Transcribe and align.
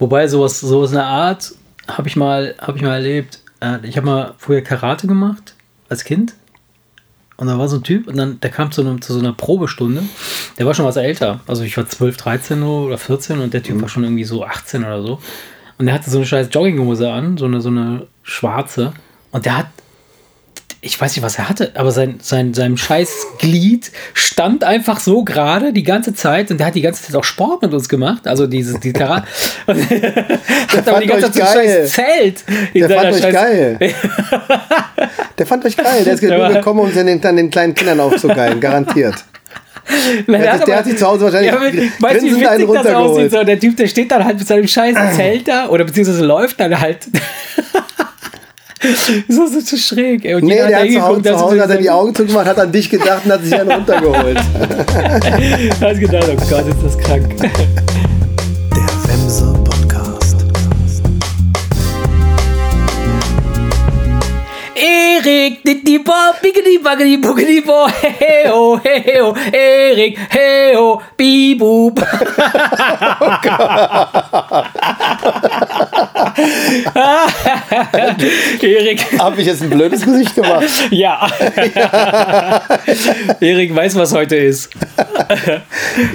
Wobei 0.00 0.26
sowas, 0.26 0.58
sowas 0.58 0.90
in 0.90 0.96
der 0.96 1.06
Art 1.06 1.52
habe 1.86 2.08
ich 2.08 2.16
mal, 2.16 2.56
habe 2.60 2.76
ich 2.76 2.82
mal 2.82 2.94
erlebt. 2.94 3.40
Äh, 3.60 3.78
Ich 3.86 3.96
habe 3.96 4.06
mal 4.06 4.34
früher 4.38 4.62
Karate 4.62 5.06
gemacht 5.06 5.54
als 5.88 6.02
Kind. 6.02 6.34
Und 7.36 7.46
da 7.46 7.58
war 7.58 7.68
so 7.68 7.76
ein 7.76 7.82
Typ 7.82 8.06
und 8.06 8.16
dann, 8.16 8.38
der 8.40 8.50
kam 8.50 8.70
zu, 8.70 8.82
einem, 8.82 9.00
zu 9.00 9.14
so 9.14 9.18
einer 9.18 9.32
Probestunde. 9.32 10.02
Der 10.58 10.66
war 10.66 10.74
schon 10.74 10.84
was 10.84 10.96
älter. 10.96 11.40
Also 11.46 11.62
ich 11.62 11.74
war 11.76 11.88
12, 11.88 12.16
13 12.18 12.62
oder 12.62 12.98
14 12.98 13.40
und 13.40 13.54
der 13.54 13.62
Typ 13.62 13.80
war 13.80 13.88
schon 13.88 14.04
irgendwie 14.04 14.24
so 14.24 14.44
18 14.44 14.84
oder 14.84 15.02
so. 15.02 15.20
Und 15.78 15.86
der 15.86 15.94
hatte 15.94 16.10
so 16.10 16.18
eine 16.18 16.26
scheiß 16.26 16.48
Jogginghose 16.50 17.10
an, 17.10 17.38
so 17.38 17.46
eine, 17.46 17.62
so 17.62 17.70
eine 17.70 18.06
schwarze. 18.22 18.92
Und 19.32 19.46
der 19.46 19.56
hat, 19.56 19.66
ich 20.82 20.98
weiß 20.98 21.14
nicht, 21.14 21.22
was 21.22 21.36
er 21.36 21.48
hatte, 21.50 21.72
aber 21.74 21.90
sein, 21.90 22.18
sein, 22.22 22.54
sein 22.54 22.76
scheiß 22.78 23.26
Glied 23.38 23.90
stand 24.14 24.64
einfach 24.64 24.98
so 24.98 25.24
gerade 25.24 25.74
die 25.74 25.82
ganze 25.82 26.14
Zeit 26.14 26.50
und 26.50 26.58
der 26.58 26.68
hat 26.68 26.74
die 26.74 26.80
ganze 26.80 27.02
Zeit 27.04 27.14
auch 27.16 27.24
Sport 27.24 27.60
mit 27.60 27.74
uns 27.74 27.86
gemacht. 27.88 28.26
Also 28.26 28.46
dieses, 28.46 28.80
die 28.80 28.92
Karate. 28.94 29.26
Hat 29.66 30.88
aber 30.88 31.00
die 31.00 31.06
ganze 31.06 31.30
Zeit 31.32 31.34
so 31.34 31.58
ein 31.58 31.66
scheiß 31.66 31.90
Zelt. 31.90 32.44
Der 32.74 32.88
fand 32.88 33.12
euch 33.14 33.22
scheiß- 33.22 33.32
geil. 33.32 33.78
Der 35.38 35.46
fand 35.46 35.64
euch 35.64 35.76
geil. 35.76 36.04
Der 36.04 36.14
ist 36.14 36.22
nur 36.22 36.48
gekommen, 36.48 36.80
um 36.80 36.92
den, 36.94 37.20
dann 37.20 37.36
den 37.36 37.50
kleinen 37.50 37.74
Kindern 37.74 38.00
aufzugeilen. 38.00 38.58
Garantiert. 38.60 39.16
Nein, 40.26 40.40
Der 40.42 40.52
hat 40.52 40.58
sich- 40.58 40.66
der 40.66 40.76
hat 40.78 40.84
sich 40.86 40.96
zu 40.96 41.06
Hause 41.06 41.24
wahrscheinlich 41.24 41.52
aber, 41.52 41.70
gr- 41.70 41.82
weißt 41.98 42.22
du, 42.22 42.26
wie 42.26 42.28
grinsend 42.30 42.46
einen 42.48 42.60
witzig 42.62 42.66
das 42.68 42.68
runtergeholt. 42.86 43.10
aussieht? 43.10 43.32
So, 43.32 43.44
der 43.44 43.60
Typ, 43.60 43.76
der 43.76 43.86
steht 43.86 44.10
dann 44.12 44.24
halt 44.24 44.38
mit 44.38 44.46
seinem 44.46 44.66
scheiß 44.68 44.96
Zelt 45.16 45.48
da 45.48 45.68
oder 45.68 45.84
beziehungsweise 45.84 46.24
läuft 46.24 46.58
dann 46.60 46.78
halt. 46.80 47.06
So, 49.28 49.46
so 49.46 49.60
zu 49.60 49.76
schräg. 49.76 50.24
Ey. 50.24 50.34
Und 50.34 50.44
Nee, 50.44 50.54
der 50.56 50.70
da 50.70 50.78
hat 50.78 50.90
zu 50.90 51.02
Hause, 51.02 51.22
zu 51.22 51.30
hat 51.30 51.38
Hause 51.40 51.56
so 51.56 51.62
hat 51.62 51.70
er 51.70 51.76
die 51.76 51.90
Augen 51.90 52.14
zugemacht, 52.14 52.46
hat 52.46 52.58
an 52.58 52.72
dich 52.72 52.88
gedacht 52.88 53.22
und 53.24 53.32
hat 53.32 53.44
sich 53.44 53.54
einen 53.54 53.70
runtergeholt. 53.70 54.38
Hast 55.80 56.00
gedacht, 56.00 56.28
oh 56.30 56.36
Gott, 56.48 56.66
ist 56.66 56.82
das 56.82 56.96
krank. 56.98 57.36
Der 57.38 57.50
Wemse 59.06 59.52
Podcast. 59.64 60.36
Erik, 64.74 65.62
die 65.62 65.98
Bob, 65.98 66.40
biggity 66.40 66.78
buggity 66.78 67.18
buggity 67.18 67.60
bo, 67.60 67.86
hey 67.86 68.48
ho, 68.48 68.80
hey 68.82 69.20
ho, 69.20 69.34
Erik, 69.52 70.18
hey 70.30 70.74
ho, 70.74 71.02
bibub. 71.18 72.00
Erik, 78.62 79.18
Habe 79.18 79.40
ich 79.40 79.46
jetzt 79.46 79.62
ein 79.62 79.70
blödes 79.70 80.04
Gesicht 80.04 80.34
gemacht? 80.34 80.64
ja. 80.90 81.28
Erik 83.40 83.74
weiß, 83.74 83.96
was 83.96 84.14
heute 84.14 84.36
ist. 84.36 84.70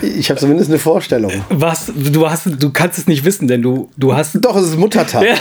Ich 0.01 0.29
habe 0.29 0.39
zumindest 0.39 0.69
eine 0.69 0.79
Vorstellung. 0.79 1.31
Was, 1.49 1.91
du 1.95 2.29
hast, 2.29 2.47
du 2.61 2.71
kannst 2.71 2.97
es 2.99 3.07
nicht 3.07 3.25
wissen, 3.25 3.47
denn 3.47 3.61
du, 3.61 3.89
du 3.97 4.15
hast. 4.15 4.35
Doch, 4.43 4.55
es 4.55 4.67
ist 4.69 4.77
Muttertag. 4.77 5.25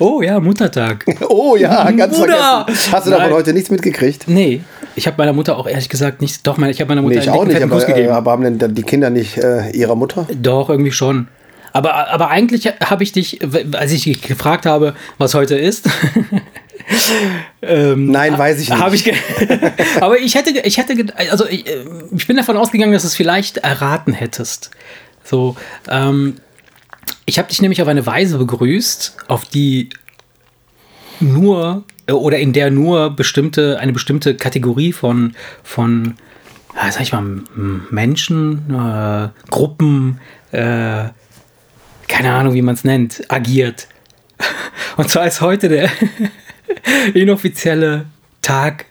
Oh 0.00 0.22
ja, 0.22 0.38
Muttertag. 0.40 1.04
Oh 1.28 1.56
ja, 1.56 1.90
ganz 1.90 2.16
Bruder! 2.16 2.64
vergessen. 2.66 2.92
Hast 2.92 3.06
du 3.06 3.10
davon 3.10 3.26
Nein. 3.26 3.34
heute 3.34 3.52
nichts 3.52 3.70
mitgekriegt? 3.70 4.24
Nee, 4.28 4.60
ich 4.94 5.06
habe 5.06 5.16
meiner 5.18 5.32
Mutter 5.32 5.56
auch 5.56 5.66
ehrlich 5.66 5.88
gesagt 5.88 6.20
nicht. 6.22 6.46
Doch, 6.46 6.56
meine, 6.56 6.72
ich 6.72 6.80
habe 6.80 6.88
meiner 6.88 7.02
Mutter 7.02 7.16
Nee, 7.16 7.22
ich 7.22 7.30
auch 7.30 7.44
nicht, 7.44 7.60
aber, 7.62 7.82
äh, 7.82 7.86
gegeben. 7.86 8.12
aber 8.12 8.30
haben 8.32 8.58
denn 8.58 8.74
die 8.74 8.82
Kinder 8.82 9.10
nicht 9.10 9.38
äh, 9.38 9.70
ihrer 9.70 9.94
Mutter? 9.96 10.26
Doch, 10.40 10.70
irgendwie 10.70 10.92
schon. 10.92 11.28
Aber, 11.72 12.08
aber 12.08 12.28
eigentlich 12.28 12.66
habe 12.66 13.02
ich 13.02 13.12
dich, 13.12 13.40
als 13.72 13.92
ich 13.92 14.04
dich 14.04 14.22
gefragt 14.22 14.66
habe, 14.66 14.94
was 15.18 15.34
heute 15.34 15.56
ist, 15.56 15.88
ähm, 17.62 18.10
Nein, 18.10 18.38
weiß 18.38 18.60
ich 18.60 18.70
nicht. 18.70 19.06
ich. 19.06 19.14
aber 20.00 20.18
ich 20.18 20.34
hätte, 20.34 20.50
ich 20.60 20.78
hätte, 20.78 20.94
also 21.30 21.46
ich, 21.46 21.66
äh, 21.66 21.84
ich 22.16 22.26
bin 22.26 22.36
davon 22.36 22.56
ausgegangen, 22.56 22.92
dass 22.92 23.02
du 23.02 23.08
es 23.08 23.14
vielleicht 23.14 23.58
erraten 23.58 24.12
hättest. 24.12 24.70
So, 25.24 25.56
ähm, 25.88 26.36
ich 27.26 27.38
habe 27.38 27.48
dich 27.48 27.60
nämlich 27.60 27.82
auf 27.82 27.88
eine 27.88 28.06
Weise 28.06 28.38
begrüßt, 28.38 29.16
auf 29.28 29.44
die 29.44 29.90
nur 31.20 31.84
äh, 32.06 32.12
oder 32.12 32.38
in 32.38 32.52
der 32.52 32.70
nur 32.70 33.10
bestimmte 33.10 33.78
eine 33.78 33.92
bestimmte 33.92 34.36
Kategorie 34.36 34.92
von 34.92 35.34
von 35.62 36.14
sag 36.90 37.02
ich 37.02 37.12
mal 37.12 37.42
Menschen, 37.90 38.70
äh, 38.70 39.28
Gruppen, 39.50 40.20
äh, 40.52 41.08
keine 42.08 42.32
Ahnung, 42.32 42.54
wie 42.54 42.62
man 42.62 42.74
es 42.74 42.84
nennt, 42.84 43.22
agiert. 43.28 43.88
Und 44.96 45.08
zwar 45.08 45.26
ist 45.26 45.40
heute 45.40 45.68
der 45.68 45.90
inoffizielle 47.14 48.06
Tag 48.42 48.86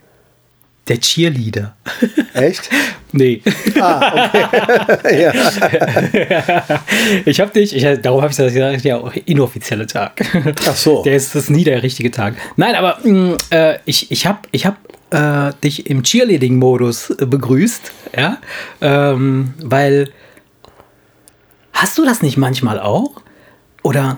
der 0.88 1.00
Cheerleader. 1.00 1.76
Echt? 2.34 2.70
Nee. 3.12 3.42
Ah, 3.80 4.30
okay. 4.94 5.24
ja. 5.24 5.34
Ich 7.26 7.40
habe 7.40 7.52
dich, 7.52 7.76
ich, 7.76 8.02
darum 8.02 8.22
habe 8.22 8.32
ich 8.32 8.38
das 8.38 8.54
gesagt, 8.54 8.84
ja, 8.84 9.02
inoffizielle 9.26 9.88
Tag. 9.88 10.22
Ach 10.68 10.76
so. 10.76 11.04
Der 11.04 11.16
ist 11.16 11.36
das 11.36 11.50
nie 11.50 11.64
der 11.64 11.84
richtige 11.84 12.12
Tag. 12.12 12.36
Nein, 12.58 12.76
aber 12.76 13.00
mh, 13.04 13.38
äh, 13.50 13.80
ich, 13.86 14.12
ich 14.12 14.28
habe 14.28 14.40
ich 14.52 14.66
hab, 14.66 14.78
äh, 15.10 15.54
dich 15.64 15.90
im 15.90 16.04
Cheerleading-Modus 16.04 17.12
äh, 17.12 17.26
begrüßt, 17.26 17.92
ja, 18.18 18.38
ähm, 18.82 19.54
weil 19.64 20.10
hast 21.78 21.98
du 21.98 22.06
das 22.06 22.22
nicht 22.22 22.38
manchmal 22.38 22.80
auch? 22.80 23.22
Oder 23.84 24.18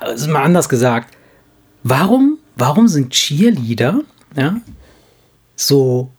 also 0.00 0.30
mal 0.30 0.42
anders 0.42 0.68
gesagt, 0.68 1.16
warum, 1.82 2.38
warum 2.56 2.86
sind 2.86 3.10
Cheerleader, 3.10 4.00
ja, 4.36 4.56
so 5.56 6.10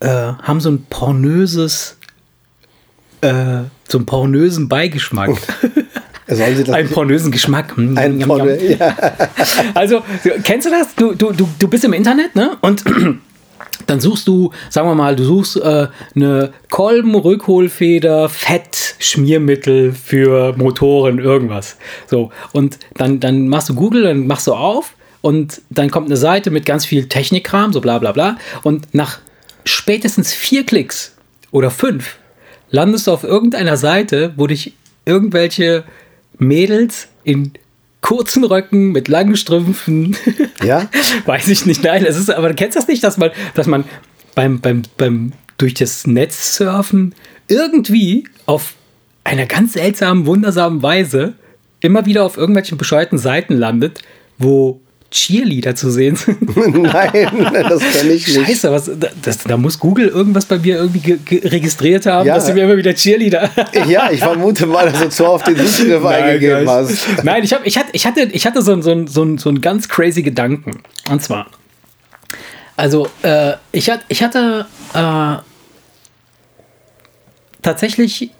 äh, 0.00 0.08
haben 0.08 0.60
so 0.60 0.70
ein 0.70 0.86
pornöses, 0.88 1.98
äh, 3.20 3.62
so 3.88 3.98
einen 3.98 4.06
pornösen 4.06 4.68
Beigeschmack. 4.68 5.30
Sollen 6.26 6.56
sie 6.56 6.64
das 6.64 6.74
einen 6.74 6.88
pornösen 6.88 7.32
Geschmack. 7.32 7.76
Hm, 7.76 7.98
ein 7.98 8.20
Yum, 8.20 8.28
Porno, 8.28 8.46
yum. 8.46 8.78
ja. 8.78 8.96
Also, 9.74 10.02
kennst 10.44 10.66
du 10.66 10.70
das? 10.70 10.94
Du, 10.94 11.12
du, 11.14 11.32
du, 11.32 11.48
du 11.58 11.68
bist 11.68 11.84
im 11.84 11.92
Internet, 11.92 12.36
ne? 12.36 12.56
Und 12.60 12.84
dann 13.86 14.00
suchst 14.00 14.26
du, 14.28 14.50
sagen 14.68 14.88
wir 14.88 14.94
mal, 14.94 15.16
du 15.16 15.24
suchst 15.24 15.56
äh, 15.56 15.88
eine 16.14 16.52
Kolben-Rückholfeder, 16.70 18.28
Fett, 18.28 18.94
Schmiermittel 18.98 19.92
für 19.92 20.54
Motoren, 20.56 21.18
irgendwas. 21.18 21.76
So, 22.06 22.30
und 22.52 22.78
dann, 22.94 23.20
dann 23.20 23.48
machst 23.48 23.68
du 23.68 23.74
Google, 23.74 24.04
dann 24.04 24.26
machst 24.26 24.46
du 24.46 24.54
auf 24.54 24.94
und 25.20 25.62
dann 25.70 25.90
kommt 25.90 26.06
eine 26.06 26.16
Seite 26.16 26.50
mit 26.50 26.66
ganz 26.66 26.84
viel 26.84 27.08
Technikkram, 27.08 27.72
so 27.72 27.80
bla 27.80 27.98
bla 27.98 28.12
bla. 28.12 28.36
Und 28.62 28.94
nach 28.94 29.18
spätestens 29.64 30.32
vier 30.32 30.64
Klicks 30.64 31.16
oder 31.50 31.70
fünf 31.70 32.18
landest 32.70 33.06
du 33.06 33.12
auf 33.12 33.24
irgendeiner 33.24 33.76
Seite, 33.76 34.32
wo 34.36 34.46
dich 34.46 34.74
irgendwelche 35.04 35.84
Mädels 36.38 37.08
in 37.24 37.52
kurzen 38.00 38.44
Röcken 38.44 38.92
mit 38.92 39.08
langen 39.08 39.36
Strümpfen. 39.36 40.16
Ja? 40.62 40.90
Weiß 41.24 41.48
ich 41.48 41.64
nicht, 41.64 41.82
nein, 41.82 42.04
es 42.04 42.18
ist, 42.18 42.30
aber 42.30 42.50
du 42.50 42.54
kennst 42.54 42.76
das 42.76 42.86
nicht, 42.86 43.02
dass 43.02 43.16
man, 43.16 43.30
dass 43.54 43.66
man 43.66 43.84
beim, 44.34 44.60
beim, 44.60 44.82
beim 44.98 45.32
durch 45.56 45.72
das 45.72 46.06
Netz 46.06 46.54
surfen 46.56 47.14
irgendwie 47.48 48.24
auf 48.44 48.74
einer 49.24 49.46
ganz 49.46 49.72
seltsamen, 49.72 50.26
wundersamen 50.26 50.82
Weise 50.82 51.32
immer 51.80 52.04
wieder 52.04 52.24
auf 52.24 52.36
irgendwelchen 52.36 52.76
bescheuerten 52.76 53.16
Seiten 53.16 53.56
landet, 53.56 54.02
wo 54.36 54.82
Cheerleader 55.10 55.74
zu 55.74 55.90
sehen 55.90 56.14
sind. 56.16 56.56
Nein, 56.56 57.12
das 57.68 57.80
kenne 57.82 58.12
ich 58.12 58.28
nicht. 58.28 58.46
Scheiße, 58.46 58.70
was, 58.70 58.90
das, 59.22 59.38
da 59.38 59.56
muss 59.56 59.78
Google 59.78 60.08
irgendwas 60.08 60.44
bei 60.46 60.58
mir 60.58 60.76
irgendwie 60.76 61.00
ge 61.00 61.18
ge 61.24 61.46
registriert 61.48 62.06
haben, 62.06 62.26
Ja. 62.26 62.36
dass 62.36 62.46
sie 62.46 62.52
mir 62.52 62.64
immer 62.64 62.76
wieder 62.76 62.94
Cheerleader. 62.94 63.50
Ja, 63.88 64.10
ich 64.10 64.20
vermute 64.20 64.66
mal, 64.66 64.90
dass 64.90 65.00
du 65.00 65.08
zu 65.08 65.26
oft 65.26 65.46
den 65.46 65.56
Suchbegriff 65.56 66.04
eingegeben 66.04 66.68
hast. 66.68 67.06
Nein, 67.24 67.42
ich, 67.42 67.52
hab, 67.52 67.66
ich 67.66 67.76
hatte, 67.76 67.90
ich 67.92 68.06
hatte, 68.06 68.22
ich 68.32 68.46
hatte 68.46 68.62
so, 68.62 68.72
einen- 68.72 68.82
so, 68.82 69.06
so, 69.06 69.36
so 69.36 69.48
einen 69.48 69.60
ganz 69.60 69.88
crazy 69.88 70.22
Gedanken. 70.22 70.80
Und 71.10 71.20
zwar, 71.22 71.46
also 72.76 73.08
äh, 73.22 73.54
ich, 73.72 73.90
hat, 73.90 74.00
ich 74.08 74.22
hatte 74.22 74.66
äh, 74.94 75.36
tatsächlich 77.62 78.30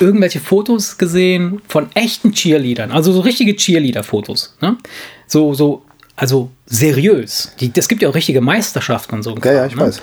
irgendwelche 0.00 0.40
Fotos 0.40 0.98
gesehen 0.98 1.62
von 1.68 1.88
echten 1.94 2.32
Cheerleadern, 2.32 2.90
also 2.90 3.12
so 3.12 3.20
richtige 3.20 3.54
Cheerleader-Fotos. 3.54 4.56
Ne? 4.60 4.76
So, 5.26 5.54
so, 5.54 5.83
also 6.16 6.50
seriös. 6.66 7.52
Die, 7.60 7.72
es 7.74 7.88
gibt 7.88 8.02
ja 8.02 8.08
auch 8.08 8.14
richtige 8.14 8.40
Meisterschaften 8.40 9.16
und 9.16 9.22
so. 9.22 9.36
Ja, 9.42 9.52
ja, 9.52 9.58
Kram, 9.60 9.68
ich 9.68 9.76
ne? 9.76 9.80
weiß. 9.82 10.02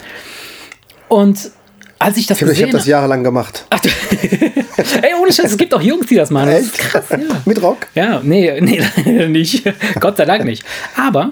Und 1.08 1.52
als 2.00 2.18
ich 2.18 2.26
das 2.26 2.38
Ich 2.38 2.44
habe 2.44 2.52
gesehen 2.52 2.72
das 2.72 2.86
jahrelang 2.88 3.24
gemacht. 3.24 3.66
Ach, 3.70 3.80
du- 3.80 3.90
Ey, 5.02 5.14
ohne 5.22 5.32
Scheiß, 5.32 5.52
es 5.52 5.58
gibt 5.58 5.74
auch 5.74 5.82
Jungs, 5.82 6.08
die 6.08 6.16
das 6.16 6.32
machen. 6.32 6.50
Das 6.50 6.72
krass, 6.74 7.06
ja. 7.12 7.18
Mit 7.46 7.62
Rock? 7.62 7.88
Ja, 7.96 8.22
nee, 8.24 8.60
nee, 8.62 8.82
leider 9.06 9.28
nicht. 9.30 9.64
Gott 10.00 10.18
sei 10.18 10.26
Dank 10.26 10.44
nicht. 10.44 10.64
Aber, 10.98 11.32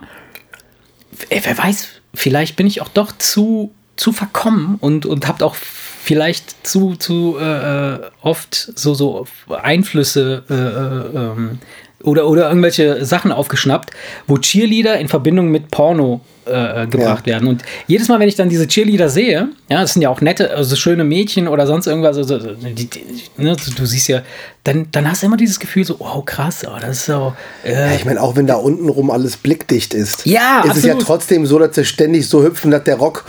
ey, 1.30 1.42
wer 1.44 1.58
weiß, 1.58 1.88
vielleicht 2.14 2.56
bin 2.56 2.68
ich 2.68 2.82
auch 2.82 2.90
doch 2.90 3.12
zu, 3.18 3.74
zu 3.96 4.12
verkommen 4.12 4.78
und, 4.80 5.06
und 5.06 5.28
habt 5.28 5.42
auch 5.42 5.56
vielleicht 5.56 6.66
zu, 6.68 6.96
zu 6.96 7.38
äh, 7.40 7.96
äh, 7.96 8.00
oft 8.22 8.54
so, 8.76 8.94
so 8.94 9.26
Einflüsse 9.50 10.44
äh, 10.50 10.54
äh, 10.54 11.20
ähm, 11.24 11.60
oder, 12.04 12.28
oder 12.28 12.48
irgendwelche 12.48 13.04
Sachen 13.06 13.32
aufgeschnappt, 13.32 13.92
wo 14.28 14.38
Cheerleader 14.38 14.98
in 15.00 15.08
Verbindung 15.08 15.50
mit 15.50 15.70
Porno 15.72 16.22
äh, 16.46 16.88
gebracht 16.88 17.28
Ja. 17.28 17.34
werden. 17.34 17.48
Und 17.48 17.64
jedes 17.88 18.08
Mal, 18.08 18.20
wenn 18.20 18.28
ich 18.30 18.36
dann 18.36 18.50
diese 18.50 18.68
Cheerleader 18.68 19.10
sehe, 19.10 19.50
ja, 19.70 19.82
das 19.82 19.94
sind 19.94 20.02
ja 20.02 20.10
auch 20.10 20.22
nette, 20.22 20.50
also 20.56 20.76
schöne 20.76 21.04
Mädchen 21.04 21.48
oder 21.48 21.68
sonst 21.68 21.86
irgendwas, 21.88 22.18
also, 22.18 22.40
die, 22.40 22.74
die, 22.90 23.02
ne, 23.38 23.56
du, 23.78 23.86
siehst 23.86 24.08
ja, 24.08 24.22
dann, 24.64 24.88
dann 24.92 25.10
hast 25.10 25.22
du 25.22 25.28
immer 25.28 25.38
dieses 25.38 25.60
Gefühl 25.60 25.86
so, 25.86 25.98
oh 26.00 26.22
krass, 26.22 26.66
oh, 26.66 26.80
das 26.80 26.90
ist 27.00 27.06
so, 27.06 27.34
äh, 27.64 27.74
Ja, 27.74 27.92
ich 27.96 28.06
meine, 28.06 28.22
auch 28.22 28.36
wenn 28.36 28.48
da 28.48 28.56
unten 28.56 28.90
rum 28.90 29.12
alles 29.12 29.38
blickdicht 29.38 29.94
ist, 29.94 30.26
Ja, 30.26 30.64
ist 30.66 30.78
es 30.78 30.84
ja 30.86 30.94
absolut. 30.94 31.02
trotzdem 31.06 31.46
so, 31.46 31.60
dass 31.60 31.76
sie 31.76 31.86
ständig 31.86 32.28
so 32.28 32.42
hüpfen, 32.44 32.72
dass 32.72 32.84
der 32.84 32.96
Rock 32.96 33.26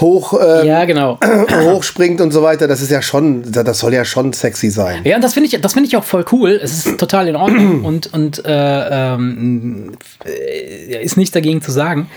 hoch, 0.00 0.34
ähm, 0.40 0.66
ja, 0.66 0.84
genau. 0.84 1.18
hochspringt 1.64 2.20
und 2.20 2.32
so 2.32 2.42
weiter. 2.42 2.66
Das 2.66 2.80
ist 2.80 2.90
ja 2.90 3.02
schon, 3.02 3.50
das 3.50 3.78
soll 3.78 3.94
ja 3.94 4.04
schon 4.04 4.32
sexy 4.32 4.70
sein. 4.70 5.02
Ja, 5.04 5.16
und 5.16 5.22
das 5.22 5.34
finde 5.34 5.48
ich, 5.48 5.60
das 5.60 5.72
finde 5.72 5.88
ich 5.88 5.96
auch 5.96 6.04
voll 6.04 6.24
cool. 6.32 6.58
Es 6.62 6.86
ist 6.86 6.98
total 6.98 7.28
in 7.28 7.36
Ordnung 7.36 7.84
und, 7.84 8.12
und 8.12 8.44
äh, 8.44 9.14
ähm, 9.14 9.92
äh, 10.24 11.02
ist 11.02 11.16
nichts 11.16 11.32
dagegen 11.32 11.62
zu 11.62 11.70
sagen. 11.70 12.08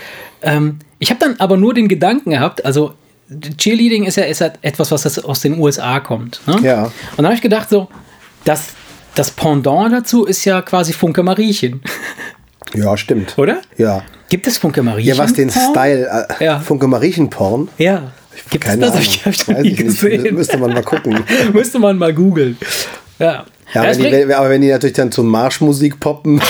Ähm, 0.41 0.79
ich 1.00 1.09
habe 1.09 1.19
dann 1.19 1.35
aber 1.39 1.57
nur 1.57 1.74
den 1.74 1.88
Gedanken 1.88 2.31
gehabt, 2.31 2.65
also 2.65 2.94
Cheerleading 3.57 4.06
ist 4.06 4.15
ja, 4.15 4.23
ist 4.23 4.39
ja 4.39 4.51
etwas, 4.62 4.91
was 4.91 5.19
aus 5.19 5.41
den 5.41 5.59
USA 5.59 6.00
kommt. 6.00 6.41
Ne? 6.47 6.59
Ja. 6.62 6.83
Und 6.85 6.94
dann 7.18 7.25
habe 7.25 7.35
ich 7.35 7.41
gedacht, 7.41 7.69
so, 7.69 7.89
das, 8.45 8.69
das 9.15 9.31
Pendant 9.31 9.91
dazu 9.91 10.25
ist 10.25 10.45
ja 10.45 10.62
quasi 10.62 10.94
Funke 10.94 11.23
Mariechen, 11.23 11.81
Ja, 12.75 12.97
stimmt. 12.97 13.37
oder? 13.37 13.61
Ja. 13.77 14.03
Gibt 14.29 14.45
es 14.47 14.57
Funke 14.57 14.83
Mariechen? 14.83 15.13
Ja, 15.15 15.17
was 15.23 15.33
den 15.33 15.49
Porn? 15.49 15.71
Style, 15.71 16.25
äh, 16.39 16.43
Ja. 16.45 16.59
Funke 16.59 16.87
Mariechenporn. 16.87 17.69
Ja. 17.77 18.11
Gibt 18.49 18.63
es 18.65 18.69
Keine 18.69 18.81
das? 18.81 18.89
Hab 18.91 18.97
Ahnung. 18.99 19.09
ich, 19.13 19.25
hab 19.25 19.33
ich 19.33 19.47
noch 19.47 19.55
Weiß 19.55 19.63
nie 19.63 19.69
nicht. 19.69 19.83
gesehen. 19.83 20.35
Müsste 20.35 20.57
man 20.57 20.73
mal 20.73 20.83
gucken. 20.83 21.19
Müsste 21.53 21.79
man 21.79 21.97
mal 21.97 22.13
googeln. 22.13 22.57
Ja. 23.19 23.45
Ja, 23.73 23.85
es 23.85 23.97
wenn 23.99 24.05
die, 24.05 24.11
wenn, 24.11 24.31
aber 24.33 24.49
wenn 24.49 24.61
die 24.61 24.69
natürlich 24.69 24.95
dann 24.95 25.11
zu 25.11 25.23
Marschmusik 25.23 25.99
poppen 25.99 26.41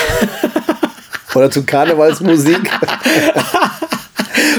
oder 1.34 1.50
zu 1.50 1.64
Karnevalsmusik. 1.64 2.60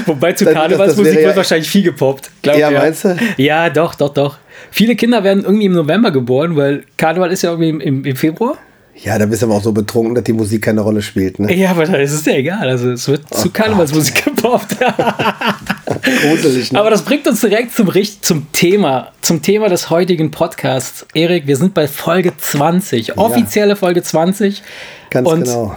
Wobei 0.06 0.32
zu 0.32 0.44
Das- 0.44 0.54
das- 0.54 0.60
das 0.62 0.68
Karnevalsmusik 0.68 1.04
wäre 1.12 1.20
ja- 1.22 1.26
wird 1.28 1.36
wahrscheinlich 1.36 1.70
viel 1.70 1.82
gepoppt. 1.82 2.30
glaub 2.42 2.56
Ja, 2.58 2.70
mir. 2.70 2.78
meinst 2.78 3.04
du? 3.04 3.16
Ja, 3.36 3.70
doch, 3.70 3.94
doch, 3.94 4.12
doch. 4.12 4.36
Viele 4.70 4.94
Kinder 4.96 5.24
werden 5.24 5.44
irgendwie 5.44 5.66
im 5.66 5.72
November 5.72 6.10
geboren, 6.10 6.56
weil 6.56 6.84
Karneval 6.96 7.32
ist 7.32 7.42
ja 7.42 7.50
irgendwie 7.50 7.70
im, 7.86 8.04
im 8.04 8.16
Februar. 8.16 8.56
Ja, 9.02 9.18
da 9.18 9.24
bist 9.24 9.40
du 9.40 9.46
aber 9.46 9.56
auch 9.56 9.62
so 9.62 9.72
betrunken, 9.72 10.14
dass 10.14 10.24
die 10.24 10.34
Musik 10.34 10.62
keine 10.62 10.82
Rolle 10.82 11.00
spielt. 11.00 11.38
Ne? 11.38 11.54
Ja, 11.54 11.70
aber 11.70 11.86
das 11.86 12.12
ist 12.12 12.26
ja 12.26 12.34
egal. 12.34 12.68
Also 12.68 12.90
es 12.90 13.08
wird 13.08 13.32
zu 13.32 13.50
Karnevalsmusik 13.50 14.24
gepoppt. 14.26 14.76
Gruselig, 16.22 16.72
ne? 16.72 16.78
aber 16.78 16.90
das 16.90 17.02
bringt 17.02 17.26
uns 17.26 17.40
direkt 17.40 17.72
zum, 17.74 17.88
Richt- 17.88 18.24
zum 18.24 18.52
Thema, 18.52 19.12
zum 19.22 19.40
Thema 19.40 19.68
des 19.68 19.88
heutigen 19.88 20.30
Podcasts. 20.30 21.06
Erik, 21.14 21.46
wir 21.46 21.56
sind 21.56 21.72
bei 21.72 21.88
Folge 21.88 22.36
20, 22.36 23.16
offizielle 23.16 23.74
Folge 23.74 24.02
20. 24.02 24.62
Ganz 25.08 25.26
und 25.28 25.44
genau. 25.44 25.76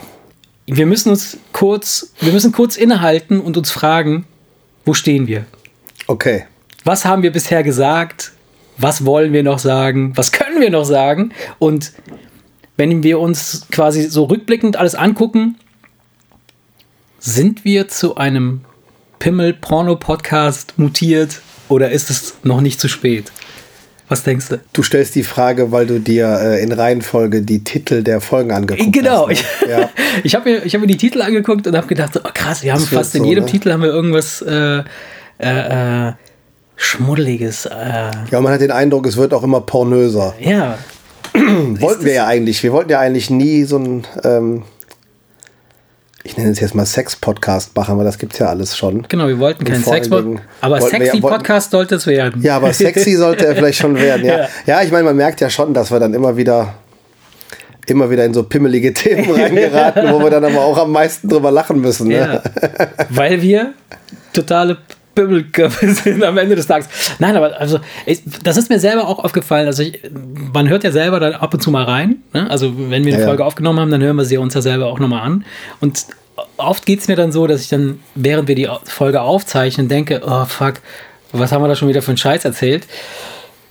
wir 0.66 0.86
müssen 0.86 1.10
uns 1.10 1.38
kurz, 1.54 2.12
wir 2.20 2.34
müssen 2.34 2.52
kurz 2.52 2.76
innehalten 2.76 3.40
und 3.40 3.56
uns 3.56 3.72
fragen, 3.72 4.26
wo 4.86 4.94
stehen 4.94 5.28
wir? 5.28 5.46
Okay. 6.08 6.44
was 6.84 7.06
haben 7.06 7.24
wir 7.24 7.32
bisher 7.32 7.64
gesagt, 7.64 8.34
was 8.78 9.06
wollen 9.06 9.32
wir 9.32 9.44
noch 9.44 9.60
sagen, 9.60 10.12
was 10.16 10.34
können 10.34 10.60
wir 10.60 10.70
noch 10.70 10.84
sagen 10.84 11.32
und 11.60 11.94
wenn 12.78 13.04
wir 13.04 13.20
uns 13.20 13.68
quasi 13.72 14.04
so 14.10 14.24
rückblickend 14.26 14.78
alles 14.78 14.96
angucken, 14.96 15.56
sind 17.20 17.64
wir 17.66 17.88
zu 17.88 18.16
einem 18.16 18.62
Pimmel-Porno-Podcast 19.20 20.74
mutiert 20.78 21.42
oder 21.70 21.92
ist 21.92 22.10
es 22.10 22.36
noch 22.44 22.62
nicht 22.62 22.80
zu 22.80 22.88
spät? 22.88 23.32
Was 24.10 24.24
denkst 24.24 24.50
du? 24.50 24.60
Du 24.74 24.84
stellst 24.84 25.16
die 25.16 25.24
Frage, 25.24 25.72
weil 25.72 25.88
du 25.88 26.00
dir 26.00 26.28
äh, 26.42 26.62
in 26.62 26.72
Reihenfolge 26.74 27.42
die 27.42 27.64
Titel 27.64 28.04
der 28.04 28.20
Folgen 28.22 28.52
angeguckt 28.52 28.92
Genau, 28.92 29.30
hast. 29.30 29.40
ich, 29.40 29.62
Ne? 29.62 29.70
Ja. 29.70 29.90
ich 30.24 30.36
habe 30.36 30.50
mir, 30.52 30.66
ich 30.66 30.74
hab 30.76 30.82
mir 30.82 30.88
die 30.88 30.98
Titel 30.98 31.22
angeguckt 31.22 31.66
und 31.66 31.76
habe 31.76 31.88
gedacht, 31.88 32.20
oh 32.22 32.30
krass, 32.34 32.64
wir 32.64 32.74
haben 32.74 32.82
Das 32.82 32.90
fast 32.90 33.16
in 33.16 33.24
so, 33.24 33.30
jedem 33.30 33.46
ne? 33.46 33.50
Titel 33.52 33.72
haben 33.72 33.82
wir 33.82 33.90
irgendwas 33.90 34.42
äh, 34.42 34.84
äh, 35.40 36.10
äh, 36.10 36.14
Schmuddeliges. 36.76 37.66
Äh, 37.66 38.12
ja, 38.30 38.42
man 38.42 38.52
hat 38.52 38.62
den 38.62 38.72
Eindruck, 38.72 39.08
es 39.08 39.16
wird 39.16 39.34
auch 39.34 39.44
immer 39.44 39.62
pornöser. 39.62 40.36
ja, 40.40 40.78
Wollten 41.80 42.06
wir 42.06 42.14
ja 42.14 42.28
eigentlich. 42.28 42.62
Wir 42.64 42.72
wollten 42.74 42.92
ja 42.92 43.00
eigentlich 43.00 43.30
nie 43.30 43.64
so 43.64 43.78
ein, 43.78 44.04
ähm, 44.24 44.64
ich 46.24 46.38
nenne 46.38 46.52
es 46.52 46.60
jetzt 46.60 46.74
mal 46.76 46.86
Sex-Podcast 46.86 47.76
machen, 47.76 47.92
aber 47.94 48.04
das 48.04 48.18
gibt 48.18 48.34
es 48.34 48.40
ja 48.40 48.48
alles 48.48 48.78
schon. 48.78 49.06
Genau, 49.10 49.28
wir 49.28 49.40
wollten 49.40 49.66
keinen 49.66 49.82
vor 49.84 49.94
allen 49.94 50.04
Sex, 50.04 50.16
Dingen 50.16 50.42
aber 50.62 50.80
wollten 50.80 50.92
wir 50.94 51.00
ja- 51.00 51.06
sexy 51.12 51.24
wollten- 51.24 51.38
Podcast 51.38 51.72
sollte 51.72 51.96
es 51.96 52.08
werden. 52.08 52.42
Ja, 52.42 52.56
aber 52.58 52.72
sexy 52.72 53.16
sollte 53.18 53.46
er 53.48 53.56
vielleicht 53.56 53.80
schon 53.80 53.96
werden. 54.00 54.26
Ja, 54.26 54.38
Ja. 54.40 54.48
ja. 54.66 54.82
ich 54.84 54.92
meine, 54.92 55.04
man 55.06 55.16
merkt 55.18 55.42
ja 55.42 55.50
schon, 55.50 55.74
dass 55.74 55.92
wir 55.92 56.00
dann 56.00 56.14
immer 56.14 56.38
wieder 56.38 56.76
immer 57.86 58.10
wieder 58.10 58.24
in 58.24 58.34
so 58.34 58.44
pimmelige 58.44 58.94
Themen 58.94 59.30
reingeraten, 59.36 60.14
wo 60.14 60.20
wir 60.20 60.30
dann 60.30 60.46
aber 60.46 60.62
auch 60.64 60.78
am 60.78 60.92
meisten 60.94 61.28
drüber 61.28 61.52
lachen 61.52 61.82
müssen. 61.82 62.08
Ne? 62.08 62.16
Ja. 62.16 62.42
Weil 63.10 63.42
wir 63.42 63.74
totale 64.32 64.78
Pimmelköpfe 65.16 65.90
sind 65.94 66.24
am 66.24 66.38
Ende 66.38 66.56
des 66.56 66.68
Tages. 66.68 66.90
Nein, 67.20 67.36
aber 67.36 67.60
also 67.60 67.80
ich, 68.06 68.22
das 68.44 68.58
ist 68.58 68.70
mir 68.70 68.80
selber 68.80 69.08
auch 69.08 69.20
aufgefallen. 69.20 69.68
Also 69.68 69.84
ich, 69.84 70.00
man 70.54 70.70
hört 70.70 70.84
ja 70.84 70.92
selber 70.92 71.20
dann 71.20 71.34
ab 71.34 71.54
und 71.54 71.62
zu 71.62 71.72
mal 71.72 71.84
rein. 71.84 72.18
Ne? 72.34 72.50
Also 72.50 72.74
wenn 72.78 73.06
wir 73.06 73.12
eine 73.12 73.12
Ja, 73.12 73.20
ja. 73.20 73.26
Folge 73.28 73.46
aufgenommen 73.46 73.80
haben, 73.80 73.92
dann 73.92 74.02
hören 74.02 74.16
wir 74.16 74.26
sie 74.26 74.38
uns 74.38 74.54
ja 74.54 74.62
selber 74.62 74.88
auch 74.88 75.00
nochmal 75.00 75.22
an. 75.22 75.46
Und 75.82 76.06
oft 76.58 76.86
geht 76.86 77.00
es 77.00 77.08
mir 77.08 77.16
dann 77.16 77.32
so, 77.32 77.48
dass 77.48 77.62
ich 77.62 77.70
dann, 77.70 78.00
während 78.16 78.48
wir 78.48 78.56
die 78.56 78.70
Folge 78.86 79.22
aufzeichnen, 79.22 79.88
denke, 79.88 80.22
oh 80.26 80.46
fuck, 80.46 80.76
was 81.32 81.52
haben 81.52 81.64
wir 81.64 81.68
da 81.68 81.76
schon 81.76 81.88
wieder 81.88 82.02
für 82.02 82.12
einen 82.12 82.18
Scheiß 82.18 82.46
erzählt? 82.46 82.88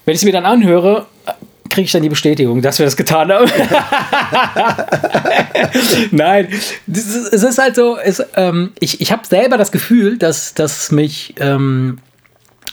Wenn 0.04 0.14
ich 0.14 0.20
es 0.20 0.24
mir 0.24 0.32
dann 0.32 0.44
anhöre, 0.44 1.06
kriege 1.72 1.86
ich 1.86 1.92
dann 1.92 2.02
die 2.02 2.08
Bestätigung, 2.08 2.62
dass 2.62 2.78
wir 2.78 2.86
das 2.86 2.96
getan 2.96 3.32
haben. 3.32 3.50
Nein, 6.10 6.48
es 6.86 7.42
ist 7.42 7.58
halt 7.58 7.74
so, 7.74 7.98
es, 7.98 8.22
ähm, 8.36 8.72
ich, 8.78 9.00
ich 9.00 9.10
habe 9.10 9.26
selber 9.26 9.56
das 9.56 9.72
Gefühl, 9.72 10.18
dass, 10.18 10.54
dass 10.54 10.92
mich 10.92 11.34
ähm, 11.40 11.98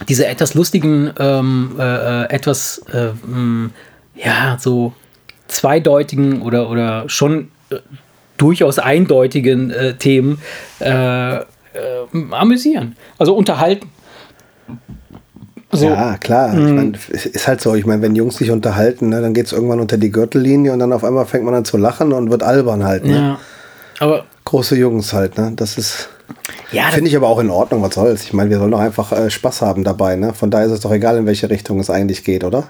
diese 0.08 0.26
etwas 0.26 0.54
lustigen, 0.54 1.12
ähm, 1.18 1.76
äh, 1.78 2.24
etwas, 2.30 2.78
äh, 2.92 3.08
mh, 3.26 3.70
ja, 4.14 4.56
so 4.60 4.92
zweideutigen 5.48 6.42
oder, 6.42 6.70
oder 6.70 7.08
schon 7.08 7.50
äh, 7.70 7.76
durchaus 8.36 8.78
eindeutigen 8.78 9.70
äh, 9.70 9.94
Themen 9.94 10.40
äh, 10.80 11.36
äh, 11.36 11.42
amüsieren. 12.30 12.96
Also 13.18 13.34
unterhalten. 13.34 13.88
So, 15.72 15.86
Ja, 15.86 16.16
klar. 16.18 16.52
Ich 16.52 16.72
meine, 16.72 16.92
es 17.12 17.26
ist 17.26 17.46
halt 17.46 17.60
so. 17.60 17.74
Ich 17.74 17.86
meine, 17.86 18.02
wenn 18.02 18.16
Jungs 18.16 18.36
sich 18.36 18.50
unterhalten, 18.50 19.08
ne, 19.08 19.20
dann 19.20 19.34
geht 19.34 19.46
es 19.46 19.52
irgendwann 19.52 19.80
unter 19.80 19.98
die 19.98 20.10
Gürtellinie 20.10 20.72
und 20.72 20.80
dann 20.80 20.92
auf 20.92 21.04
einmal 21.04 21.26
fängt 21.26 21.44
man 21.44 21.54
an 21.54 21.64
zu 21.64 21.76
lachen 21.76 22.12
und 22.12 22.30
wird 22.30 22.42
albern 22.42 22.84
halt. 22.84 23.04
Ne? 23.04 23.14
ja. 23.14 23.38
Aber 24.00 24.24
Große 24.44 24.76
Jungs 24.76 25.12
halt. 25.12 25.38
Ne? 25.38 25.52
Das 25.54 25.78
ist. 25.78 26.08
ja, 26.72 26.84
Finde 26.90 27.08
ich 27.08 27.16
aber 27.16 27.28
auch 27.28 27.38
in 27.38 27.50
Ordnung, 27.50 27.82
was 27.82 27.94
soll's. 27.94 28.24
Ich 28.24 28.32
meine, 28.32 28.50
wir 28.50 28.58
sollen 28.58 28.72
doch 28.72 28.80
einfach 28.80 29.12
äh, 29.12 29.30
Spaß 29.30 29.62
haben 29.62 29.84
dabei. 29.84 30.16
Ne? 30.16 30.32
Von 30.34 30.50
daher 30.50 30.66
ist 30.66 30.72
es 30.72 30.80
doch 30.80 30.92
egal, 30.92 31.18
in 31.18 31.26
welche 31.26 31.50
Richtung 31.50 31.78
es 31.78 31.90
eigentlich 31.90 32.24
geht, 32.24 32.42
oder? 32.42 32.68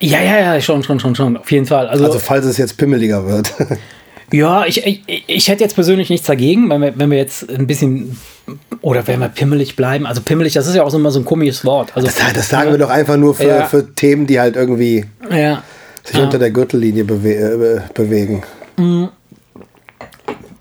ja, 0.00 0.20
ja, 0.20 0.40
ja, 0.40 0.60
schon, 0.60 0.82
schon, 0.82 0.98
schon, 0.98 1.14
schon, 1.14 1.36
auf 1.36 1.52
jeden 1.52 1.66
Fall. 1.66 1.86
Also, 1.86 2.04
Also, 2.04 2.18
falls 2.18 2.44
es 2.44 2.56
jetzt 2.56 2.76
pimmeliger 2.76 3.24
wird. 3.24 3.54
Ja, 4.32 4.64
ich, 4.66 4.84
ich, 4.86 5.24
ich 5.26 5.48
hätte 5.48 5.62
jetzt 5.62 5.74
persönlich 5.74 6.08
nichts 6.10 6.26
dagegen, 6.26 6.70
wenn 6.70 6.80
wir, 6.80 6.98
wenn 6.98 7.10
wir 7.10 7.18
jetzt 7.18 7.48
ein 7.50 7.66
bisschen 7.66 8.18
oder 8.80 9.06
wenn 9.06 9.20
wir 9.20 9.28
pimmelig 9.28 9.76
bleiben. 9.76 10.06
Also 10.06 10.22
pimmelig, 10.22 10.54
das 10.54 10.66
ist 10.66 10.74
ja 10.74 10.82
auch 10.82 10.90
so 10.90 10.98
immer 10.98 11.10
so 11.10 11.20
ein 11.20 11.24
komisches 11.24 11.64
Wort. 11.64 11.92
Also, 11.94 12.06
Das, 12.08 12.16
das 12.34 12.48
sagen 12.48 12.70
wir 12.70 12.78
doch 12.78 12.90
einfach 12.90 13.16
nur 13.16 13.34
für, 13.34 13.46
Ja. 13.46 13.66
für 13.66 13.94
Themen, 13.94 14.26
die 14.26 14.40
halt 14.40 14.56
irgendwie 14.56 15.04
ja. 15.30 15.62
sich 16.02 16.18
unter 16.18 16.38
der 16.38 16.50
Gürtellinie 16.50 17.04
bewe 17.04 17.34
äh, 17.34 17.80
bewegen. 17.94 18.42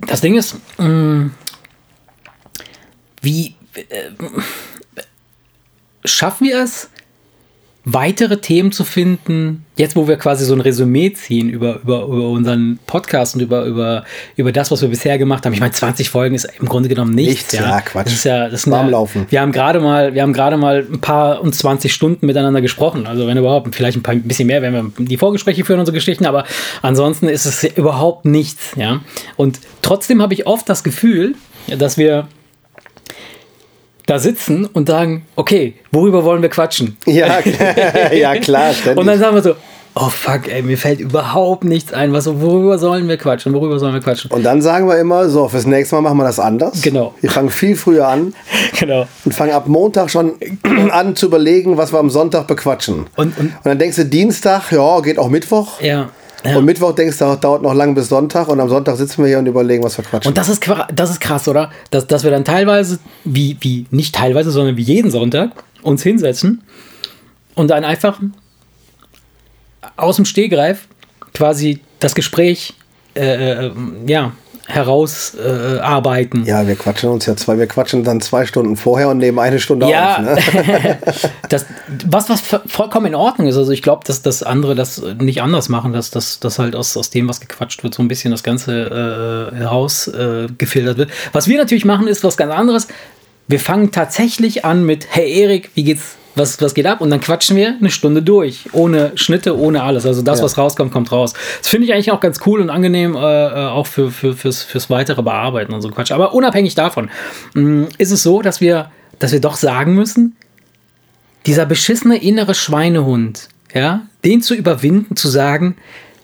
Das 0.07 0.21
Ding 0.21 0.35
ist, 0.35 0.55
mh, 0.77 1.31
wie 3.21 3.55
äh, 3.75 4.09
schaffen 6.05 6.47
wir 6.47 6.61
es, 6.63 6.89
weitere 7.83 8.37
Themen 8.37 8.71
zu 8.71 8.83
finden, 8.83 9.65
jetzt 9.75 9.95
wo 9.95 10.07
wir 10.07 10.15
quasi 10.17 10.45
so 10.45 10.53
ein 10.53 10.61
Resümee 10.61 11.13
ziehen 11.13 11.49
über, 11.49 11.79
über, 11.81 12.03
über 12.03 12.29
unseren 12.29 12.77
Podcast 12.85 13.33
und 13.35 13.41
über, 13.41 13.65
über, 13.65 14.05
über 14.35 14.51
das, 14.51 14.69
was 14.69 14.83
wir 14.83 14.89
bisher 14.89 15.17
gemacht 15.17 15.45
haben. 15.45 15.53
Ich 15.53 15.59
meine, 15.59 15.71
20 15.71 16.09
Folgen 16.09 16.35
ist 16.35 16.47
im 16.59 16.67
Grunde 16.67 16.89
genommen 16.89 17.15
nichts. 17.15 17.51
Nichts, 17.51 17.53
ja, 17.53 17.81
Quatsch. 17.81 18.05
Das 18.05 18.13
ist 18.13 18.23
ja, 18.23 18.49
das 18.49 18.63
sind 18.63 18.71
Warmlaufen. 18.71 19.23
Ja, 19.23 19.31
wir 19.31 19.41
haben 19.41 19.51
gerade 19.51 19.79
mal, 19.79 20.13
wir 20.13 20.21
haben 20.21 20.33
gerade 20.33 20.57
mal 20.57 20.85
ein 20.91 21.01
paar 21.01 21.41
und 21.41 21.55
20 21.55 21.91
Stunden 21.91 22.27
miteinander 22.27 22.61
gesprochen. 22.61 23.07
Also 23.07 23.25
wenn 23.25 23.37
überhaupt, 23.37 23.73
vielleicht 23.73 23.97
ein, 23.97 24.03
paar, 24.03 24.13
ein 24.13 24.23
bisschen 24.23 24.45
mehr, 24.45 24.61
wenn 24.61 24.73
wir 24.73 24.91
die 24.99 25.17
Vorgespräche 25.17 25.65
führen 25.65 25.79
und 25.79 25.87
so 25.87 25.91
Geschichten, 25.91 26.27
aber 26.27 26.45
ansonsten 26.83 27.27
ist 27.29 27.45
es 27.45 27.63
überhaupt 27.63 28.25
nichts, 28.25 28.73
ja. 28.75 29.01
Und 29.37 29.59
trotzdem 29.81 30.21
habe 30.21 30.35
ich 30.35 30.45
oft 30.45 30.69
das 30.69 30.83
Gefühl, 30.83 31.33
ja, 31.65 31.77
dass 31.77 31.97
wir 31.97 32.27
da 34.11 34.19
sitzen 34.19 34.65
und 34.65 34.89
sagen, 34.89 35.25
okay, 35.37 35.73
worüber 35.93 36.25
wollen 36.25 36.41
wir 36.41 36.49
quatschen? 36.49 36.97
Ja, 37.05 37.39
ja 38.13 38.35
klar, 38.35 38.73
ständig. 38.73 38.99
Und 38.99 39.07
dann 39.07 39.17
sagen 39.17 39.35
wir 39.35 39.41
so, 39.41 39.55
oh 39.95 40.09
fuck, 40.09 40.49
ey, 40.51 40.61
mir 40.61 40.77
fällt 40.77 40.99
überhaupt 40.99 41.63
nichts 41.63 41.93
ein. 41.93 42.11
Was, 42.11 42.25
worüber 42.27 42.77
sollen 42.77 43.07
wir 43.07 43.15
quatschen? 43.15 43.53
Worüber 43.53 43.79
sollen 43.79 43.93
wir 43.93 44.01
quatschen? 44.01 44.29
Und 44.31 44.43
dann 44.43 44.61
sagen 44.61 44.87
wir 44.89 44.97
immer, 44.99 45.29
so, 45.29 45.47
fürs 45.47 45.65
nächste 45.65 45.95
Mal 45.95 46.01
machen 46.01 46.17
wir 46.17 46.25
das 46.25 46.39
anders. 46.41 46.81
Genau. 46.81 47.13
Wir 47.21 47.29
fangen 47.31 47.49
viel 47.49 47.77
früher 47.77 48.05
an 48.07 48.33
Genau. 48.79 49.07
und 49.23 49.33
fangen 49.33 49.53
ab 49.53 49.67
Montag 49.67 50.09
schon 50.09 50.33
an 50.91 51.15
zu 51.15 51.27
überlegen, 51.27 51.77
was 51.77 51.93
wir 51.93 51.99
am 51.99 52.09
Sonntag 52.09 52.47
bequatschen. 52.47 53.05
Und, 53.15 53.37
und 53.37 53.45
Und 53.45 53.53
dann 53.63 53.79
denkst 53.79 53.95
du, 53.95 54.05
Dienstag, 54.05 54.71
ja, 54.73 54.99
geht 54.99 55.17
auch 55.19 55.29
Mittwoch. 55.29 55.79
ja. 55.81 56.09
Und 56.43 56.65
Mittwoch 56.65 56.93
denkst 56.93 57.17
du, 57.17 57.35
dauert 57.35 57.61
noch 57.61 57.73
lang 57.73 57.93
bis 57.93 58.09
Sonntag 58.09 58.47
und 58.47 58.59
am 58.59 58.69
Sonntag 58.69 58.95
sitzen 58.97 59.23
wir 59.23 59.29
hier 59.29 59.39
und 59.39 59.45
überlegen, 59.45 59.83
was 59.83 59.97
wir 59.97 60.05
quatschen. 60.05 60.29
Und 60.29 60.37
das 60.37 60.49
ist, 60.49 60.63
das 60.93 61.11
ist 61.11 61.21
krass, 61.21 61.47
oder? 61.47 61.71
Dass, 61.91 62.07
dass 62.07 62.23
wir 62.23 62.31
dann 62.31 62.45
teilweise, 62.45 62.99
wie, 63.23 63.57
wie, 63.59 63.85
nicht 63.91 64.15
teilweise, 64.15 64.51
sondern 64.51 64.75
wie 64.77 64.81
jeden 64.81 65.11
Sonntag 65.11 65.51
uns 65.83 66.03
hinsetzen 66.03 66.63
und 67.55 67.69
dann 67.69 67.83
einfach 67.83 68.19
aus 69.97 70.15
dem 70.15 70.25
Stehgreif 70.25 70.87
quasi 71.33 71.79
das 71.99 72.15
Gespräch 72.15 72.73
äh, 73.15 73.67
äh, 73.67 73.71
ja, 74.07 74.33
herausarbeiten. 74.73 76.45
Äh, 76.45 76.49
ja, 76.49 76.67
wir 76.67 76.75
quatschen 76.75 77.09
uns 77.09 77.25
ja 77.25 77.35
zwei, 77.35 77.57
wir 77.57 77.67
quatschen 77.67 78.03
dann 78.03 78.21
zwei 78.21 78.45
Stunden 78.45 78.75
vorher 78.77 79.09
und 79.09 79.17
nehmen 79.17 79.39
eine 79.39 79.59
Stunde 79.59 79.89
Ja, 79.89 80.17
auf. 80.17 80.21
Ne? 80.53 80.97
das, 81.49 81.65
was, 82.07 82.29
was 82.29 82.41
vo- 82.43 82.61
vollkommen 82.67 83.07
in 83.07 83.15
Ordnung 83.15 83.47
ist. 83.47 83.57
Also 83.57 83.71
ich 83.71 83.81
glaube, 83.81 84.03
dass 84.05 84.21
das 84.21 84.43
andere 84.43 84.75
das 84.75 85.01
nicht 85.19 85.41
anders 85.41 85.69
machen, 85.69 85.93
dass 85.93 86.11
das 86.11 86.39
dass 86.39 86.59
halt 86.59 86.75
aus, 86.75 86.97
aus 86.97 87.09
dem, 87.09 87.27
was 87.29 87.39
gequatscht 87.39 87.83
wird, 87.83 87.93
so 87.93 88.01
ein 88.03 88.07
bisschen 88.07 88.31
das 88.31 88.43
Ganze 88.43 89.51
äh, 89.51 89.55
herausgefiltert 89.55 90.95
äh, 90.95 90.99
wird. 90.99 91.09
Was 91.33 91.47
wir 91.47 91.57
natürlich 91.57 91.85
machen, 91.85 92.07
ist 92.07 92.23
was 92.23 92.37
ganz 92.37 92.53
anderes. 92.53 92.87
Wir 93.47 93.59
fangen 93.59 93.91
tatsächlich 93.91 94.63
an 94.65 94.85
mit, 94.85 95.07
hey 95.09 95.31
Erik, 95.41 95.71
wie 95.75 95.83
geht's? 95.83 96.15
Was, 96.35 96.61
was 96.61 96.73
geht 96.73 96.85
ab? 96.85 97.01
Und 97.01 97.09
dann 97.09 97.19
quatschen 97.19 97.57
wir 97.57 97.75
eine 97.79 97.89
Stunde 97.89 98.21
durch. 98.21 98.69
Ohne 98.71 99.11
Schnitte, 99.15 99.57
ohne 99.57 99.83
alles. 99.83 100.05
Also 100.05 100.21
das, 100.21 100.39
Ja. 100.39 100.45
was 100.45 100.57
rauskommt, 100.57 100.91
kommt 100.91 101.11
raus. 101.11 101.33
Das 101.59 101.67
finde 101.67 101.85
ich 101.87 101.93
eigentlich 101.93 102.11
auch 102.11 102.21
ganz 102.21 102.39
cool 102.45 102.61
und 102.61 102.69
angenehm, 102.69 103.15
äh, 103.15 103.19
äh, 103.19 103.67
auch 103.67 103.85
für, 103.87 104.11
für, 104.11 104.33
fürs, 104.33 104.63
fürs 104.63 104.89
weitere 104.89 105.21
Bearbeiten 105.23 105.73
und 105.73 105.81
so 105.81 105.89
Quatsch. 105.89 106.11
Aber 106.11 106.33
unabhängig 106.33 106.73
davon 106.75 107.09
mh, 107.53 107.89
ist 107.97 108.11
es 108.11 108.23
so, 108.23 108.41
dass 108.41 108.61
wir, 108.61 108.91
dass 109.19 109.33
wir 109.33 109.41
doch 109.41 109.55
sagen 109.55 109.93
müssen, 109.93 110.35
dieser 111.45 111.65
beschissene 111.65 112.17
innere 112.21 112.53
Schweinehund, 112.53 113.49
ja, 113.73 114.01
den 114.23 114.41
zu 114.41 114.53
überwinden, 114.53 115.15
zu 115.15 115.27
sagen, 115.27 115.75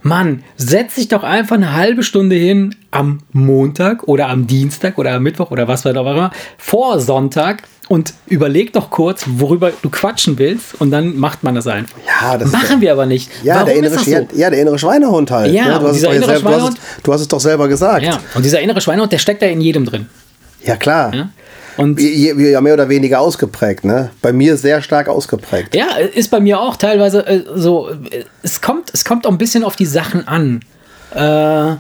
Mann, 0.04 0.44
setz 0.56 0.96
dich 0.96 1.08
doch 1.10 1.24
einfach 1.24 1.56
eine 1.56 1.74
halbe 1.74 2.04
Stunde 2.04 2.36
hin 2.36 2.76
am 2.92 3.20
Montag 3.34 4.04
oder 4.08 4.30
am 4.30 4.48
Dienstag 4.48 4.98
oder 4.98 5.14
am 5.14 5.24
Mittwoch 5.24 5.52
oder 5.52 5.68
was 5.68 5.86
auch 5.86 5.90
immer, 5.90 6.32
vor 6.58 7.00
Sonntag 7.02 7.64
und 7.90 8.14
überleg 8.28 8.74
doch 8.74 8.90
kurz, 8.90 9.24
worüber 9.28 9.72
du 9.82 9.90
quatschen 9.90 10.38
willst 10.38 10.80
und 10.80 10.92
dann 10.92 11.18
macht 11.18 11.44
man 11.44 11.56
das 11.56 11.68
einfach. 11.68 11.96
Ja, 12.22 12.38
das 12.38 12.52
Machen 12.52 12.82
wir 12.82 12.92
aber 12.92 13.06
nicht. 13.06 13.30
Ja, 13.44 13.56
Warum 13.56 13.68
der 13.68 13.76
innere, 13.78 13.98
so? 14.00 14.12
ja, 14.12 14.50
der 14.50 14.60
innere 14.62 14.78
Schweinehund 14.80 15.32
halt. 15.32 15.54
Ja, 15.54 15.66
ne? 15.66 15.80
du, 15.80 15.88
hast 15.88 15.92
es 15.92 15.96
dieser 15.98 16.14
innere 16.14 16.32
selber, 16.32 16.50
du, 16.50 16.56
hast, 16.56 16.62
Schweinehund- 16.64 16.78
es- 16.98 17.04
du 17.04 17.14
hast 17.14 17.22
es 17.22 17.28
doch 17.28 17.40
selber 17.40 17.68
gesagt. 17.68 18.04
Ja, 18.04 18.20
und 18.36 18.44
dieser 18.46 18.60
innere 18.60 18.82
Schweinehund, 18.82 19.12
der 19.12 19.20
steckt 19.20 19.42
da 19.42 19.46
in 19.46 19.62
jedem 19.62 19.86
drin. 19.86 20.08
Ja, 20.64 20.76
klar. 20.76 21.14
Ja? 21.14 21.30
Und 21.78 22.00
Ja, 22.02 22.60
mehr 22.60 22.74
oder 22.74 22.90
weniger 22.90 23.20
ausgeprägt, 23.22 23.86
ne? 23.86 24.10
Bei 24.24 24.34
mir 24.34 24.58
sehr 24.58 24.82
stark 24.82 25.08
ausgeprägt. 25.08 25.76
Ja, 25.76 25.86
ist 25.98 26.32
bei 26.32 26.40
mir 26.40 26.60
auch 26.60 26.76
teilweise 26.76 27.26
äh, 27.28 27.44
so. 27.56 27.90
äh, 27.90 28.24
Es 28.42 28.62
kommt, 28.62 28.90
es 28.94 29.06
kommt 29.06 29.28
auch 29.28 29.32
ein 29.32 29.38
bisschen 29.38 29.64
auf 29.64 29.76
die 29.76 29.86
Sachen 29.86 30.28
an. 30.28 30.62
Äh, 31.14 31.76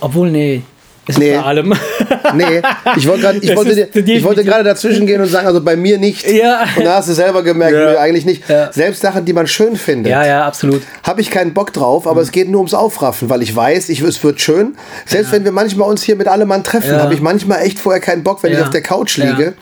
obwohl, 0.00 0.30
nee. 0.30 0.62
Ist 1.08 1.18
Nee. 1.18 1.34
bei 1.36 1.42
allem. 1.42 1.74
Nee, 2.34 2.62
ich 2.96 3.06
wollte 3.06 3.22
gerade 3.22 3.38
ich 3.38 3.48
Das 3.48 3.56
wollte, 3.56 4.40
ich 4.40 4.46
gerade 4.46 4.64
dazwischen 4.64 5.06
gehen 5.06 5.20
und 5.20 5.28
sagen, 5.28 5.46
also 5.46 5.60
bei 5.60 5.76
mir 5.76 5.98
nicht. 5.98 6.26
Ja. 6.30 6.64
Und 6.76 6.84
da 6.84 6.96
hast 6.96 7.08
du 7.08 7.12
selber 7.12 7.42
gemerkt, 7.42 7.74
Ja. 7.74 7.92
nö, 7.92 7.96
eigentlich 7.98 8.24
nicht. 8.24 8.48
Ja. 8.48 8.72
Selbst 8.72 9.02
Sachen, 9.02 9.24
die 9.24 9.32
man 9.32 9.46
schön 9.46 9.76
findet. 9.76 10.10
ja, 10.10 10.24
ja, 10.26 10.46
absolut. 10.46 10.82
Habe 11.02 11.20
ich 11.20 11.30
keinen 11.30 11.54
Bock 11.54 11.72
drauf, 11.72 12.06
aber 12.06 12.20
es 12.20 12.32
geht 12.32 12.48
nur 12.48 12.60
ums 12.60 12.74
Aufraffen, 12.74 13.28
weil 13.28 13.42
ich 13.42 13.54
weiß, 13.54 13.88
ich, 13.88 14.00
es 14.00 14.22
wird 14.24 14.40
schön. 14.40 14.76
Selbst 15.06 15.32
wenn 15.32 15.44
wir 15.44 15.52
manchmal 15.52 15.88
uns 15.88 16.02
hier 16.02 16.16
mit 16.16 16.28
allem 16.28 16.48
Mann 16.48 16.64
treffen, 16.64 16.90
Ja. 16.92 17.00
habe 17.02 17.14
ich 17.14 17.20
manchmal 17.20 17.62
echt 17.62 17.78
vorher 17.78 18.00
keinen 18.00 18.22
Bock, 18.22 18.42
wenn 18.42 18.52
Ja. 18.52 18.58
ich 18.58 18.64
auf 18.64 18.70
der 18.70 18.82
Couch 18.82 19.18
Ja. 19.18 19.26
liege. 19.30 19.54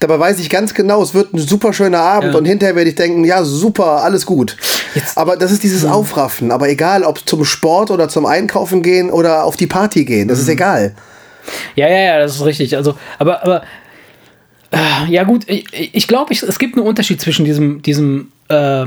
Dabei 0.00 0.18
weiß 0.18 0.38
ich 0.40 0.50
ganz 0.50 0.74
genau, 0.74 1.02
es 1.02 1.14
wird 1.14 1.32
ein 1.34 1.38
super 1.38 1.72
schöner 1.72 2.00
Abend 2.00 2.32
Ja. 2.32 2.38
und 2.38 2.44
hinterher 2.44 2.76
werde 2.76 2.90
ich 2.90 2.96
denken, 2.96 3.24
ja, 3.24 3.44
super, 3.44 4.02
alles 4.04 4.26
gut. 4.26 4.56
Jetzt- 4.94 5.16
aber 5.18 5.36
das 5.36 5.52
ist 5.52 5.62
dieses 5.62 5.84
Aufraffen. 5.84 6.50
Aber 6.50 6.68
egal, 6.68 7.02
ob 7.04 7.26
zum 7.28 7.44
Sport 7.44 7.90
oder 7.90 8.08
zum 8.08 8.26
Einkaufen 8.26 8.82
gehen 8.82 9.10
oder 9.10 9.44
auf 9.44 9.56
die 9.56 9.66
Party 9.66 10.04
gehen, 10.04 10.28
das 10.28 10.38
ist 10.38 10.48
egal. 10.48 10.92
Ja, 11.76 11.88
ja, 11.88 11.98
ja, 11.98 12.18
das 12.18 12.36
ist 12.36 12.44
richtig. 12.44 12.76
Also, 12.76 12.96
aber, 13.18 13.42
aber 13.42 13.62
äh, 14.70 15.10
ja 15.10 15.24
gut, 15.24 15.44
ich, 15.48 15.66
ich 15.94 16.06
glaube, 16.08 16.34
es 16.34 16.58
gibt 16.58 16.76
einen 16.76 16.86
Unterschied 16.86 17.20
zwischen 17.20 17.44
diesem, 17.44 17.82
diesem 17.82 18.32
äh, 18.48 18.86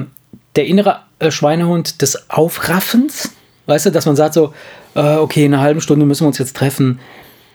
der 0.56 0.66
innere 0.66 1.00
äh, 1.20 1.32
Schweinehund 1.32 2.02
des 2.02 2.30
Aufraffens, 2.30 3.32
weißt 3.66 3.88
du, 3.88 3.92
dass 3.92 4.06
man 4.06 4.16
sagt 4.16 4.34
so, 4.34 4.54
äh, 4.96 5.16
okay, 5.16 5.46
in 5.46 5.54
einer 5.54 5.64
halben 5.64 5.82
Stunde 5.82 6.06
müssen 6.06 6.24
wir 6.24 6.28
uns 6.28 6.38
jetzt 6.38 6.56
treffen. 6.56 7.00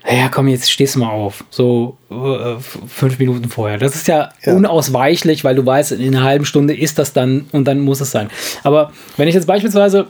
Ja, 0.08 0.28
komm, 0.28 0.46
jetzt 0.46 0.70
stehst 0.70 0.94
du 0.94 1.00
mal 1.00 1.10
auf. 1.10 1.44
So 1.50 1.96
äh, 2.10 2.54
fünf 2.86 3.18
Minuten 3.18 3.48
vorher. 3.48 3.76
Das 3.78 3.96
ist 3.96 4.06
ja, 4.06 4.30
Ja. 4.44 4.54
unausweichlich, 4.54 5.42
weil 5.42 5.56
du 5.56 5.66
weißt, 5.66 5.92
in 5.92 6.14
einer 6.14 6.25
halben 6.25 6.44
Stunde 6.44 6.75
ist 6.76 6.98
das 7.00 7.12
dann 7.12 7.46
und 7.50 7.64
dann 7.64 7.80
muss 7.80 8.00
es 8.00 8.12
sein. 8.12 8.30
Aber 8.62 8.92
wenn 9.16 9.26
ich 9.26 9.34
jetzt 9.34 9.48
beispielsweise 9.48 10.06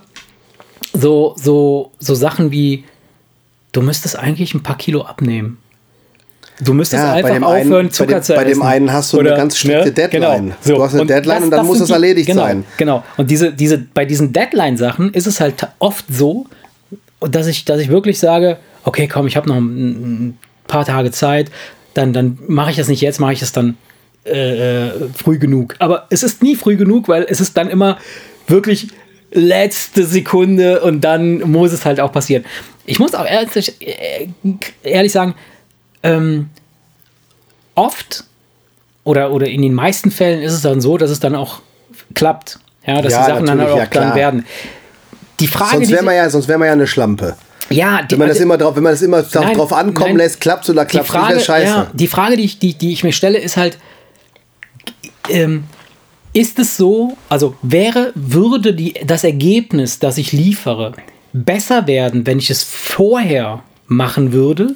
so, 0.93 1.35
so, 1.39 1.93
so 1.99 2.15
Sachen 2.15 2.51
wie, 2.51 2.85
du 3.77 3.83
müsstest 3.83 4.19
eigentlich 4.19 4.55
ein 4.55 4.63
paar 4.63 4.79
Kilo 4.79 5.03
abnehmen. 5.03 5.59
Du 6.61 6.73
müsstest 6.73 7.03
Ja, 7.03 7.13
bei 7.21 7.25
einfach 7.35 7.47
aufhören, 7.49 7.73
einen- 7.75 7.89
bei 7.89 7.93
Zucker 7.93 8.15
dem- 8.15 8.23
zu 8.23 8.35
bei 8.35 8.45
dem 8.45 8.53
essen. 8.53 8.63
einen 8.63 8.93
hast 8.93 9.13
du 9.13 9.21
eine 9.21 9.29
ganz 9.31 9.59
strikte 9.59 9.93
Deadline. 9.93 10.55
Genau. 10.65 10.79
Du 10.79 10.83
hast 10.83 10.95
eine 10.95 11.05
Deadline 11.05 11.43
und 11.45 11.51
dann 11.51 11.67
muss 11.67 11.81
es 11.81 11.91
erledigt 11.91 12.27
genau, 12.27 12.43
sein. 12.43 12.65
Genau. 12.79 13.05
Und 13.19 13.31
diese, 13.31 13.53
diese, 13.53 13.77
bei 13.79 14.07
diesen 14.07 14.33
Deadline-Sachen 14.33 15.13
ist 15.13 15.27
es 15.27 15.39
halt 15.41 15.55
oft 15.79 16.07
so, 16.09 16.47
dass 17.21 17.47
ich, 17.47 17.67
dass 17.67 17.79
ich 17.81 17.89
wirklich 17.91 18.19
sage, 18.19 18.57
okay, 18.85 19.07
komm, 19.07 19.27
ich 19.27 19.37
habe 19.37 19.49
noch 19.49 19.57
ein, 19.57 20.29
ein 20.29 20.39
paar 20.67 20.87
Tage 20.87 21.11
Zeit, 21.11 21.51
dann, 21.93 22.15
dann 22.15 22.39
mache 22.49 22.71
ich 22.71 22.77
das 22.79 22.89
nicht 22.89 23.03
jetzt, 23.03 23.21
mache 23.21 23.35
ich 23.35 23.41
das 23.41 23.53
dann 23.53 23.77
äh, 24.25 24.87
äh, 24.87 24.91
früh 25.15 25.39
genug. 25.39 25.77
Aber 25.79 26.07
es 26.09 26.23
ist 26.23 26.43
nie 26.43 26.57
früh 26.57 26.77
genug, 26.77 27.07
weil 27.09 27.27
es 27.29 27.41
ist 27.41 27.57
dann 27.59 27.69
immer 27.69 27.99
wirklich 28.49 28.89
letzte 29.33 30.05
Sekunde 30.05 30.81
und 30.83 31.01
dann 31.03 31.41
muss 31.51 31.73
es 31.73 31.85
halt 31.85 32.01
auch 32.01 32.13
passieren. 32.13 32.45
Ich 32.85 32.99
muss 32.99 33.15
auch 33.15 33.27
ehrlich, 33.27 33.81
äh, 33.81 34.29
ehrlich 34.83 35.13
sagen, 35.13 35.35
ähm, 36.03 36.51
oft 37.75 38.25
oder, 39.05 39.33
oder 39.33 39.47
in 39.49 39.63
den 39.63 39.75
meisten 39.75 40.11
Fällen 40.11 40.43
ist 40.43 40.53
es 40.53 40.63
dann 40.63 40.81
so, 40.81 40.97
dass 40.97 41.11
es 41.11 41.21
dann 41.21 41.35
auch 41.35 41.61
klappt. 42.15 42.59
Ja, 42.87 43.03
dass 43.03 43.13
Ja, 43.13 43.25
die 43.27 43.33
Sachen 43.33 43.47
dann 43.47 43.61
auch 43.61 43.77
ja, 43.77 43.87
dann 43.87 44.15
werden. 44.15 44.47
Die 45.41 45.49
Frage, 45.49 45.73
Sonst 45.77 45.89
die 45.89 45.93
wäre 45.93 46.05
man, 46.05 46.15
ja, 46.17 46.31
sonst 46.31 46.49
wär 46.49 46.57
man 46.59 46.67
ja 46.69 46.73
eine 46.73 46.87
Schlampe. 46.87 47.37
ja, 47.69 48.03
die, 48.03 48.13
Wenn 48.13 48.21
man 48.21 48.29
das 48.29 48.39
immer 48.41 48.57
drauf, 48.57 48.77
wenn 48.77 48.83
man 48.85 48.93
das 48.93 49.03
immer 49.03 49.25
Nein, 49.35 49.57
drauf 49.57 49.73
ankommen 49.73 50.11
nein. 50.11 50.17
lässt, 50.19 50.41
klappt 50.41 50.69
oder 50.71 50.85
die 50.85 50.91
klappt 50.93 51.09
nicht, 51.09 51.13
Frage, 51.21 51.35
wäre 51.35 51.45
scheiße. 51.45 51.67
ja, 51.67 51.91
die 51.93 52.07
Frage, 52.07 52.37
die 52.37 52.45
ich, 52.45 52.59
die, 52.59 52.75
die 52.75 52.93
ich 52.93 53.03
mir 53.05 53.13
stelle, 53.13 53.39
ist 53.39 53.57
halt, 53.57 53.77
ähm, 55.29 55.65
ist 56.37 56.59
es 56.59 56.77
so, 56.77 57.17
also 57.31 57.55
wäre, 57.63 58.13
würde 58.15 58.75
die, 58.75 58.93
das 59.07 59.25
Ergebnis, 59.25 59.99
das 59.99 60.19
ich 60.19 60.33
liefere, 60.33 60.93
besser 61.33 61.87
werden, 61.87 62.27
wenn 62.27 62.39
ich 62.39 62.51
es 62.51 62.63
vorher 62.63 63.63
machen 63.87 64.33
würde 64.33 64.75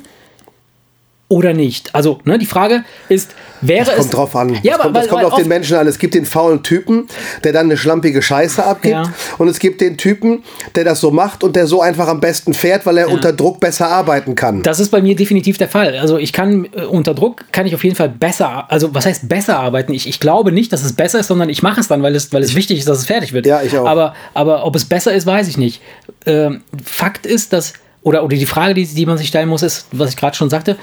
oder 1.31 1.55
nicht? 1.55 1.95
Also, 1.95 2.19
ne, 2.25 2.39
die 2.39 2.45
Frage 2.45 2.85
ist, 3.09 3.31
wäre 3.61 3.85
Das 3.85 3.95
es. 3.95 4.01
kommt 4.01 4.15
drauf 4.15 4.37
an. 4.37 4.59
Ja, 4.63 4.73
das 4.73 4.75
aber 4.75 4.83
kommt, 4.83 4.97
das 4.97 5.03
weil- 5.05 5.09
kommt 5.11 5.23
weil 5.23 5.31
auf 5.31 5.39
den 5.39 5.49
Menschen 5.49 5.77
an. 5.77 5.87
Es 5.87 5.99
gibt 5.99 6.15
den 6.15 6.27
faulen 6.27 6.63
Typen, 6.65 7.07
der 7.45 7.53
dann 7.53 7.67
eine 7.67 7.77
schlampige 7.77 8.21
Scheiße 8.21 8.63
abgibt. 8.65 8.95
Ja. 8.95 9.05
Und 9.39 9.47
es 9.47 9.61
gibt 9.61 9.81
den 9.81 9.97
Typen, 9.97 10.43
der 10.75 10.83
das 10.85 11.01
so 11.01 11.13
macht 11.13 11.45
und 11.45 11.55
der 11.55 11.69
so 11.69 11.81
einfach 11.83 12.09
am 12.09 12.19
besten 12.21 12.53
fährt, 12.53 12.85
weil 12.85 12.99
er 12.99 13.11
unter 13.11 13.33
Druck 13.33 13.61
besser 13.61 13.89
arbeiten 13.89 14.35
kann. 14.35 14.63
Das 14.65 14.81
ist 14.81 14.91
bei 14.91 15.01
mir 15.01 15.15
definitiv 15.15 15.57
der 15.57 15.69
Fall. 15.69 15.97
Also 15.99 16.19
ich 16.19 16.33
kann 16.33 16.67
äh, 16.75 16.83
unter 16.83 17.15
Druck 17.15 17.45
kann 17.53 17.65
ich 17.65 17.75
auf 17.77 17.85
jeden 17.85 17.95
Fall 17.97 18.09
besser, 18.09 18.71
also 18.71 18.93
was 18.93 19.07
heißt 19.07 19.29
besser 19.29 19.59
arbeiten? 19.61 19.95
Ich, 19.95 20.09
ich 20.09 20.19
glaube 20.19 20.51
nicht, 20.51 20.73
dass 20.73 20.83
es 20.83 20.95
besser 20.95 21.21
ist, 21.21 21.29
sondern 21.29 21.49
ich 21.49 21.63
mache 21.63 21.81
es 21.81 21.87
dann, 21.87 22.03
weil 22.03 22.17
es, 22.17 22.33
weil 22.33 22.43
es 22.43 22.57
wichtig 22.57 22.81
ist, 22.81 22.89
dass 22.89 22.99
es 22.99 23.07
fertig 23.07 23.33
wird. 23.33 23.47
Ja, 23.47 23.63
ich 23.63 23.79
auch. 23.79 23.87
Aber, 23.87 24.15
aber 24.35 24.67
ob 24.67 24.75
es 24.75 24.85
besser 24.85 25.13
ist, 25.15 25.27
weiß 25.27 25.47
ich 25.47 25.57
nicht. 25.59 25.81
Ähm, 26.27 26.63
Fakt 26.85 27.25
ist, 27.25 27.53
dass, 27.53 27.75
oder, 28.03 28.25
oder 28.25 28.37
die 28.37 28.47
Frage, 28.47 28.75
die, 28.75 28.85
die 28.85 29.07
man 29.07 29.17
sich 29.17 29.29
stellen 29.29 29.49
muss, 29.49 29.63
ist, 29.63 29.87
was 29.93 30.11
ich 30.11 30.17
gerade 30.17 30.37
schon 30.37 30.51
sagte, 30.51 30.77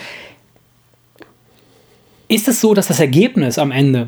ist 2.27 2.48
es 2.48 2.60
so, 2.62 2.74
dass 2.74 2.88
das 2.88 3.00
Ergebnis 3.00 3.57
am 3.57 3.72
Ende 3.72 4.07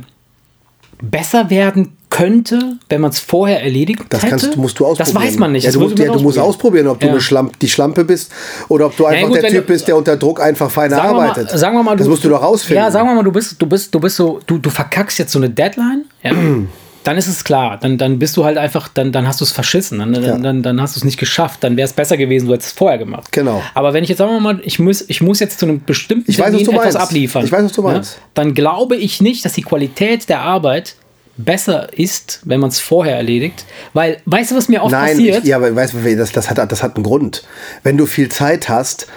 besser 1.01 1.49
werden 1.49 1.93
könnte, 2.09 2.77
wenn 2.89 2.99
man 3.01 3.11
es 3.11 3.19
vorher 3.19 3.61
erledigt 3.63 4.01
Das 4.09 4.21
hätte? 4.23 4.29
kannst, 4.31 4.57
musst 4.57 4.79
du 4.79 4.85
ausprobieren. 4.85 5.13
Das 5.15 5.23
weiß 5.23 5.37
man 5.39 5.51
nicht. 5.53 5.63
Ja, 5.63 5.71
du, 5.71 5.79
muss 5.79 5.91
musst, 5.91 6.03
ja, 6.03 6.11
du 6.11 6.19
musst 6.19 6.39
ausprobieren, 6.39 6.87
ob 6.87 6.99
du 6.99 7.05
Ja. 7.05 7.11
eine 7.13 7.21
Schlamp, 7.21 7.57
die 7.59 7.69
Schlampe 7.69 8.03
bist 8.03 8.31
oder 8.67 8.87
ob 8.87 8.97
du 8.97 9.05
einfach 9.05 9.27
gut, 9.29 9.41
der 9.41 9.49
Typ 9.51 9.67
du- 9.67 9.73
bist, 9.73 9.87
der 9.87 9.95
unter 9.95 10.17
Druck 10.17 10.41
einfach 10.41 10.69
feiner 10.69 10.97
sagen 10.97 11.15
arbeitet. 11.15 11.51
Mal, 11.51 11.57
sagen 11.57 11.77
wir 11.77 11.83
mal, 11.83 11.95
das 11.95 12.07
musst 12.07 12.23
du 12.25 12.29
doch 12.29 12.41
rausfinden. 12.41 12.83
Ja, 12.83 12.91
sagen 12.91 13.07
wir 13.07 13.13
mal, 13.15 13.23
du 13.23 13.31
bist, 13.31 13.61
du 13.61 13.65
bist, 13.67 13.93
du 13.95 13.99
bist 13.99 14.15
so, 14.17 14.39
du, 14.45 14.57
du 14.57 14.69
verkackst 14.69 15.19
jetzt 15.19 15.31
so 15.31 15.39
eine 15.39 15.49
Deadline, 15.49 16.05
dann 17.03 17.17
ist 17.17 17.27
es 17.27 17.43
klar. 17.43 17.77
Dann, 17.81 17.97
dann 17.97 18.19
bist 18.19 18.35
du 18.37 18.45
halt 18.45 18.57
einfach, 18.57 18.87
dann, 18.87 19.11
dann 19.11 19.27
hast 19.27 19.39
du 19.41 19.45
es 19.45 19.51
verschissen, 19.51 19.99
dann, 19.99 20.13
Ja. 20.13 20.37
dann, 20.37 20.63
dann, 20.63 20.81
hast 20.81 20.95
du 20.95 20.99
es 20.99 21.03
nicht 21.03 21.17
geschafft, 21.19 21.63
dann 21.63 21.77
wäre 21.77 21.85
es 21.87 21.93
besser 21.93 22.17
gewesen, 22.17 22.47
du 22.47 22.53
hättest 22.53 22.69
es 22.71 22.77
vorher 22.77 22.97
gemacht. 22.97 23.31
Genau. 23.31 23.61
Aber 23.73 23.93
wenn 23.93 24.03
ich 24.03 24.09
jetzt 24.09 24.19
sagen 24.19 24.31
wir 24.31 24.39
mal, 24.39 24.59
ich 24.63 24.79
muss, 24.79 25.03
ich 25.07 25.21
muss 25.21 25.39
jetzt 25.39 25.59
zu 25.59 25.65
einem 25.65 25.83
bestimmten 25.83 26.29
Ich 26.29 26.39
weiß, 26.39 26.53
was 26.53 26.63
du 26.63 26.71
etwas 26.71 26.83
meinst. 26.83 26.97
abliefern. 26.97 27.45
Ich 27.45 27.51
weiß, 27.51 27.63
was 27.63 27.71
du 27.73 27.83
ja, 27.87 27.93
meinst. 27.93 28.19
dann 28.33 28.53
glaube 28.53 28.95
ich 28.95 29.21
nicht, 29.21 29.45
dass 29.45 29.53
die 29.53 29.63
Qualität 29.63 30.29
der 30.29 30.41
Arbeit 30.41 30.95
besser 31.37 31.87
ist, 31.97 32.41
wenn 32.43 32.59
man 32.59 32.69
es 32.69 32.81
vorher 32.81 33.15
erledigt. 33.15 33.63
Weil, 33.93 34.17
weißt 34.25 34.51
du, 34.51 34.55
was 34.57 34.67
mir 34.67 34.83
oft 34.83 34.91
Nein, 34.91 35.15
passiert? 35.15 35.43
ich, 35.43 35.49
ja, 35.49 35.55
aber 35.55 35.73
weißt 35.73 35.93
du, 35.93 36.15
das, 36.17 36.33
das, 36.33 36.49
hat, 36.49 36.69
das 36.71 36.83
hat 36.83 36.95
einen 36.95 37.03
Grund. 37.05 37.43
Wenn 37.81 37.95
du 37.95 38.05
viel 38.05 38.27
Zeit 38.29 38.67
hast, 38.67 39.07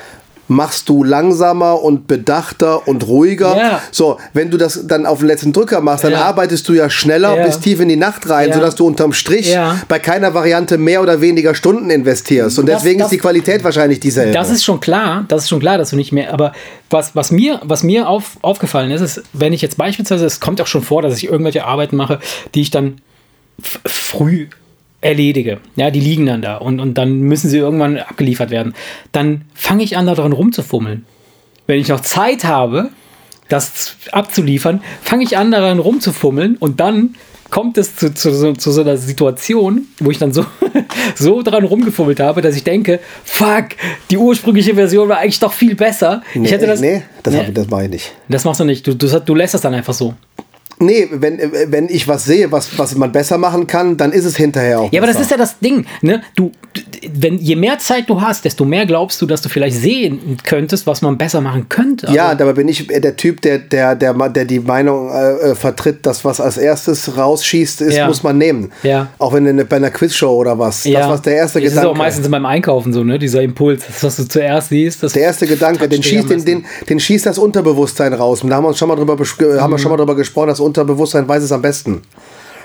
machst 0.52 0.88
du 0.88 1.02
langsamer 1.04 1.82
und 1.82 2.06
bedachter 2.06 2.87
und 2.87 3.06
ruhiger. 3.06 3.56
Ja. 3.56 3.82
So, 3.90 4.18
wenn 4.32 4.50
du 4.50 4.56
das 4.56 4.87
dann 4.87 5.06
auf 5.06 5.18
den 5.18 5.28
letzten 5.28 5.52
Drücker 5.52 5.80
machst, 5.80 6.04
dann 6.04 6.12
Ja. 6.12 6.25
arbeitest 6.25 6.68
du 6.68 6.73
ja 6.75 6.88
schneller 6.90 7.37
Ja. 7.37 7.47
bis 7.47 7.59
tief 7.61 7.80
in 7.80 7.88
die 7.88 7.97
Nacht 7.97 8.28
rein, 8.28 8.49
Ja. 8.50 8.54
sodass 8.54 8.75
du 8.75 8.87
unterm 8.87 9.12
Strich 9.12 9.56
bei 9.88 9.99
keiner 9.99 10.35
Variante 10.35 10.78
mehr 10.78 11.02
oder 11.02 11.21
weniger 11.21 11.54
Stunden 11.54 11.90
investierst. 11.90 12.59
Und 12.59 12.66
Das- 12.68 12.82
deswegen 12.82 12.99
das- 13.00 13.06
ist 13.06 13.12
die 13.12 13.18
Qualität 13.18 13.64
wahrscheinlich 13.64 14.00
dieselbe. 14.00 14.32
Das 14.32 14.50
ist 14.50 14.64
schon 14.64 14.80
klar, 14.80 15.25
das 15.28 15.42
ist 15.44 15.49
schon 15.49 15.61
klar, 15.61 15.78
dass 15.78 15.90
du 15.90 15.97
nicht 15.97 16.12
mehr, 16.12 16.32
aber 16.32 16.52
was, 16.90 17.14
was 17.16 17.30
mir, 17.30 17.61
was 17.64 17.82
mir 17.82 18.09
auf, 18.09 18.37
aufgefallen 18.42 18.90
ist, 18.90 19.00
ist, 19.00 19.23
wenn 19.32 19.52
ich 19.52 19.62
jetzt 19.62 19.78
beispielsweise, 19.78 20.26
es 20.26 20.40
kommt 20.40 20.61
auch 20.61 20.66
schon 20.66 20.82
vor, 20.82 21.02
dass 21.02 21.16
ich 21.16 21.25
irgendwelche 21.28 21.64
Arbeiten 21.64 21.97
mache, 21.97 22.18
die 22.54 22.61
ich 22.61 22.71
dann 22.71 23.00
früh 23.87 24.49
erledige. 25.02 25.59
Ja, 25.76 25.90
die 25.90 26.00
liegen 26.00 26.25
dann 26.26 26.40
da 26.40 26.56
und, 26.56 26.80
und 26.80 26.94
dann 26.97 27.21
müssen 27.21 27.50
sie 27.50 27.59
irgendwann 27.59 27.99
abgeliefert 27.99 28.50
werden. 28.50 28.73
Dann 29.12 29.42
fange 29.54 29.82
ich 29.85 29.97
an, 29.99 30.06
da 30.06 30.14
dran 30.14 30.32
rumzufummeln. 30.32 31.04
Wenn 31.66 31.78
ich 31.78 31.88
noch 31.88 32.00
Zeit 32.00 32.44
habe, 32.44 32.88
das 33.49 33.97
abzuliefern, 34.12 34.80
fange 35.02 35.25
ich 35.25 35.37
an, 35.37 35.50
daran 35.50 35.78
rumzufummeln 35.78 36.56
und 36.56 36.80
dann 36.80 37.16
kommt 37.50 37.76
es 37.76 37.97
zu, 37.97 38.14
zu, 38.14 38.32
so- 38.32 38.54
zu 38.54 38.71
so 38.73 38.80
einer 38.80 38.97
Situation, 38.97 39.87
wo 40.00 40.11
ich 40.11 40.16
dann 40.18 40.32
so, 40.32 40.47
so 41.14 41.42
dran 41.42 41.64
rumgefummelt 41.64 42.18
habe, 42.18 42.40
dass 42.40 42.56
ich 42.56 42.64
denke, 42.64 42.99
fuck, 43.25 43.66
die 44.11 44.16
ursprüngliche 44.16 44.75
Version 44.75 45.09
war 45.11 45.18
eigentlich 45.18 45.38
doch 45.40 45.52
viel 45.52 45.75
besser. 45.75 46.23
nee, 46.35 46.47
ich 46.47 46.52
hätte 46.52 46.66
das, 46.66 46.80
nee, 46.80 47.02
das, 47.23 47.35
Nee, 47.35 47.40
hab- 47.47 47.54
das 47.54 47.68
mache 47.68 47.85
ich 47.85 47.90
nicht. 47.90 48.12
das 48.28 48.44
machst 48.44 48.61
du 48.61 48.64
nicht. 48.64 48.87
Du, 48.87 48.94
du, 48.94 49.21
du 49.21 49.35
lässt 49.35 49.52
das 49.52 49.61
dann 49.61 49.75
einfach 49.75 49.92
so. 49.92 50.14
Nee, 50.83 51.09
wenn, 51.12 51.39
äh, 51.39 51.49
wenn 51.69 51.89
ich 51.89 52.09
was 52.09 52.25
sehe, 52.25 52.51
was, 52.53 52.79
was 52.79 52.95
man 52.97 53.12
besser 53.12 53.39
machen 53.39 53.67
kann, 53.67 53.97
dann 53.97 54.12
ist 54.12 54.25
es 54.25 54.37
hinterher 54.37 54.81
auch 54.81 54.93
Ja, 54.93 55.01
aber 55.01 55.07
das 55.07 55.17
besser. 55.17 55.25
ist 55.25 55.31
ja 55.31 55.37
das 55.39 55.59
Ding. 55.61 55.87
Ne? 56.03 56.23
Du, 56.37 56.53
wenn, 57.12 57.39
je 57.39 57.57
mehr 57.57 57.79
Zeit 57.79 58.09
du 58.09 58.21
hast, 58.21 58.45
desto 58.45 58.65
mehr 58.65 58.87
glaubst 58.87 59.21
du, 59.23 59.27
dass 59.27 59.43
du 59.43 59.49
vielleicht 59.49 59.77
sehen 59.77 60.39
könntest, 60.45 60.87
was 60.87 61.03
man 61.03 61.17
besser 61.19 61.41
machen 61.41 61.69
könnte. 61.69 62.07
Also, 62.09 62.17
Ja, 62.17 62.35
dabei 62.35 62.53
bin 62.55 62.69
ich 62.69 62.87
der 62.87 63.17
Typ, 63.17 63.41
der, 63.43 63.59
der, 63.59 63.95
der, 63.95 64.12
der 64.29 64.45
die 64.45 64.61
Meinung 64.61 65.11
äh, 65.11 65.51
äh, 65.51 65.55
vertritt, 65.55 66.05
dass 66.07 66.25
was 66.25 66.41
als 66.41 66.57
erstes 66.59 67.17
rausschießt, 67.17 67.81
ist, 67.83 67.97
Ja. 67.97 68.07
muss 68.09 68.23
man 68.23 68.39
nehmen. 68.39 68.73
Ja. 68.83 69.09
Auch 69.19 69.33
wenn 69.33 69.47
in, 69.47 69.67
bei 69.69 69.77
einer 69.77 69.91
Quizshow 69.91 70.35
oder 70.37 70.59
was. 70.59 70.85
ja. 70.85 71.01
Das 71.01 71.09
war 71.09 71.19
der 71.21 71.37
erste 71.37 71.61
das 71.61 71.71
Gedanke. 71.71 71.89
ist 71.89 71.93
auch 71.93 71.97
meistens 71.97 72.29
beim 72.29 72.47
Einkaufen 72.47 72.93
so, 72.93 73.05
ne? 73.05 73.19
Dieser 73.19 73.43
Impuls, 73.43 73.85
das, 73.87 74.03
was 74.05 74.17
du 74.17 74.29
zuerst 74.29 74.69
siehst. 74.71 75.03
Das 75.03 75.12
der 75.12 75.23
erste 75.23 75.47
Gedanke, 75.47 75.89
den 75.89 76.03
schießt, 76.03 76.31
den, 76.31 76.45
den, 76.45 76.65
den 76.89 77.01
schießt 77.01 77.27
das 77.27 77.39
Unterbewusstsein 77.39 78.12
raus. 78.12 78.43
Und 78.43 78.51
da 78.51 78.57
haben 78.57 78.65
wir 78.65 78.69
uns 78.69 78.79
schon 78.79 78.89
mal 78.89 78.97
drüber, 78.97 79.17
haben 79.61 79.71
wir 79.73 79.79
schon 79.79 79.91
mal 79.91 79.97
drüber 79.97 80.17
gesprochen, 80.17 80.49
das 80.49 80.61
Unterbewusstsein 80.73 81.29
weiß 81.29 81.43
es 81.43 81.52
am 81.52 81.61
besten. 81.62 82.02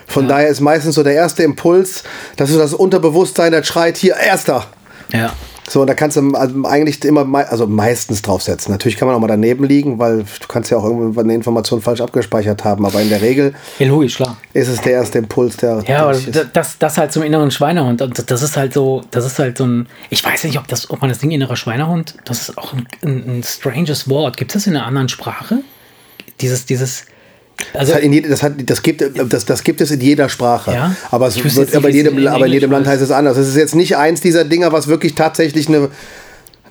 Von 0.08 0.28
daher 0.30 0.48
ist 0.48 0.62
meistens 0.62 0.96
so 0.96 1.04
der 1.04 1.14
erste 1.14 1.44
Impuls, 1.44 2.04
dass 2.38 2.50
du 2.50 2.58
das 2.58 2.74
Unterbewusstsein, 2.74 3.52
das 3.52 3.68
schreit 3.68 3.98
hier, 3.98 4.16
erster. 4.16 4.66
Ja. 5.12 5.34
So, 5.70 5.82
und 5.82 5.88
da 5.88 5.96
kannst 5.96 6.16
du 6.16 6.34
also 6.34 6.64
eigentlich 6.64 7.04
immer, 7.04 7.26
mei- 7.26 7.46
also 7.46 7.68
meistens 7.68 8.22
draufsetzen. 8.22 8.72
Natürlich 8.72 8.96
kann 8.96 9.10
man 9.10 9.18
auch 9.18 9.20
mal 9.20 9.28
daneben 9.28 9.66
liegen, 9.66 10.00
weil 10.00 10.20
du 10.20 10.48
kannst 10.48 10.72
ja 10.72 10.78
auch 10.78 10.86
irgendwann 10.86 11.26
eine 11.26 11.34
Information 11.36 11.82
falsch 11.82 12.00
abgespeichert 12.00 12.64
haben. 12.64 12.86
Aber 12.86 13.02
in 13.02 13.10
der 13.10 13.22
Regel 13.22 13.54
ja, 13.78 13.88
logisch, 13.88 14.16
klar. 14.16 14.38
ist 14.54 14.70
es 14.70 14.80
der 14.80 14.94
erste 14.94 15.18
Impuls, 15.18 15.58
der. 15.58 15.84
Ja, 15.86 16.04
aber 16.04 16.18
das, 16.54 16.78
das 16.78 16.98
halt 16.98 17.12
zum 17.12 17.24
inneren 17.24 17.52
Schweinehund. 17.52 18.02
Und 18.02 18.32
das 18.32 18.42
ist 18.44 18.56
halt 18.56 18.74
so, 18.74 19.02
das 19.12 19.26
ist 19.26 19.40
halt 19.40 19.58
so 19.58 19.66
ein, 19.66 19.90
ich 20.10 20.24
weiß 20.24 20.46
nicht, 20.46 20.58
ob, 20.58 20.70
das, 20.70 20.90
ob 20.90 21.02
man 21.02 21.10
das 21.10 21.20
Ding 21.20 21.32
innerer 21.32 21.58
Schweinehund, 21.58 22.16
das 22.24 22.44
ist 22.48 22.58
auch 22.58 22.72
ein, 22.72 22.88
ein, 23.04 23.40
ein 23.40 23.44
stranges 23.44 24.10
Wort. 24.10 24.38
Gibt 24.38 24.52
es 24.56 24.64
das 24.64 24.68
in 24.68 24.78
einer 24.78 24.86
anderen 24.86 25.10
Sprache? 25.10 25.58
Dieses, 26.40 26.66
dieses, 26.66 27.04
also 27.74 27.94
Das, 27.94 28.04
jede, 28.04 28.30
das, 28.30 28.44
hat, 28.44 28.54
das, 28.66 28.82
gibt, 28.82 29.02
das, 29.02 29.46
das 29.46 29.64
gibt 29.64 29.82
es 29.82 29.92
in 29.92 30.02
jeder 30.02 30.30
Sprache. 30.30 30.72
Ja? 30.72 30.96
Aber, 31.12 31.28
es 31.28 31.56
wird, 31.56 31.76
aber, 31.76 31.90
jedem, 31.90 32.18
in 32.18 32.28
aber 32.28 32.46
in 32.46 32.54
jedem 32.54 32.72
Land 32.72 32.88
heißt 32.88 33.02
es 33.02 33.12
anders. 33.12 33.38
Es 33.38 33.48
ist 33.48 33.56
jetzt 33.56 33.76
nicht 33.76 33.98
eins 33.98 34.22
dieser 34.22 34.44
Dinger, 34.44 34.72
was 34.72 34.88
wirklich 34.88 35.16
tatsächlich 35.16 35.68
eine, 35.68 35.90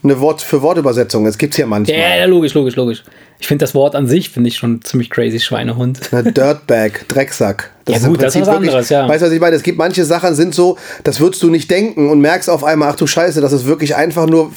eine 0.02 0.20
Wort 0.20 0.42
für 0.42 0.62
Wortübersetzung 0.62 1.26
ist. 1.26 1.34
Es 1.34 1.38
gibt 1.38 1.54
es 1.54 1.58
ja 1.58 1.66
manchmal. 1.66 1.98
ja, 1.98 2.16
ja, 2.16 2.24
logisch, 2.26 2.54
logisch, 2.54 2.76
logisch. 2.76 3.02
Ich 3.38 3.48
finde 3.48 3.64
das 3.64 3.74
Wort 3.74 3.94
an 3.94 4.06
sich, 4.06 4.30
finde 4.30 4.48
ich 4.48 4.56
schon 4.56 4.80
ziemlich 4.82 5.10
crazy, 5.10 5.40
Schweinehund. 5.40 6.12
Eine 6.12 6.32
Dirtbag, 6.32 7.06
Drecksack. 7.08 7.70
Ja 7.88 7.98
im 7.98 8.06
gut, 8.06 8.22
das 8.22 8.34
ist 8.34 8.42
was 8.42 8.48
anderes, 8.48 8.88
ja. 8.88 9.06
Weißt 9.06 9.22
du, 9.22 9.26
was 9.26 9.32
ich 9.32 9.40
meine? 9.40 9.54
Es 9.56 9.62
gibt 9.62 9.78
manche 9.78 10.04
Sachen, 10.04 10.34
sind 10.34 10.54
so, 10.54 10.78
das 11.04 11.20
würdest 11.20 11.42
du 11.42 11.50
nicht 11.50 11.70
denken 11.70 12.08
und 12.08 12.20
merkst 12.20 12.48
auf 12.48 12.64
einmal, 12.64 12.90
ach 12.90 12.96
du 12.96 13.06
Scheiße, 13.06 13.40
das 13.40 13.52
ist 13.52 13.66
wirklich 13.66 13.94
einfach 13.94 14.26
nur 14.26 14.52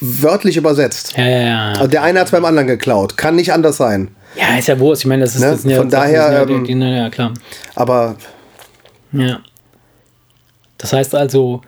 wörtlich 0.00 0.56
übersetzt. 0.56 1.14
Ja, 1.16 1.28
ja, 1.28 1.40
ja. 1.40 1.68
Also 1.72 1.88
der 1.88 2.02
eine 2.02 2.20
hat 2.20 2.26
es 2.26 2.30
beim 2.30 2.44
anderen 2.44 2.68
geklaut. 2.68 3.16
Kann 3.16 3.34
nicht 3.34 3.52
anders 3.52 3.76
sein. 3.76 4.08
Ja, 4.36 4.56
ist 4.58 4.68
ja 4.68 4.78
Wurst. 4.78 5.02
Ich 5.02 5.06
meine, 5.06 5.22
das 5.22 5.34
ist, 5.34 5.40
Ne? 5.40 5.50
das 5.50 5.62
sind 5.62 5.70
ja 5.70 5.78
Von 5.78 5.90
daher, 5.90 6.24
sind 6.24 6.32
ja, 6.34 6.42
ähm, 6.42 6.64
die, 6.64 6.74
die, 6.74 6.80
ja, 6.80 7.10
klar. 7.10 7.34
Aber 7.74 8.16
Ja. 9.12 9.40
Das 10.78 10.92
heißt 10.92 11.14
also, 11.14 11.60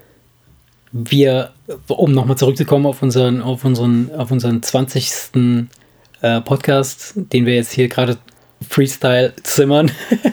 wir, 0.92 1.50
um 1.88 2.12
nochmal 2.12 2.37
zurückzukommen 2.37 2.87
auf 2.87 3.02
unseren, 3.02 3.42
auf 3.42 3.64
unseren, 3.64 4.11
auf 4.16 4.31
unseren 4.31 4.62
20. 4.62 5.68
Äh, 6.22 6.40
Podcast, 6.42 7.14
den 7.16 7.46
wir 7.46 7.57
jetzt 7.57 7.72
hier 7.72 7.88
gerade 7.88 8.16
Freestyle 8.68 9.33
zimmern. 9.42 9.90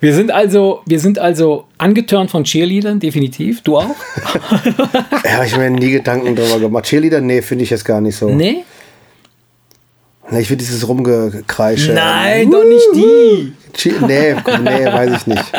Wir 0.00 0.12
sind 0.14 0.30
also, 0.30 0.82
wir 0.84 1.00
sind 1.00 1.18
also 1.18 1.64
angetörnt 1.78 2.30
von 2.30 2.44
Cheerleadern, 2.44 3.00
definitiv. 3.00 3.62
Du 3.62 3.78
auch? 3.78 3.86
ja, 5.24 5.44
ich 5.46 5.56
mir 5.56 5.70
nie 5.70 5.92
Gedanken 5.92 6.36
drüber 6.36 6.60
gemacht. 6.60 6.84
Cheerleader, 6.84 7.22
nee, 7.22 7.40
finde 7.40 7.64
ich 7.64 7.70
jetzt 7.70 7.86
gar 7.86 8.02
nicht 8.02 8.14
so. 8.14 8.28
Nee? 8.28 8.64
Ich 10.30 10.48
finde 10.48 10.64
dieses 10.64 10.88
Rumgekreische. 10.88 11.92
Nein, 11.92 12.50
doch 12.50 12.64
nicht 12.64 12.88
die. 12.94 13.52
Che 13.72 13.92
nee, 14.06 14.34
nee, 14.34 14.86
weiß 14.86 15.18
ich 15.18 15.26
nicht. 15.26 15.44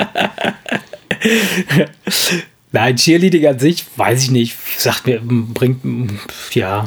Nein, 2.71 2.95
Cheerleading 2.97 3.45
an 3.47 3.60
sich, 3.60 3.86
weiß 3.95 4.23
ich 4.23 4.32
nicht, 4.32 4.58
sagt 4.78 5.06
mir, 5.06 5.21
bringt, 5.23 5.82
ja. 6.51 6.86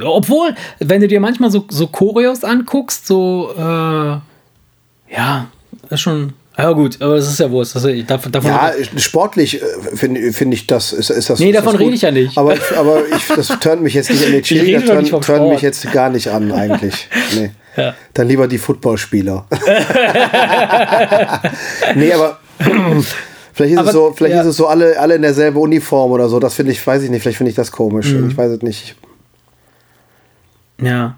Obwohl, 0.00 0.54
wenn 0.78 1.00
du 1.00 1.08
dir 1.08 1.20
manchmal 1.20 1.50
so, 1.50 1.64
so 1.68 1.88
Choreos 1.88 2.44
anguckst, 2.44 3.06
so, 3.06 3.52
äh, 3.56 4.18
ja, 5.12 5.48
ist 5.90 6.00
schon, 6.00 6.34
ja 6.58 6.72
gut, 6.72 7.00
aber 7.00 7.16
das 7.16 7.28
ist 7.28 7.38
ja 7.38 7.50
Wurst. 7.50 7.76
Das, 7.76 7.86
davon, 8.06 8.32
davon 8.32 8.50
Ja, 8.50 8.72
sportlich 8.96 9.62
äh, 9.62 9.66
finde 9.94 10.32
find 10.32 10.52
ich 10.52 10.66
das, 10.66 10.92
ist, 10.92 11.10
ist 11.10 11.30
das. 11.30 11.38
Nee, 11.38 11.50
ist 11.50 11.56
davon 11.56 11.72
das 11.74 11.80
rede 11.80 11.94
ich 11.94 12.02
ja 12.02 12.10
nicht. 12.10 12.36
Aber, 12.36 12.54
ich, 12.54 12.76
aber 12.76 13.02
ich, 13.06 13.26
das 13.34 13.48
turnt 13.60 13.82
mich 13.82 13.94
jetzt 13.94 14.10
nicht 14.10 14.26
an. 14.26 14.32
Doch 14.86 15.00
nicht 15.00 15.10
vom 15.10 15.22
turnt 15.22 15.38
turnt 15.40 15.52
mich 15.52 15.62
jetzt 15.62 15.90
gar 15.92 16.10
nicht 16.10 16.28
an, 16.28 16.50
eigentlich. 16.52 17.08
Nee. 17.34 17.50
Ja. 17.76 17.94
Dann 18.12 18.26
lieber 18.26 18.48
die 18.48 18.58
Footballspieler. 18.58 19.46
nee, 21.94 22.12
aber. 22.12 22.40
Vielleicht 23.52 23.72
ist 23.72 23.78
Aber, 23.78 23.88
es 23.88 23.94
so, 23.94 24.12
vielleicht 24.16 24.34
ja. 24.36 24.40
ist 24.42 24.46
es 24.46 24.56
so 24.56 24.68
alle, 24.68 24.98
alle 25.00 25.16
in 25.16 25.22
derselben 25.22 25.58
Uniform 25.58 26.12
oder 26.12 26.28
so. 26.28 26.38
Das 26.38 26.54
finde 26.54 26.70
ich, 26.70 26.86
weiß 26.86 27.02
ich 27.02 27.10
nicht, 27.10 27.22
vielleicht 27.22 27.38
finde 27.38 27.50
ich 27.50 27.56
das 27.56 27.72
komisch. 27.72 28.12
Mhm. 28.12 28.30
Ich 28.30 28.36
weiß 28.36 28.52
es 28.52 28.62
nicht. 28.62 28.94
ja. 30.80 31.16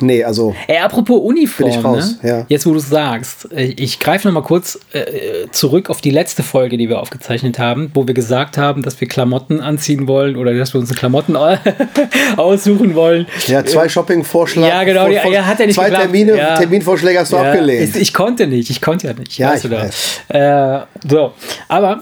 Nee, 0.00 0.22
also. 0.24 0.54
Ey, 0.66 0.78
apropos 0.78 1.20
Uniform, 1.22 1.70
Bin 1.70 1.78
ich 1.78 1.84
raus, 1.84 2.16
ne? 2.22 2.28
ja. 2.28 2.46
jetzt 2.48 2.66
wo 2.66 2.72
du 2.72 2.78
es 2.78 2.88
sagst, 2.88 3.52
äh, 3.52 3.64
ich 3.76 3.98
greife 3.98 4.26
nochmal 4.28 4.42
kurz 4.42 4.78
äh, 4.92 5.48
zurück 5.50 5.90
auf 5.90 6.00
die 6.00 6.10
letzte 6.10 6.42
Folge, 6.42 6.76
die 6.76 6.88
wir 6.88 7.00
aufgezeichnet 7.00 7.58
haben, 7.58 7.90
wo 7.94 8.06
wir 8.06 8.14
gesagt 8.14 8.58
haben, 8.58 8.82
dass 8.82 9.00
wir 9.00 9.08
Klamotten 9.08 9.60
anziehen 9.60 10.06
wollen 10.08 10.36
oder 10.36 10.54
dass 10.54 10.74
wir 10.74 10.80
uns 10.80 10.94
Klamotten 10.94 11.36
aussuchen 12.36 12.94
wollen. 12.94 13.26
Ja, 13.46 13.64
zwei 13.64 13.88
Shopping-Vorschläge. 13.88 14.68
Ja, 14.68 14.84
genau, 14.84 15.08
ja, 15.08 15.26
ja, 15.28 15.46
hat 15.46 15.58
ja 15.60 15.66
nicht 15.66 15.74
Zwei 15.74 15.84
geklappt. 15.86 16.04
Termine, 16.04 16.36
Ja. 16.36 16.56
Terminvorschläge 16.56 17.18
hast 17.20 17.32
du 17.32 17.36
Ja, 17.36 17.42
abgelehnt. 17.50 17.94
Ich, 17.96 18.02
ich 18.02 18.14
konnte 18.14 18.46
nicht, 18.46 18.70
ich 18.70 18.80
konnte 18.80 19.06
ja 19.08 19.12
nicht. 19.14 19.38
Ja, 19.38 19.50
weißt 19.50 19.64
ich 19.64 19.70
du 19.70 19.76
weiß. 19.76 20.20
das. 20.28 20.36
Äh, 20.36 21.08
so, 21.08 21.32
aber 21.68 22.00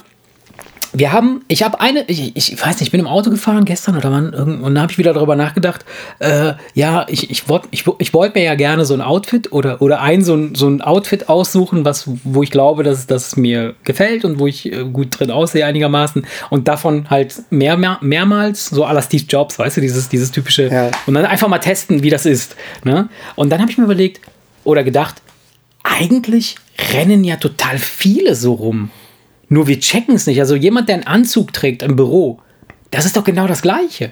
wir 0.98 1.12
haben, 1.12 1.44
ich 1.48 1.62
habe 1.62 1.78
eine, 1.80 2.04
ich, 2.08 2.34
ich 2.36 2.52
weiß 2.58 2.76
nicht, 2.76 2.82
ich 2.88 2.90
bin 2.90 3.00
im 3.00 3.06
Auto 3.06 3.28
gefahren 3.28 3.66
gestern 3.66 3.96
oder 3.98 4.10
wann, 4.10 4.32
und 4.32 4.74
da 4.74 4.80
habe 4.80 4.90
ich 4.92 4.96
wieder 4.96 5.12
darüber 5.12 5.36
nachgedacht, 5.36 5.84
äh, 6.20 6.54
ja, 6.72 7.04
ich, 7.08 7.30
ich 7.30 7.48
wollte 7.50 7.68
ich, 7.70 7.84
ich 7.98 8.14
wollt 8.14 8.34
mir 8.34 8.42
ja 8.42 8.54
gerne 8.54 8.86
so 8.86 8.94
ein 8.94 9.02
Outfit 9.02 9.52
oder, 9.52 9.82
oder 9.82 10.00
ein 10.00 10.24
so, 10.24 10.34
ein 10.34 10.54
so 10.54 10.66
ein 10.68 10.80
Outfit 10.80 11.28
aussuchen, 11.28 11.84
was, 11.84 12.04
wo 12.24 12.42
ich 12.42 12.50
glaube, 12.50 12.82
dass, 12.82 13.06
dass 13.06 13.26
es 13.28 13.36
mir 13.36 13.74
gefällt 13.84 14.24
und 14.24 14.38
wo 14.38 14.46
ich 14.46 14.72
äh, 14.72 14.84
gut 14.84 15.18
drin 15.20 15.30
aussehe 15.30 15.66
einigermaßen 15.66 16.26
und 16.48 16.66
davon 16.66 17.10
halt 17.10 17.34
mehr, 17.50 17.76
mehr, 17.76 17.98
mehrmals, 18.00 18.66
so 18.66 18.86
à 18.86 18.92
la 18.94 19.02
Steve 19.02 19.24
Jobs, 19.28 19.58
weißt 19.58 19.76
du, 19.76 19.80
dieses, 19.82 20.08
dieses 20.08 20.30
typische, 20.30 20.68
Ja. 20.68 20.90
und 21.06 21.12
dann 21.12 21.26
einfach 21.26 21.48
mal 21.48 21.58
testen, 21.58 22.02
wie 22.02 22.10
das 22.10 22.24
ist. 22.24 22.56
Ne? 22.84 23.08
Und 23.34 23.50
dann 23.50 23.60
habe 23.60 23.70
ich 23.70 23.76
mir 23.76 23.84
überlegt 23.84 24.20
oder 24.64 24.82
gedacht, 24.82 25.16
eigentlich 25.82 26.56
rennen 26.94 27.22
ja 27.22 27.36
total 27.36 27.78
viele 27.78 28.34
so 28.34 28.54
rum. 28.54 28.90
Nur 29.48 29.66
wir 29.68 29.78
checken 29.80 30.14
es 30.16 30.26
nicht. 30.26 30.40
Also 30.40 30.54
jemand, 30.56 30.88
der 30.88 30.96
einen 30.96 31.06
Anzug 31.06 31.52
trägt 31.52 31.82
im 31.82 31.96
Büro, 31.96 32.40
das 32.90 33.04
ist 33.04 33.16
doch 33.16 33.24
genau 33.24 33.46
das 33.46 33.62
Gleiche. 33.62 34.10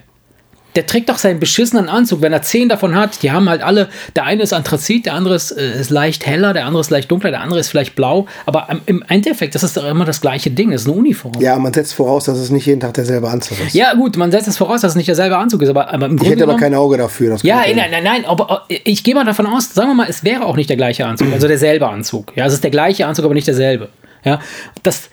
Der 0.76 0.86
trägt 0.86 1.08
doch 1.08 1.18
seinen 1.18 1.38
beschissenen 1.38 1.88
Anzug, 1.88 2.20
wenn 2.20 2.32
er 2.32 2.42
zehn 2.42 2.68
davon 2.68 2.96
hat. 2.96 3.22
Die 3.22 3.30
haben 3.30 3.48
halt 3.48 3.62
alle, 3.62 3.88
der 4.16 4.24
eine 4.24 4.42
ist 4.42 4.52
Anthrazit, 4.52 5.06
der 5.06 5.14
andere 5.14 5.36
ist, 5.36 5.52
äh, 5.52 5.80
ist 5.80 5.90
leicht 5.90 6.26
heller, 6.26 6.52
der 6.52 6.66
andere 6.66 6.80
ist 6.80 6.90
leicht 6.90 7.08
dunkler, 7.12 7.30
der 7.30 7.42
andere 7.42 7.60
ist 7.60 7.68
vielleicht 7.68 7.94
blau. 7.94 8.26
Aber 8.44 8.66
im- 8.86 9.04
Endeffekt, 9.06 9.54
das 9.54 9.62
ist 9.62 9.76
doch 9.76 9.84
immer 9.88 10.04
das 10.04 10.20
gleiche 10.20 10.50
Ding, 10.50 10.72
das 10.72 10.80
ist 10.82 10.88
eine 10.88 10.96
Uniform. 10.96 11.34
Ja, 11.38 11.56
man 11.60 11.72
setzt 11.72 11.94
voraus, 11.94 12.24
dass 12.24 12.38
es 12.38 12.50
nicht 12.50 12.66
jeden 12.66 12.80
Tag 12.80 12.92
derselbe 12.94 13.28
Anzug 13.28 13.56
ist. 13.64 13.72
Ja, 13.72 13.94
gut, 13.94 14.16
man 14.16 14.32
setzt 14.32 14.48
es 14.48 14.56
voraus, 14.56 14.80
dass 14.80 14.92
es 14.92 14.96
nicht 14.96 15.06
derselbe 15.06 15.36
Anzug 15.36 15.62
ist, 15.62 15.68
aber, 15.68 15.94
aber 15.94 16.06
im 16.06 16.14
ich 16.16 16.18
Grunde 16.22 16.34
hätte 16.34 16.42
aber 16.50 16.56
kein 16.56 16.74
Auge 16.74 16.96
dafür. 16.96 17.36
Ja, 17.44 17.62
könnte- 17.62 17.76
nein, 17.76 17.90
nein, 17.92 18.02
nein, 18.02 18.24
aber 18.24 18.64
äh, 18.68 18.80
ich 18.82 19.04
gehe 19.04 19.14
mal 19.14 19.24
davon 19.24 19.46
aus, 19.46 19.72
sagen 19.72 19.90
wir 19.90 19.94
mal, 19.94 20.08
es 20.10 20.24
wäre 20.24 20.44
auch 20.44 20.56
nicht 20.56 20.68
der 20.70 20.76
gleiche 20.76 21.06
Anzug, 21.06 21.32
also 21.32 21.46
derselbe 21.46 21.88
Anzug. 21.88 22.32
Ja, 22.36 22.46
es 22.46 22.52
ist 22.52 22.64
der 22.64 22.72
gleiche 22.72 23.06
Anzug, 23.06 23.24
aber 23.26 23.34
nicht 23.34 23.46
derselbe. 23.46 23.90
Ja, 24.24 24.40
das 24.82 25.08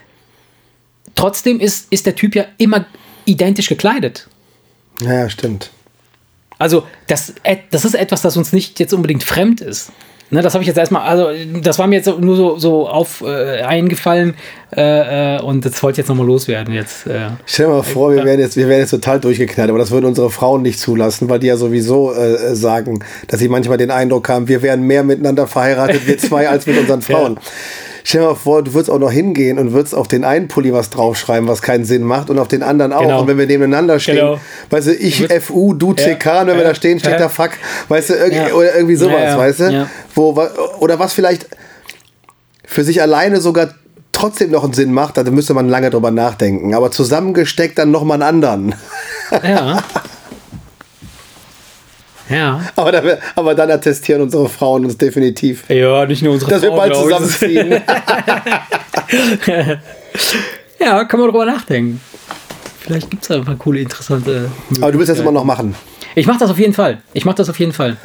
trotzdem 1.15 1.60
ist, 1.60 1.88
ist 1.91 2.06
der 2.06 2.15
Typ 2.15 2.36
ja 2.36 2.45
immer 2.58 2.86
identisch 3.26 3.69
gekleidet. 3.69 4.28
Ja, 5.02 5.13
ja, 5.13 5.30
stimmt. 5.30 5.71
Also, 6.58 6.84
das, 7.08 7.34
äh, 7.43 7.58
das 7.71 7.86
ist 7.86 7.95
etwas, 7.95 8.21
das 8.21 8.38
uns 8.38 8.54
nicht 8.54 8.80
jetzt 8.80 8.93
unbedingt 8.93 9.24
fremd 9.24 9.62
ist. 9.62 9.91
Ne, 10.34 10.41
das 10.41 10.54
habe 10.54 10.63
ich 10.63 10.67
jetzt 10.69 10.78
erstmal, 10.78 11.02
also 11.02 11.28
das 11.62 11.78
war 11.78 11.88
mir 11.88 11.97
jetzt 11.97 12.08
nur 12.08 12.38
so, 12.38 12.58
so 12.58 12.88
auf 12.88 13.21
äh, 13.21 13.63
eingefallen 13.63 14.36
äh, 14.74 15.36
äh, 15.36 15.41
und 15.41 15.65
das 15.65 15.84
wollte 15.84 15.95
ich 15.95 15.97
jetzt 15.97 16.08
nochmal 16.08 16.26
loswerden. 16.26 16.74
Jetzt, 16.74 17.06
äh. 17.06 17.32
Stell 17.45 17.65
dir 17.65 17.74
mal 17.74 17.84
vor, 17.84 18.15
wir 18.15 18.24
werden, 18.24 18.39
jetzt, 18.39 18.56
wir 18.56 18.69
werden 18.69 18.80
jetzt 18.80 18.91
total 18.91 19.19
durchgeknallt, 19.19 19.69
aber 19.69 19.80
das 19.80 19.91
würden 19.91 20.06
unsere 20.06 20.30
Frauen 20.30 20.62
nicht 20.62 20.80
zulassen, 20.80 21.28
weil 21.28 21.39
die 21.39 21.47
ja 21.47 21.58
sowieso 21.58 22.13
äh, 22.13 22.56
sagen, 22.56 23.04
dass 23.28 23.41
sie 23.41 23.50
manchmal 23.50 23.76
den 23.76 23.91
Eindruck 23.91 24.30
haben, 24.30 24.47
wir 24.47 24.62
wären 24.62 24.84
mehr 24.84 25.04
miteinander 25.04 25.47
verheiratet, 25.47 26.08
wir 26.08 26.17
zwei, 26.17 26.47
als 26.47 26.65
mit 26.65 26.80
unseren 26.80 27.02
Frauen. 27.02 27.38
Stell 28.04 28.22
dir 28.22 28.28
mal 28.28 28.36
vor, 28.36 28.64
du 28.64 28.74
würdest 28.74 28.90
auch 28.90 29.00
noch 29.00 29.12
hingehen 29.12 29.60
und 29.60 29.74
würdest 29.74 29.94
auf 29.96 30.08
den 30.08 30.24
einen 30.24 30.48
Pulli 30.48 30.74
was 30.74 30.90
draufschreiben, 30.90 31.48
was 31.48 31.62
keinen 31.62 31.86
Sinn 31.86 32.04
macht 32.04 32.30
und 32.30 32.40
auf 32.40 32.48
den 32.48 32.64
anderen 32.64 32.94
auch. 32.94 33.02
Genau. 33.02 33.22
Und 33.22 33.28
wenn 33.28 33.38
wir 33.38 33.46
nebeneinander 33.48 34.00
stehen, 34.00 34.16
Genau. 34.16 34.40
weißt 34.70 34.88
du, 34.88 34.94
ich 34.96 35.28
Du 35.28 35.42
FU, 35.42 35.74
du 35.74 35.94
Ja, 35.94 36.42
und 36.42 36.48
wenn 36.48 36.56
wir 36.58 36.64
ja, 36.64 36.70
da 36.70 36.76
stehen, 36.76 37.00
steht 37.00 37.14
ja. 37.14 37.20
da 37.20 37.30
Fuck, 37.30 37.52
weißt 37.90 38.10
du, 38.10 38.14
irg 38.16 38.34
Ja. 38.34 38.54
oder 38.54 38.76
irgendwie 38.76 38.96
sowas, 38.96 39.38
weißt 39.38 39.60
du? 39.60 39.88
Wo, 40.16 40.40
oder 40.80 41.00
was 41.00 41.14
vielleicht 41.14 41.48
für 42.66 42.84
sich 42.84 43.02
alleine 43.02 43.40
sogar 43.42 43.70
trotzdem 44.14 44.52
noch 44.52 44.64
einen 44.64 44.74
Sinn 44.74 44.94
macht, 44.94 45.18
da 45.18 45.24
müsste 45.24 45.54
man 45.54 45.68
lange 45.70 45.90
drüber 45.90 46.12
nachdenken. 46.12 46.74
Aber 46.74 46.92
zusammengesteckt 46.92 47.78
dann 47.78 47.92
nochmal 47.92 48.22
einen 48.22 48.44
anderen. 48.44 48.76
Ja. 49.44 49.84
ja. 52.32 52.62
Aber, 52.76 52.91
da, 52.91 53.02
aber 53.36 53.54
dann 53.56 53.70
attestieren 53.72 54.22
unsere 54.22 54.48
Frauen 54.50 54.86
uns 54.86 54.98
definitiv, 54.98 55.63
Ja, 55.70 56.06
nicht 56.06 56.22
nur 56.24 56.34
unsere 56.34 56.52
dass 56.52 56.62
wir 56.62 56.70
Frauen, 56.70 56.80
bald 56.80 56.94
glaub 56.94 57.10
ich. 57.10 57.15
zusammenziehen. 57.39 57.82
Ja, 60.80 61.04
kann 61.06 61.20
man 61.20 61.30
drüber 61.30 61.46
nachdenken. 61.46 62.02
Vielleicht 62.80 63.10
gibt 63.12 63.22
es 63.22 63.28
da 63.30 63.36
ein 63.36 63.46
paar 63.46 63.56
coole, 63.56 63.82
interessante. 63.82 64.50
Aber 64.82 64.91
du 64.91 64.98
willst 64.98 65.12
das 65.12 65.20
immer 65.20 65.32
noch 65.32 65.44
machen. 65.44 65.76
Ich 66.15 66.26
mache 66.26 66.39
das 66.39 66.50
auf 66.50 66.58
jeden 66.60 66.74
Fall. 66.74 67.02
Ich 67.13 67.24
mache 67.24 67.36
das 67.36 67.50
auf 67.50 67.60
jeden 67.60 67.72
Fall. 67.72 67.98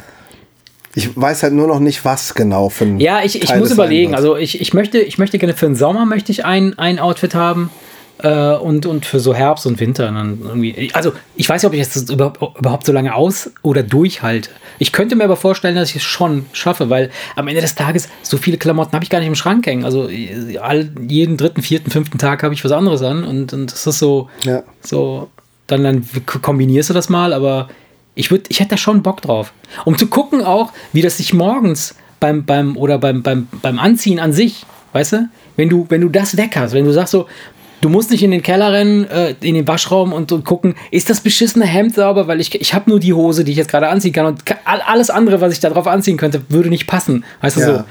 Ich 0.93 1.09
weiß 1.19 1.43
halt 1.43 1.53
nur 1.53 1.67
noch 1.67 1.79
nicht, 1.79 2.05
was 2.05 2.33
genau 2.35 2.69
für 2.69 2.85
ein 2.85 2.99
Ja, 2.99 3.21
ich, 3.23 3.35
ich 3.41 3.47
Teil 3.47 3.59
muss 3.59 3.71
überlegen. 3.71 4.11
wird. 4.11 4.17
Also 4.17 4.35
ich, 4.37 4.61
ich, 4.61 4.73
möchte, 4.73 4.99
ich 4.99 5.17
möchte 5.17 5.37
gerne 5.39 5.55
für 5.55 5.65
den 5.65 5.75
Sommer 5.75 6.05
möchte 6.05 6.31
ich 6.31 6.45
ein, 6.45 6.77
ein 6.77 6.99
Outfit 6.99 7.33
haben. 7.35 7.69
Äh, 8.19 8.55
und, 8.55 8.85
und 8.87 9.05
für 9.05 9.19
so 9.19 9.35
Herbst 9.35 9.67
und 9.67 9.79
Winter 9.79 10.05
dann 10.11 10.39
irgendwie. 10.43 10.89
Also 10.93 11.13
ich 11.35 11.47
weiß 11.47 11.61
nicht, 11.61 11.67
ob 11.67 11.73
ich 11.73 11.87
das 11.87 12.09
überhaupt, 12.09 12.57
überhaupt 12.57 12.85
so 12.85 12.91
lange 12.91 13.13
aus 13.13 13.51
oder 13.61 13.83
durchhalte. 13.83 14.49
Ich 14.79 14.91
könnte 14.91 15.15
mir 15.15 15.23
aber 15.25 15.35
vorstellen, 15.35 15.75
dass 15.75 15.89
ich 15.91 15.97
es 15.97 16.03
schon 16.03 16.45
schaffe, 16.51 16.89
weil 16.89 17.11
am 17.35 17.47
Ende 17.47 17.61
des 17.61 17.75
Tages 17.75 18.09
so 18.23 18.37
viele 18.37 18.57
Klamotten 18.57 18.93
habe 18.93 19.03
ich 19.03 19.09
gar 19.11 19.19
nicht 19.19 19.27
im 19.27 19.35
Schrank 19.35 19.65
hängen. 19.67 19.85
Also 19.85 20.09
äh, 20.09 20.57
all, 20.57 20.89
jeden 21.07 21.37
dritten, 21.37 21.61
vierten, 21.61 21.91
fünften 21.91 22.17
Tag 22.17 22.41
habe 22.41 22.53
ich 22.55 22.63
was 22.65 22.71
anderes 22.71 23.03
an 23.03 23.23
und, 23.23 23.53
und 23.53 23.71
das 23.71 23.85
ist 23.85 23.99
so, 23.99 24.29
Ja. 24.43 24.63
so, 24.81 25.29
dann, 25.67 25.83
dann 25.83 26.03
kombinierst 26.41 26.89
du 26.89 26.93
das 26.95 27.09
mal, 27.09 27.33
aber 27.33 27.69
ich 28.15 28.31
würde, 28.31 28.45
ich 28.49 28.59
hätte 28.59 28.71
da 28.71 28.77
schon 28.77 29.03
Bock 29.03 29.21
drauf. 29.21 29.53
Um 29.85 29.95
zu 29.95 30.07
gucken 30.07 30.43
auch, 30.43 30.73
wie 30.91 31.03
das 31.03 31.17
sich 31.17 31.33
morgens 31.35 31.93
beim, 32.19 32.45
beim, 32.45 32.77
oder 32.77 32.97
beim, 32.97 33.21
beim, 33.21 33.47
beim 33.61 33.77
Anziehen 33.77 34.19
an 34.19 34.33
sich, 34.33 34.65
weißt 34.93 35.13
du, 35.13 35.29
wenn 35.55 35.69
du, 35.69 35.85
wenn 35.89 36.01
du 36.01 36.09
das 36.09 36.37
weg 36.37 36.55
hast, 36.55 36.73
wenn 36.73 36.85
du 36.85 36.91
sagst 36.93 37.11
so, 37.11 37.27
du 37.81 37.89
musst 37.89 38.11
nicht 38.11 38.23
in 38.23 38.31
den 38.31 38.41
Keller 38.43 38.71
rennen, 38.71 39.09
äh, 39.09 39.35
in 39.41 39.55
den 39.55 39.67
Waschraum 39.67 40.13
und, 40.13 40.31
und 40.31 40.45
gucken, 40.45 40.75
ist 40.91 41.09
das 41.09 41.21
beschissene 41.21 41.65
Hemd 41.65 41.95
sauber, 41.95 42.27
weil 42.27 42.39
ich, 42.41 42.53
ich 42.59 42.73
habe 42.73 42.89
nur 42.89 42.99
die 42.99 43.13
Hose, 43.13 43.43
die 43.43 43.51
ich 43.51 43.57
jetzt 43.57 43.69
gerade 43.69 43.89
anziehen 43.89 44.13
kann 44.13 44.25
und 44.25 44.43
alles 44.65 45.09
andere, 45.09 45.41
was 45.41 45.53
ich 45.53 45.59
da 45.59 45.69
drauf 45.69 45.87
anziehen 45.87 46.17
könnte, 46.17 46.41
würde 46.49 46.69
nicht 46.69 46.87
passen, 46.87 47.23
weißt 47.41 47.57
du 47.57 47.61
Ja. 47.61 47.67
so. 47.67 47.83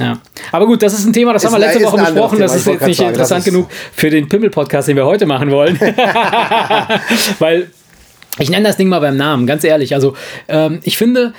Ja. 0.00 0.18
Aber 0.50 0.66
gut, 0.66 0.82
das 0.82 0.94
ist 0.94 1.04
ein 1.04 1.12
Thema, 1.12 1.32
das 1.34 1.44
Ist 1.44 1.52
haben 1.52 1.60
wir 1.60 1.66
letzte 1.66 1.84
Woche 1.84 1.98
besprochen. 1.98 2.38
Das 2.38 2.56
ist 2.56 2.66
jetzt 2.66 2.86
nicht 2.86 2.96
sagen, 2.96 3.10
interessant 3.10 3.44
genug 3.44 3.68
für 3.94 4.08
den 4.08 4.26
Pimmel-Podcast, 4.26 4.88
den 4.88 4.96
wir 4.96 5.04
heute 5.04 5.26
machen 5.26 5.50
wollen. 5.50 5.78
Weil 7.38 7.68
ich 8.38 8.48
nenne 8.48 8.66
das 8.66 8.78
Ding 8.78 8.88
mal 8.88 9.00
beim 9.00 9.16
Namen, 9.16 9.46
ganz 9.46 9.64
ehrlich. 9.64 9.94
Also, 9.94 10.14
ähm, 10.48 10.80
ich 10.84 10.96
finde, 10.96 11.34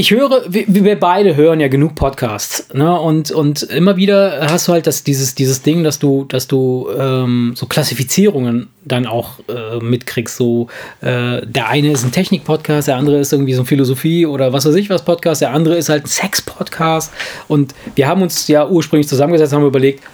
ich 0.00 0.12
höre, 0.12 0.44
wir, 0.48 0.64
wir 0.68 1.00
beide 1.00 1.34
hören 1.34 1.58
ja 1.58 1.66
genug 1.66 1.96
Podcasts, 1.96 2.72
ne? 2.72 3.00
Und, 3.00 3.32
und 3.32 3.64
immer 3.64 3.96
wieder 3.96 4.46
hast 4.48 4.68
du 4.68 4.72
halt 4.72 4.86
das, 4.86 5.02
dieses, 5.02 5.34
dieses 5.34 5.62
Ding, 5.62 5.82
dass 5.82 5.98
du, 5.98 6.24
dass 6.24 6.46
du 6.46 6.88
ähm, 6.96 7.54
so 7.56 7.66
Klassifizierungen 7.66 8.68
dann 8.84 9.06
auch 9.08 9.40
äh, 9.48 9.82
mitkriegst. 9.82 10.36
So, 10.36 10.68
äh, 11.00 11.44
der 11.44 11.68
eine 11.68 11.90
ist 11.90 12.04
ein 12.04 12.12
Technik-Podcast, 12.12 12.86
der 12.86 12.94
andere 12.94 13.18
ist 13.18 13.32
irgendwie 13.32 13.54
so 13.54 13.62
ein 13.62 13.66
Philosophie 13.66 14.24
oder 14.24 14.52
was 14.52 14.66
weiß 14.66 14.76
ich 14.76 14.88
was 14.88 15.04
Podcast, 15.04 15.42
der 15.42 15.52
andere 15.52 15.76
ist 15.76 15.88
halt 15.88 16.04
ein 16.04 16.08
Sex-Podcast. 16.08 17.12
Und 17.48 17.74
wir 17.96 18.06
haben 18.06 18.22
uns 18.22 18.46
ja 18.46 18.68
ursprünglich 18.68 19.08
zusammengesetzt, 19.08 19.52
haben 19.52 19.66
überlegt, 19.66 20.04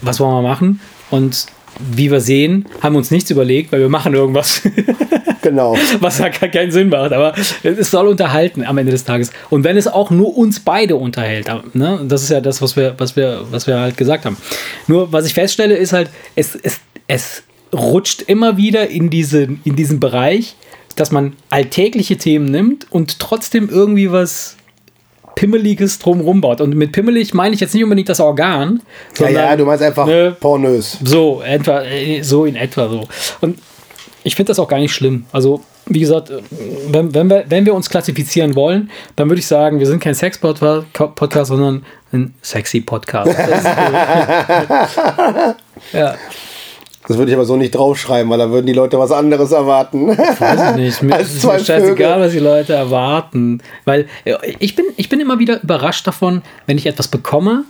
was 0.00 0.18
wollen 0.18 0.32
wir 0.32 0.48
machen? 0.48 0.80
Und 1.10 1.44
wie 1.78 2.10
wir 2.10 2.22
sehen, 2.22 2.64
haben 2.80 2.94
wir 2.94 2.98
uns 3.00 3.10
nichts 3.10 3.30
überlegt, 3.30 3.70
weil 3.70 3.80
wir 3.80 3.90
machen 3.90 4.14
irgendwas. 4.14 4.62
Genau. 5.46 5.76
was 6.00 6.18
ja 6.18 6.28
gar 6.28 6.48
keinen 6.48 6.72
Sinn 6.72 6.88
macht, 6.88 7.12
aber 7.12 7.32
es 7.62 7.90
soll 7.92 8.08
unterhalten 8.08 8.64
am 8.64 8.78
Ende 8.78 8.90
des 8.90 9.04
Tages. 9.04 9.30
Und 9.48 9.62
wenn 9.62 9.76
es 9.76 9.86
auch 9.86 10.10
nur 10.10 10.36
uns 10.36 10.58
beide 10.58 10.96
unterhält, 10.96 11.48
ne? 11.72 12.00
das 12.08 12.24
ist 12.24 12.30
ja 12.30 12.40
das, 12.40 12.60
was 12.62 12.74
wir, 12.74 12.94
was 12.98 13.14
wir, 13.14 13.42
was 13.52 13.68
wir 13.68 13.78
halt 13.78 13.96
gesagt 13.96 14.24
haben. 14.24 14.36
Nur 14.88 15.12
was 15.12 15.24
ich 15.24 15.34
feststelle, 15.34 15.76
ist 15.76 15.92
halt, 15.92 16.10
es, 16.34 16.56
es, 16.56 16.80
es 17.06 17.44
rutscht 17.72 18.22
immer 18.22 18.56
wieder 18.56 18.88
in, 18.88 19.08
diese, 19.08 19.42
in 19.62 19.76
diesen 19.76 20.00
Bereich, 20.00 20.56
dass 20.96 21.12
man 21.12 21.36
alltägliche 21.48 22.16
Themen 22.16 22.46
nimmt 22.46 22.88
und 22.90 23.20
trotzdem 23.20 23.68
irgendwie 23.68 24.10
was 24.10 24.56
Pimmeliges 25.36 26.00
drumrum 26.00 26.40
baut. 26.40 26.60
Und 26.60 26.74
mit 26.74 26.90
pimmelig 26.90 27.34
meine 27.34 27.54
ich 27.54 27.60
jetzt 27.60 27.72
nicht 27.72 27.84
unbedingt 27.84 28.08
das 28.08 28.18
Organ, 28.18 28.80
Ja, 28.80 29.26
sondern 29.26 29.34
ja, 29.34 29.56
du 29.56 29.64
meinst 29.64 29.84
einfach 29.84 30.06
ne, 30.06 30.34
pornös. 30.40 30.98
so, 31.04 31.40
etwa, 31.42 31.82
äh, 31.82 32.22
so 32.22 32.46
in 32.46 32.56
etwa 32.56 32.88
so. 32.88 33.06
Und 33.40 33.58
ich 34.26 34.34
finde 34.34 34.50
das 34.50 34.58
auch 34.58 34.66
gar 34.66 34.80
nicht 34.80 34.92
schlimm. 34.92 35.24
Also, 35.30 35.62
wie 35.86 36.00
gesagt, 36.00 36.32
wenn, 36.88 37.14
wenn, 37.14 37.30
wir, 37.30 37.44
wenn 37.48 37.64
wir 37.64 37.74
uns 37.74 37.88
klassifizieren 37.88 38.56
wollen, 38.56 38.90
dann 39.14 39.28
würde 39.28 39.38
ich 39.38 39.46
sagen, 39.46 39.78
wir 39.78 39.86
sind 39.86 40.00
kein 40.00 40.14
Sex-Podcast, 40.16 41.46
sondern 41.46 41.86
ein 42.12 42.34
sexy 42.42 42.80
Podcast. 42.80 43.30
Das 43.38 43.48
ist 43.48 43.62
so. 43.62 44.98
ja, 45.96 46.16
Das 47.06 47.16
würde 47.16 47.30
ich 47.30 47.36
aber 47.36 47.44
so 47.44 47.56
nicht 47.56 47.72
draufschreiben, 47.72 48.28
weil 48.28 48.38
da 48.38 48.50
würden 48.50 48.66
die 48.66 48.72
Leute 48.72 48.98
was 48.98 49.12
anderes 49.12 49.52
erwarten. 49.52 50.08
weiß 50.08 50.70
ich 50.70 50.76
nicht. 50.76 51.02
Mir 51.04 51.14
Als 51.14 51.32
ist 51.32 51.44
mir 51.44 51.60
scheißegal, 51.60 52.20
was 52.20 52.32
die 52.32 52.40
Leute 52.40 52.72
erwarten. 52.72 53.62
Weil 53.84 54.08
äh, 54.24 54.34
ich 54.58 54.74
bin, 54.74 54.86
ich 54.96 55.08
bin 55.08 55.20
immer 55.20 55.38
wieder 55.38 55.62
überrascht 55.62 56.04
davon, 56.04 56.42
wenn 56.66 56.78
ich 56.78 56.86
etwas 56.86 57.06
bekomme, 57.06 57.62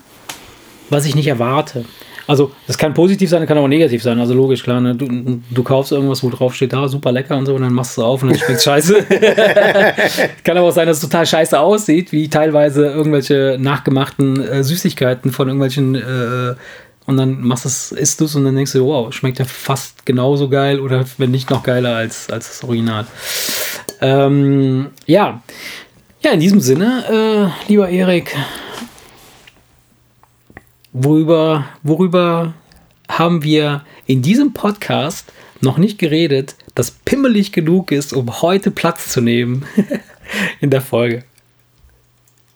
was 0.88 1.04
ich 1.04 1.14
nicht 1.14 1.26
erwarte. 1.26 1.84
Also, 2.26 2.52
das 2.66 2.76
kann 2.76 2.92
positiv 2.92 3.30
sein, 3.30 3.46
kann 3.46 3.58
aber 3.58 3.68
negativ 3.68 4.02
sein. 4.02 4.18
Also, 4.18 4.34
logisch, 4.34 4.62
klar. 4.62 4.80
Ne? 4.80 4.94
Du, 4.94 5.08
du 5.50 5.62
kaufst 5.62 5.92
irgendwas, 5.92 6.22
wo 6.22 6.30
drauf 6.30 6.54
steht, 6.54 6.74
ah, 6.74 6.88
super 6.88 7.12
lecker 7.12 7.36
und 7.36 7.46
so, 7.46 7.54
und 7.54 7.62
dann 7.62 7.72
machst 7.72 7.96
du 7.96 8.00
es 8.00 8.06
auf 8.06 8.22
und 8.22 8.30
dann 8.30 8.38
schmeckt 8.38 8.62
scheiße. 8.64 8.94
kann 10.44 10.56
aber 10.56 10.68
auch 10.68 10.72
sein, 10.72 10.86
dass 10.86 10.98
es 10.98 11.02
total 11.02 11.26
scheiße 11.26 11.58
aussieht, 11.58 12.12
wie 12.12 12.28
teilweise 12.28 12.86
irgendwelche 12.86 13.56
nachgemachten 13.60 14.42
äh, 14.42 14.64
Süßigkeiten 14.64 15.30
von 15.32 15.48
irgendwelchen. 15.48 15.94
Äh, 15.94 16.54
und 17.06 17.16
dann 17.16 17.40
machst 17.40 17.64
du 17.64 17.68
es, 17.68 17.92
isst 17.92 18.20
du 18.20 18.24
es 18.24 18.34
und 18.34 18.44
dann 18.44 18.56
denkst 18.56 18.72
du, 18.72 18.84
wow, 18.84 19.12
schmeckt 19.12 19.38
ja 19.38 19.44
fast 19.44 20.04
genauso 20.04 20.48
geil 20.48 20.80
oder 20.80 21.04
wenn 21.18 21.30
nicht 21.30 21.50
noch 21.50 21.62
geiler 21.62 21.94
als, 21.94 22.30
als 22.30 22.48
das 22.48 22.64
Original. 22.64 23.06
Ähm, 24.00 24.88
ja. 25.06 25.42
Ja, 26.22 26.32
in 26.32 26.40
diesem 26.40 26.60
Sinne, 26.60 27.52
äh, 27.68 27.70
lieber 27.70 27.88
Erik, 27.88 28.34
worüber, 31.02 31.66
worüber 31.82 32.54
haben 33.08 33.42
wir 33.42 33.84
in 34.06 34.22
diesem 34.22 34.52
Podcast 34.52 35.32
noch 35.60 35.78
nicht 35.78 35.98
geredet, 35.98 36.56
das 36.74 36.90
pimmelig 36.90 37.52
genug 37.52 37.92
ist, 37.92 38.12
um 38.12 38.42
heute 38.42 38.70
Platz 38.70 39.08
zu 39.08 39.20
nehmen 39.20 39.64
in 40.60 40.70
der 40.70 40.80
Folge. 40.80 41.24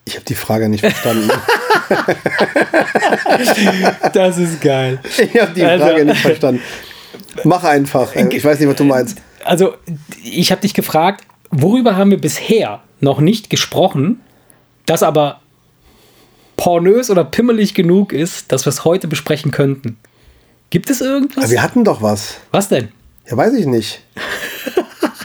Ich 0.05 0.15
habe 0.15 0.25
die 0.25 0.35
Frage 0.35 0.67
nicht 0.69 0.81
verstanden. 0.81 1.29
Das 4.13 4.37
ist 4.37 4.61
geil. 4.61 4.99
Ich 5.17 5.39
habe 5.41 5.51
die 5.53 5.63
Also- 5.63 5.85
Frage 5.85 6.05
nicht 6.05 6.21
verstanden. 6.21 6.61
Mach 7.43 7.63
einfach. 7.63 8.15
Äh, 8.15 8.27
Ich 8.35 8.43
weiß 8.43 8.59
nicht, 8.59 8.69
was 8.69 8.75
du 8.75 8.83
meinst. 8.83 9.17
Also, 9.43 9.75
ich 10.23 10.51
habe 10.51 10.61
dich 10.61 10.73
gefragt, 10.73 11.25
worüber 11.49 11.95
haben 11.97 12.11
wir 12.11 12.19
bisher 12.21 12.81
noch 12.99 13.19
nicht 13.19 13.49
gesprochen, 13.49 14.21
das 14.85 15.03
aber 15.03 15.41
pornös 16.61 17.09
oder 17.09 17.23
pimmelig 17.23 17.73
genug 17.73 18.13
ist, 18.13 18.51
dass 18.51 18.67
wir 18.67 18.69
es 18.69 18.85
heute 18.85 19.07
besprechen 19.07 19.49
könnten. 19.49 19.97
Gibt 20.69 20.91
es 20.91 21.01
irgendwas? 21.01 21.45
Aber 21.45 21.51
wir 21.51 21.63
hatten 21.63 21.83
doch 21.83 22.03
was. 22.03 22.35
Was 22.51 22.69
denn? 22.69 22.89
Ja, 23.27 23.35
weiß 23.35 23.53
ich 23.55 23.65
nicht. 23.65 24.03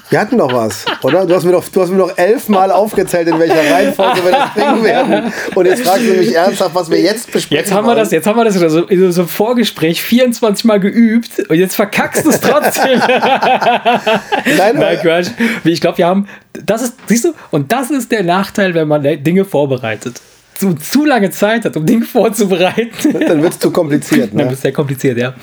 Wir 0.09 0.21
hatten 0.21 0.39
doch 0.39 0.51
was, 0.53 0.87
oder? 1.03 1.27
Du 1.27 1.35
hast 1.35 1.45
mir 1.45 1.53
doch, 1.53 1.69
du 1.69 1.83
hast 1.83 1.91
mir 1.91 1.99
doch 1.99 2.17
elfmal 2.17 2.71
aufgezählt, 2.71 3.29
in 3.29 3.39
welcher 3.39 3.71
Reihenfolge 3.71 4.25
wir 4.25 4.31
das 4.31 4.55
bringen 4.55 4.83
werden. 4.83 5.33
Und 5.55 5.67
jetzt 5.67 5.83
fragst 5.83 6.07
du 6.07 6.15
mich 6.15 6.35
ernsthaft, 6.35 6.75
was 6.75 6.89
wir 6.89 7.01
jetzt 7.01 7.31
besprechen. 7.31 7.65
Jetzt 7.65 7.73
haben 7.75 7.87
wir 7.87 7.97
das, 7.97 8.13
jetzt 8.13 8.27
haben 8.27 8.39
wir 8.39 8.45
das 8.45 8.57
in 8.57 8.71
so, 8.71 8.85
in 8.85 9.13
so 9.13 9.23
einem 9.23 9.29
Vorgespräch 9.29 10.01
24 10.01 10.65
Mal 10.65 10.81
geübt 10.81 11.41
und 11.51 11.57
jetzt 11.57 11.77
verkackst 11.77 12.25
du 12.25 12.31
es 12.31 12.41
trotzdem. 12.41 12.99
Nein, 14.57 14.77
Nein, 14.77 14.99
Quatsch. 15.03 15.29
Ich 15.65 15.83
glaube, 15.83 15.99
wir 15.99 16.07
haben, 16.07 16.29
das 16.53 16.83
ist, 16.83 16.95
siehst 17.09 17.25
du, 17.27 17.35
und 17.51 17.73
das 17.73 17.91
ist 17.91 18.11
der 18.11 18.23
Nachteil, 18.23 18.73
wenn 18.75 18.89
man 18.89 19.03
Dinge 19.03 19.45
vorbereitet. 19.45 20.21
Zu, 20.59 20.75
zu 20.75 21.05
lange 21.05 21.31
Zeit 21.31 21.65
hat, 21.65 21.77
um 21.77 21.85
Dinge 21.85 22.05
vorzubereiten. 22.07 23.13
dann 23.27 23.43
wird 23.43 23.53
es 23.55 23.59
zu 23.59 23.71
kompliziert. 23.71 24.31
Dann 24.33 24.37
Ne? 24.39 24.45
wird 24.45 24.53
es 24.55 24.63
sehr 24.63 24.73
kompliziert, 24.73 25.19
ja. 25.19 25.35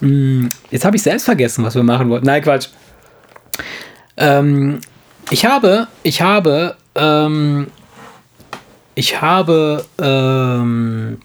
Mm, 0.00 0.46
Jetzt 0.70 0.84
habe 0.84 0.96
ich 0.96 1.02
selbst 1.02 1.24
vergessen, 1.24 1.64
was 1.64 1.74
wir 1.74 1.82
machen 1.82 2.08
wollten. 2.08 2.26
Nein, 2.26 2.42
Quatsch. 2.42 2.68
Ähm, 4.16 4.80
ich 5.30 5.44
habe, 5.44 5.86
ich 6.02 6.22
habe, 6.22 6.76
ähm, 6.94 7.66
ich 8.94 9.20
habe 9.20 9.84
ähm, 10.00 11.18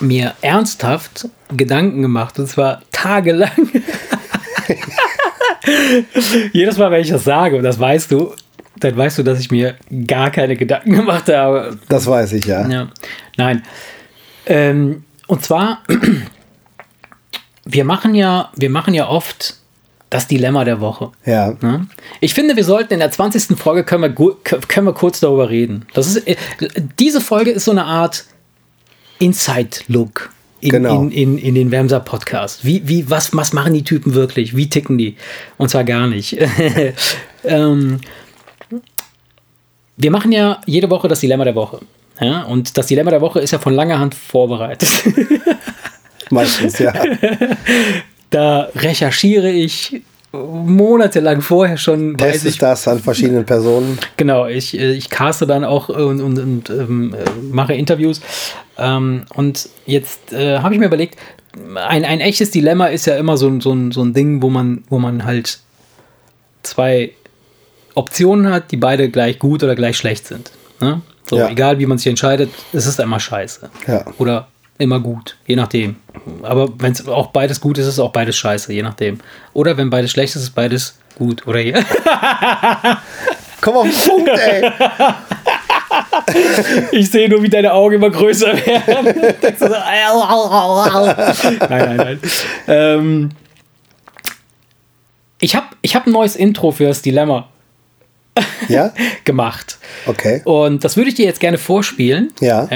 mir 0.00 0.34
ernsthaft 0.40 1.28
Gedanken 1.56 2.02
gemacht 2.02 2.38
und 2.38 2.46
zwar 2.48 2.82
tagelang. 2.92 3.50
Jedes 6.52 6.76
Mal, 6.78 6.90
wenn 6.90 7.00
ich 7.00 7.08
das 7.10 7.24
sage, 7.24 7.56
und 7.56 7.62
das 7.64 7.78
weißt 7.78 8.10
du, 8.10 8.34
dann 8.84 8.96
weißt 8.96 9.18
du, 9.18 9.22
dass 9.22 9.40
ich 9.40 9.50
mir 9.50 9.76
gar 10.06 10.30
keine 10.30 10.56
Gedanken 10.56 10.92
gemacht 10.96 11.28
habe. 11.28 11.78
Das 11.88 12.06
weiß 12.06 12.32
ich, 12.32 12.44
ja. 12.44 12.68
Ja, 12.68 12.88
nein. 13.36 13.62
Ähm, 14.46 15.04
und 15.26 15.44
zwar, 15.44 15.82
wir 17.64 17.84
machen 17.84 18.14
ja, 18.14 18.50
wir 18.56 18.70
machen 18.70 18.94
ja 18.94 19.08
oft 19.08 19.56
das 20.10 20.28
Dilemma 20.28 20.64
der 20.64 20.80
Woche. 20.80 21.10
Ja. 21.24 21.56
Ne? 21.60 21.88
Ich 22.20 22.34
finde, 22.34 22.54
wir 22.54 22.64
sollten 22.64 22.94
in 22.94 23.00
der 23.00 23.10
20. 23.10 23.58
Folge 23.58 23.82
können 23.84 24.02
wir, 24.02 24.36
können 24.68 24.86
wir 24.86 24.92
kurz 24.92 25.18
darüber 25.20 25.50
reden. 25.50 25.86
Das 25.94 26.06
ist, 26.06 26.28
äh, 26.28 26.36
diese 26.98 27.20
Folge 27.20 27.50
ist 27.50 27.64
so 27.64 27.72
eine 27.72 27.84
Art 27.84 28.24
Inside-Look 29.18 30.30
in, 30.60 30.70
Genau. 30.70 31.02
in, 31.02 31.10
in, 31.10 31.38
in 31.38 31.54
den 31.54 31.70
Wemser 31.70 32.00
Podcast. 32.00 32.64
Wie, 32.64 32.86
wie, 32.86 33.10
was, 33.10 33.34
was 33.36 33.52
machen 33.52 33.74
die 33.74 33.82
Typen 33.82 34.14
wirklich? 34.14 34.56
Wie 34.56 34.68
ticken 34.68 34.98
die? 34.98 35.16
Und 35.56 35.70
zwar 35.70 35.84
gar 35.84 36.06
nicht. 36.06 36.38
ähm, 37.44 38.00
wir 39.96 40.10
machen 40.10 40.32
ja 40.32 40.60
jede 40.66 40.90
Woche 40.90 41.08
das 41.08 41.20
Dilemma 41.20 41.44
der 41.44 41.54
Woche. 41.54 41.80
Ja? 42.20 42.42
Und 42.42 42.76
das 42.76 42.86
Dilemma 42.86 43.10
der 43.10 43.20
Woche 43.20 43.40
ist 43.40 43.50
ja 43.52 43.58
von 43.58 43.74
langer 43.74 43.98
Hand 43.98 44.14
vorbereitet. 44.14 44.88
Meistens, 46.30 46.78
ja. 46.78 46.92
da 48.30 48.68
recherchiere 48.74 49.50
ich 49.50 50.00
monatelang 50.32 51.40
vorher 51.42 51.76
schon. 51.76 52.16
Testest 52.16 52.46
ich, 52.46 52.58
das 52.58 52.88
an 52.88 52.98
verschiedenen 52.98 53.44
Personen. 53.44 53.98
Genau, 54.16 54.46
ich, 54.46 54.76
äh, 54.78 54.92
ich 54.92 55.08
caste 55.10 55.46
dann 55.46 55.64
auch 55.64 55.88
und, 55.90 56.20
und, 56.20 56.38
und 56.38 56.70
ähm, 56.70 57.14
äh, 57.14 57.18
mache 57.52 57.74
Interviews. 57.74 58.20
Ähm, 58.76 59.26
und 59.34 59.68
jetzt 59.86 60.32
äh, 60.32 60.58
habe 60.58 60.74
ich 60.74 60.80
mir 60.80 60.86
überlegt, 60.86 61.18
ein, 61.76 62.04
ein 62.04 62.18
echtes 62.20 62.50
Dilemma 62.50 62.86
ist 62.86 63.06
ja 63.06 63.16
immer 63.16 63.36
so, 63.36 63.46
ein- 63.46 63.60
so, 63.60 63.72
ein, 63.72 63.92
so 63.92 64.02
ein 64.02 64.12
Ding, 64.12 64.42
wo 64.42 64.50
man, 64.50 64.82
wo 64.88 64.98
man 64.98 65.24
halt 65.24 65.60
zwei 66.64 67.12
Optionen 67.94 68.52
hat, 68.52 68.70
die 68.70 68.76
beide 68.76 69.08
gleich 69.10 69.38
gut 69.38 69.62
oder 69.62 69.74
gleich 69.74 69.96
schlecht 69.96 70.26
sind. 70.26 70.50
Ne? 70.80 71.00
So, 71.28 71.38
Ja. 71.38 71.48
egal 71.48 71.78
wie 71.78 71.86
man 71.86 71.98
sich 71.98 72.08
entscheidet, 72.08 72.50
es 72.72 72.86
ist 72.86 73.00
immer 73.00 73.20
scheiße. 73.20 73.70
Ja. 73.86 74.04
Oder 74.18 74.48
immer 74.78 75.00
gut, 75.00 75.36
je 75.46 75.56
nachdem. 75.56 75.96
Aber 76.42 76.68
wenn 76.78 76.92
es 76.92 77.06
auch 77.08 77.28
beides 77.28 77.60
gut 77.60 77.78
ist, 77.78 77.86
ist 77.86 77.94
es 77.94 78.00
auch 78.00 78.12
beides 78.12 78.36
scheiße, 78.36 78.72
je 78.72 78.82
nachdem. 78.82 79.18
Oder 79.52 79.76
wenn 79.76 79.90
beides 79.90 80.10
schlecht 80.10 80.34
ist, 80.36 80.42
ist 80.42 80.54
beides 80.54 80.98
gut. 81.16 81.46
Oder 81.46 81.60
je. 81.60 81.72
Komm 83.60 83.76
auf 83.76 83.86
den 83.88 84.10
Punkt, 84.10 84.28
ey. 84.30 84.70
Ich 86.92 87.10
sehe 87.10 87.28
nur, 87.28 87.42
wie 87.42 87.48
deine 87.48 87.72
Augen 87.72 87.94
immer 87.94 88.10
größer 88.10 88.52
werden. 88.66 89.34
So, 89.58 89.68
nein, 89.68 91.58
nein, 91.68 91.96
nein. 91.96 92.20
Ähm, 92.66 93.30
ich 95.40 95.54
habe 95.54 95.66
ich 95.82 95.94
hab 95.94 96.06
ein 96.06 96.12
neues 96.12 96.36
Intro 96.36 96.72
für 96.72 96.84
das 96.84 97.02
Dilemma 97.02 97.48
Ja? 98.68 98.92
gemacht. 99.24 99.78
Okay. 100.06 100.42
Und 100.44 100.84
das 100.84 100.96
würde 100.96 101.08
ich 101.10 101.14
dir 101.14 101.24
jetzt 101.26 101.40
gerne 101.40 101.58
vorspielen. 101.58 102.32
Ja. 102.40 102.68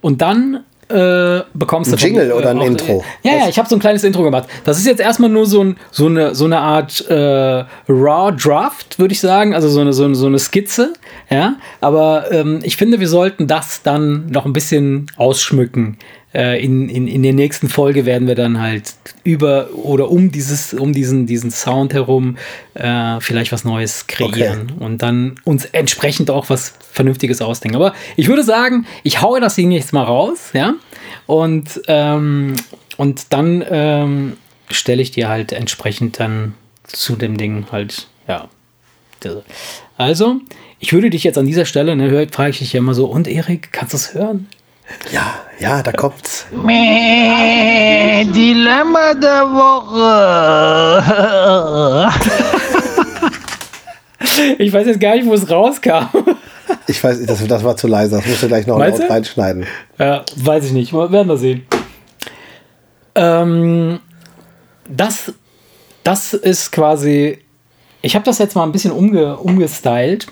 Und 0.00 0.22
dann 0.22 0.64
äh, 0.88 1.42
bekommst 1.54 1.92
du 1.92 1.96
Ein 1.96 2.00
Jingle 2.02 2.26
mir, 2.28 2.34
oder 2.36 2.50
ein 2.50 2.58
auch- 2.58 2.66
Intro? 2.66 3.04
Ja, 3.22 3.36
ja, 3.36 3.48
ich 3.48 3.58
habe 3.58 3.68
so 3.68 3.76
ein 3.76 3.78
kleines 3.80 4.02
Intro 4.02 4.22
gemacht. 4.24 4.48
Das 4.64 4.76
ist 4.78 4.86
jetzt 4.86 5.00
erstmal 5.00 5.30
nur 5.30 5.46
so, 5.46 5.62
ein, 5.62 5.76
so, 5.92 6.06
eine, 6.06 6.34
so 6.34 6.46
eine 6.46 6.58
Art 6.58 7.04
äh, 7.08 7.14
Raw 7.88 8.32
Draft, 8.36 8.98
würde 8.98 9.12
ich 9.12 9.20
sagen. 9.20 9.54
Also 9.54 9.68
so 9.68 9.80
eine, 9.80 9.92
so 9.92 10.04
eine, 10.04 10.14
so 10.16 10.26
eine 10.26 10.38
Skizze. 10.38 10.92
Ja, 11.30 11.56
aber 11.80 12.32
ähm, 12.32 12.58
ich 12.64 12.76
finde, 12.76 12.98
wir 12.98 13.08
sollten 13.08 13.46
das 13.46 13.82
dann 13.82 14.26
noch 14.30 14.46
ein 14.46 14.52
bisschen 14.52 15.06
ausschmücken. 15.16 15.96
Äh, 16.32 16.64
in, 16.64 16.88
in, 16.88 17.08
in 17.08 17.22
der 17.22 17.32
nächsten 17.32 17.68
Folge 17.68 18.06
werden 18.06 18.28
wir 18.28 18.36
dann 18.36 18.60
halt 18.60 18.94
über 19.24 19.70
oder 19.74 20.10
um 20.10 20.30
dieses, 20.30 20.72
um 20.72 20.92
diesen, 20.92 21.26
diesen 21.26 21.50
Sound 21.50 21.92
herum 21.92 22.36
äh, 22.74 23.18
vielleicht 23.20 23.50
was 23.50 23.64
Neues 23.64 24.06
kreieren 24.06 24.72
und 24.78 25.02
dann 25.02 25.34
uns 25.44 25.64
entsprechend 25.64 26.30
auch 26.30 26.48
was 26.48 26.74
Vernünftiges 26.92 27.42
ausdenken. 27.42 27.76
Aber 27.76 27.94
ich 28.16 28.28
würde 28.28 28.44
sagen, 28.44 28.86
ich 29.02 29.20
haue 29.20 29.40
das 29.40 29.56
Ding 29.56 29.72
jetzt 29.72 29.92
mal 29.92 30.04
raus, 30.04 30.50
ja. 30.52 30.74
Und, 31.26 31.80
ähm, 31.88 32.54
und 32.96 33.32
dann 33.32 33.64
ähm, 33.68 34.36
stelle 34.70 35.02
ich 35.02 35.10
dir 35.10 35.28
halt 35.28 35.52
entsprechend 35.52 36.20
dann 36.20 36.54
zu 36.84 37.16
dem 37.16 37.36
Ding 37.36 37.66
halt, 37.72 38.06
ja. 38.28 38.48
Also, 39.96 40.40
ich 40.78 40.92
würde 40.92 41.10
dich 41.10 41.24
jetzt 41.24 41.36
an 41.36 41.46
dieser 41.46 41.66
Stelle, 41.66 41.94
ne, 41.94 42.28
frage 42.30 42.50
ich 42.50 42.58
dich 42.60 42.72
ja 42.72 42.78
immer 42.78 42.94
so, 42.94 43.06
und 43.06 43.28
Erik, 43.28 43.70
kannst 43.72 43.92
du 43.92 43.96
es 43.96 44.14
hören? 44.14 44.48
Ja, 45.12 45.40
ja, 45.58 45.82
da 45.82 45.92
kommt's. 45.92 46.46
Mäh, 46.50 48.24
Dilemma 48.24 49.14
der 49.14 49.42
Woche. 49.50 50.90
Ich 54.58 54.72
weiß 54.72 54.86
jetzt 54.86 55.00
gar 55.00 55.16
nicht, 55.16 55.26
wo 55.26 55.34
es 55.34 55.50
rauskam. 55.50 56.06
Ich 56.86 57.02
weiß, 57.02 57.24
das, 57.26 57.46
das 57.46 57.64
war 57.64 57.76
zu 57.76 57.86
leise. 57.88 58.16
Das 58.16 58.26
musst 58.26 58.42
du 58.42 58.48
gleich 58.48 58.66
noch 58.66 58.78
Meinst 58.78 58.98
laut 59.00 59.08
du? 59.08 59.12
reinschneiden. 59.12 59.66
Ja, 59.98 60.24
weiß 60.36 60.66
ich 60.66 60.72
nicht. 60.72 60.92
Wir 60.92 61.10
werden 61.10 61.28
wir 61.28 61.36
sehen. 61.36 61.66
Ähm, 63.14 64.00
das, 64.88 65.32
das 66.04 66.34
ist 66.34 66.70
quasi. 66.72 67.38
Ich 68.02 68.14
habe 68.14 68.24
das 68.24 68.38
jetzt 68.38 68.54
mal 68.56 68.62
ein 68.64 68.72
bisschen 68.72 68.92
umge, 68.92 69.36
umgestylt. 69.36 70.26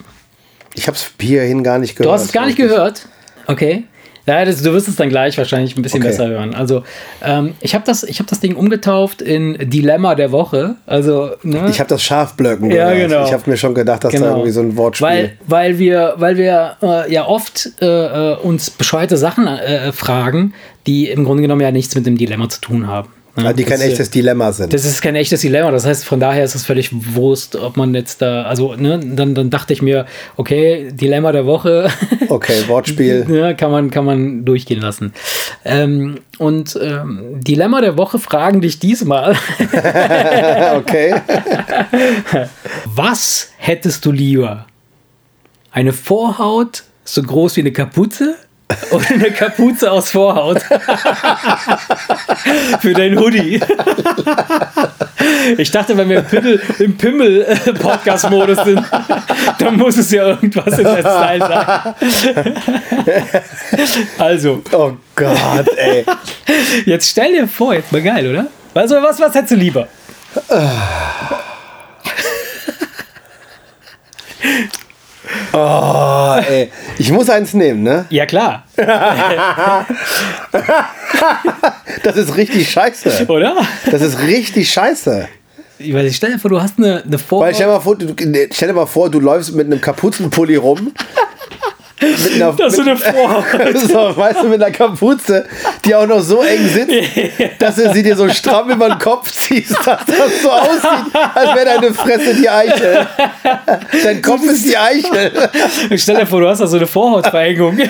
Ich 0.75 0.87
hab's 0.88 1.11
hierhin 1.21 1.62
gar 1.62 1.79
nicht 1.79 1.97
gehört. 1.97 2.09
Du 2.09 2.12
hast 2.12 2.25
es 2.25 2.33
gar 2.33 2.47
nicht 2.47 2.57
gehört. 2.57 3.09
Okay. 3.47 3.85
Ja, 4.28 4.44
das, 4.44 4.62
du 4.62 4.72
wirst 4.72 4.86
es 4.88 4.96
dann 4.96 5.08
gleich 5.08 5.36
wahrscheinlich 5.38 5.76
ein 5.76 5.82
bisschen 5.82 6.00
Okay. 6.02 6.08
besser 6.10 6.28
hören. 6.28 6.54
Also, 6.54 6.82
ähm, 7.24 7.54
ich 7.60 7.74
habe 7.74 7.84
das, 7.86 8.02
ich 8.04 8.20
hab 8.20 8.26
das 8.26 8.40
Ding 8.40 8.54
umgetauft 8.54 9.22
in 9.22 9.56
Dilemma 9.70 10.14
der 10.14 10.30
Woche. 10.32 10.76
Also, 10.86 11.30
ne? 11.42 11.66
Ich 11.70 11.80
habe 11.80 11.88
das 11.88 12.02
Schafblöcken 12.02 12.70
Ja, 12.70 12.92
gehört. 12.92 13.10
genau. 13.10 13.24
Ich 13.24 13.32
habe 13.32 13.50
mir 13.50 13.56
schon 13.56 13.74
gedacht, 13.74 14.04
dass 14.04 14.12
da 14.14 14.30
irgendwie 14.30 14.50
so 14.50 14.60
ein 14.60 14.76
Wortspiel. 14.76 15.08
Weil, 15.08 15.32
weil 15.46 15.78
wir, 15.78 16.14
weil 16.18 16.36
wir 16.36 16.76
äh, 16.82 17.12
ja 17.12 17.26
oft 17.26 17.70
äh, 17.80 17.86
äh, 17.86 18.36
uns 18.36 18.70
bescheuerte 18.70 19.16
Sachen 19.16 19.46
äh, 19.46 19.92
fragen, 19.92 20.52
die 20.86 21.08
im 21.08 21.24
Grunde 21.24 21.42
genommen 21.42 21.62
ja 21.62 21.70
nichts 21.70 21.94
mit 21.94 22.06
dem 22.06 22.16
Dilemma 22.18 22.48
zu 22.48 22.60
tun 22.60 22.86
haben. 22.86 23.08
Weil 23.44 23.55
die 23.55 23.64
kein 23.64 23.79
Das, 23.79 23.88
echtes 23.88 24.11
Dilemma 24.11 24.53
sind. 24.53 24.72
Das 24.72 24.85
ist 24.85 25.01
kein 25.01 25.14
echtes 25.16 25.40
Dilemma. 25.40 25.70
Das 25.70 25.87
heißt, 25.87 26.05
von 26.05 26.20
daher 26.20 26.44
ist 26.44 26.55
es 26.55 26.64
völlig 26.64 26.90
Wurst, 27.14 27.57
ob 27.57 27.77
man 27.77 27.94
jetzt 27.94 28.22
da, 28.22 28.42
also, 28.42 28.74
ne, 28.74 29.01
dann, 29.03 29.35
dann 29.35 29.51
dachte 29.51 29.72
ich 29.72 29.83
mir, 29.83 30.07
okay, 30.37 30.90
Dilemma 30.92 31.33
der 31.33 31.46
Woche. 31.46 31.88
Okay, 32.29 32.64
Wortspiel. 32.66 33.27
Ja, 33.38 33.55
kann 33.55 33.70
man, 33.70 33.90
kann 33.90 34.05
man 34.05 34.44
durchgehen 34.44 34.81
lassen. 34.81 35.14
Ähm, 35.64 36.18
und 36.38 36.79
ähm, 36.83 37.40
Dilemma 37.40 37.81
der 37.81 37.96
Woche 37.96 38.18
fragen 38.18 38.61
dich 38.61 38.79
diesmal, 38.79 39.37
Okay. 40.77 41.14
was 42.85 43.51
hättest 43.57 44.05
du 44.05 44.12
lieber? 44.12 44.66
Eine 45.70 45.92
Vorhaut 45.92 46.85
so 47.05 47.22
groß 47.22 47.57
wie 47.57 47.61
eine 47.61 47.72
Kapuze 47.72 48.37
oder 48.90 49.07
eine 49.11 49.31
Kapuze 49.31 49.90
aus 49.90 50.11
Vorhaut? 50.11 50.61
Für 52.81 52.92
dein 52.94 53.18
Hoodie. 53.18 53.61
Ich 55.57 55.70
dachte, 55.70 55.96
wenn 55.96 56.09
wir 56.11 56.18
im 56.18 56.26
Pimmel- 56.26 56.61
im 56.81 56.96
Pimmel-Podcast-Modus 56.96 58.64
sind, 58.64 58.83
dann 59.59 59.76
muss 59.76 59.96
es 59.96 60.11
ja 60.11 60.26
irgendwas 60.28 60.78
in 60.78 60.85
der 60.85 60.98
Style 61.00 61.38
sein. 61.38 62.54
Also, 64.18 64.62
Oh 64.72 64.92
Gott, 65.14 65.68
ey. 65.76 66.04
Jetzt 66.85 67.11
stell 67.11 67.33
dir 67.33 67.48
vor, 67.48 67.74
jetzt 67.74 67.90
mal 67.92 68.02
geil, 68.02 68.28
oder? 68.31 68.46
Also, 68.74 68.96
was, 69.02 69.18
was 69.20 69.35
hättest 69.35 69.52
du 69.52 69.57
lieber? 69.57 69.87
Oh, 75.52 76.36
ey. 76.48 76.70
Ich 76.98 77.10
muss 77.12 77.28
eins 77.28 77.52
nehmen, 77.54 77.82
ne? 77.82 78.06
Ja, 78.10 78.24
klar, 78.26 78.64
Das 82.02 82.16
ist 82.16 82.36
richtig 82.36 82.70
scheiße. 82.70 83.26
oder? 83.28 83.56
Das 83.90 84.02
ist 84.02 84.20
richtig 84.20 84.70
scheiße. 84.72 85.28
Ich 85.80 85.94
weiß 85.94 86.02
nicht, 86.04 86.16
stell 86.16 86.32
dir 86.32 86.38
vor, 86.38 86.50
du 86.50 86.60
hast 86.60 86.78
eine, 86.78 87.02
eine 87.04 87.18
Vorhaut. 87.18 87.46
Weil 87.46 87.54
stell 87.54 87.66
dir 87.66 87.72
mal 87.72 87.80
vor, 87.80 87.96
du, 87.96 88.06
nee, 88.26 88.48
stell 88.52 88.68
dir 88.68 88.74
mal 88.74 88.86
vor, 88.86 89.10
du 89.10 89.20
läufst 89.20 89.54
mit 89.54 89.66
einem 89.66 89.80
Kapuzenpulli 89.80 90.56
rum. 90.56 90.92
Mit 92.00 92.34
einer, 92.34 92.52
Das 92.52 92.72
ist 92.72 92.76
so 92.76 92.82
eine 92.82 92.96
Vorhaut. 92.96 93.44
so, 93.88 94.16
weißt 94.16 94.42
du, 94.42 94.48
mit 94.48 94.62
einer 94.62 94.70
Kapuze, 94.72 95.46
die 95.84 95.94
auch 95.94 96.06
noch 96.06 96.20
so 96.20 96.42
eng 96.42 96.66
sitzt, 96.68 96.92
dass 97.58 97.76
du 97.76 97.92
sie 97.92 98.02
dir 98.02 98.16
so 98.16 98.28
stramm 98.28 98.70
über 98.70 98.88
den 98.88 98.98
Kopf 98.98 99.30
ziehst, 99.30 99.72
dass 99.84 100.04
das 100.06 100.42
so 100.42 100.50
aussieht, 100.50 101.14
als 101.34 101.54
wäre 101.54 101.64
deine 101.64 101.92
Fresse 101.94 102.34
die 102.34 102.48
Eichel. 102.48 103.06
Dein 104.04 104.22
Kopf 104.22 104.44
ist 104.44 104.64
die 104.64 104.76
Eichel. 104.76 105.32
Stell 105.96 106.16
dir 106.16 106.26
vor, 106.26 106.40
du 106.40 106.48
hast 106.48 106.61
da 106.61 106.66
so 106.66 106.76
eine 106.76 106.87
Vorhautverengung. 106.87 107.70
Und 107.78 107.80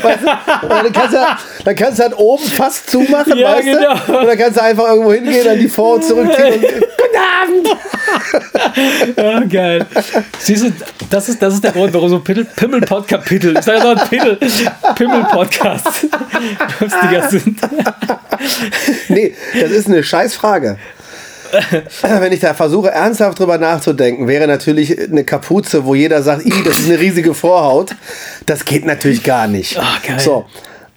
dann 0.68 0.92
kannst 0.92 1.14
du, 1.14 1.18
dann 1.64 1.76
kannst 1.76 1.98
du 1.98 2.02
halt 2.04 2.16
oben 2.16 2.44
fast 2.44 2.90
zumachen, 2.90 3.36
Ja, 3.36 3.52
weißt 3.56 3.64
genau. 3.64 3.94
du? 4.06 4.18
Und 4.18 4.26
dann 4.26 4.38
kannst 4.38 4.56
du 4.58 4.62
einfach 4.62 4.88
irgendwo 4.88 5.12
hingehen, 5.12 5.44
dann 5.44 5.58
die 5.58 5.68
Vorhaut 5.68 6.04
zurückziehen 6.04 6.54
und 6.54 6.62
Guten 6.62 7.64
Abend! 7.64 7.78
Ah, 9.16 9.40
geil. 9.48 9.86
Siehst 10.38 10.64
du, 10.64 10.72
das 11.10 11.28
ist, 11.28 11.40
das 11.42 11.54
ist 11.54 11.64
der 11.64 11.72
Grund, 11.72 11.92
warum 11.94 12.08
so 12.08 12.18
Pimmel- 12.18 12.46
Pimmel-Podcast-Kapitel. 12.56 13.56
Ich 13.58 13.64
ein 14.00 14.08
Pimmel, 14.08 14.38
Pimmel-Podcast. 14.94 16.06
Lustiger 16.80 17.28
sind. 17.28 17.58
Nee, 19.08 19.34
das 19.60 19.70
ist 19.70 19.86
eine 19.88 20.02
Scheißfrage. 20.02 20.78
Wenn 22.02 22.32
ich 22.32 22.40
da 22.40 22.52
versuche, 22.52 22.90
ernsthaft 22.90 23.38
drüber 23.38 23.56
nachzudenken, 23.58 24.28
wäre 24.28 24.46
natürlich 24.46 25.00
eine 25.00 25.24
Kapuze, 25.24 25.84
wo 25.86 25.94
jeder 25.94 26.22
sagt, 26.22 26.44
"Ih, 26.44 26.52
das 26.64 26.78
ist 26.80 26.88
eine 26.90 26.98
riesige 27.00 27.32
Vorhaut. 27.32 27.94
Das 28.44 28.64
geht 28.64 28.84
natürlich 28.84 29.22
gar 29.24 29.48
nicht. 29.48 29.74
Geil. 30.06 30.20
So. 30.20 30.44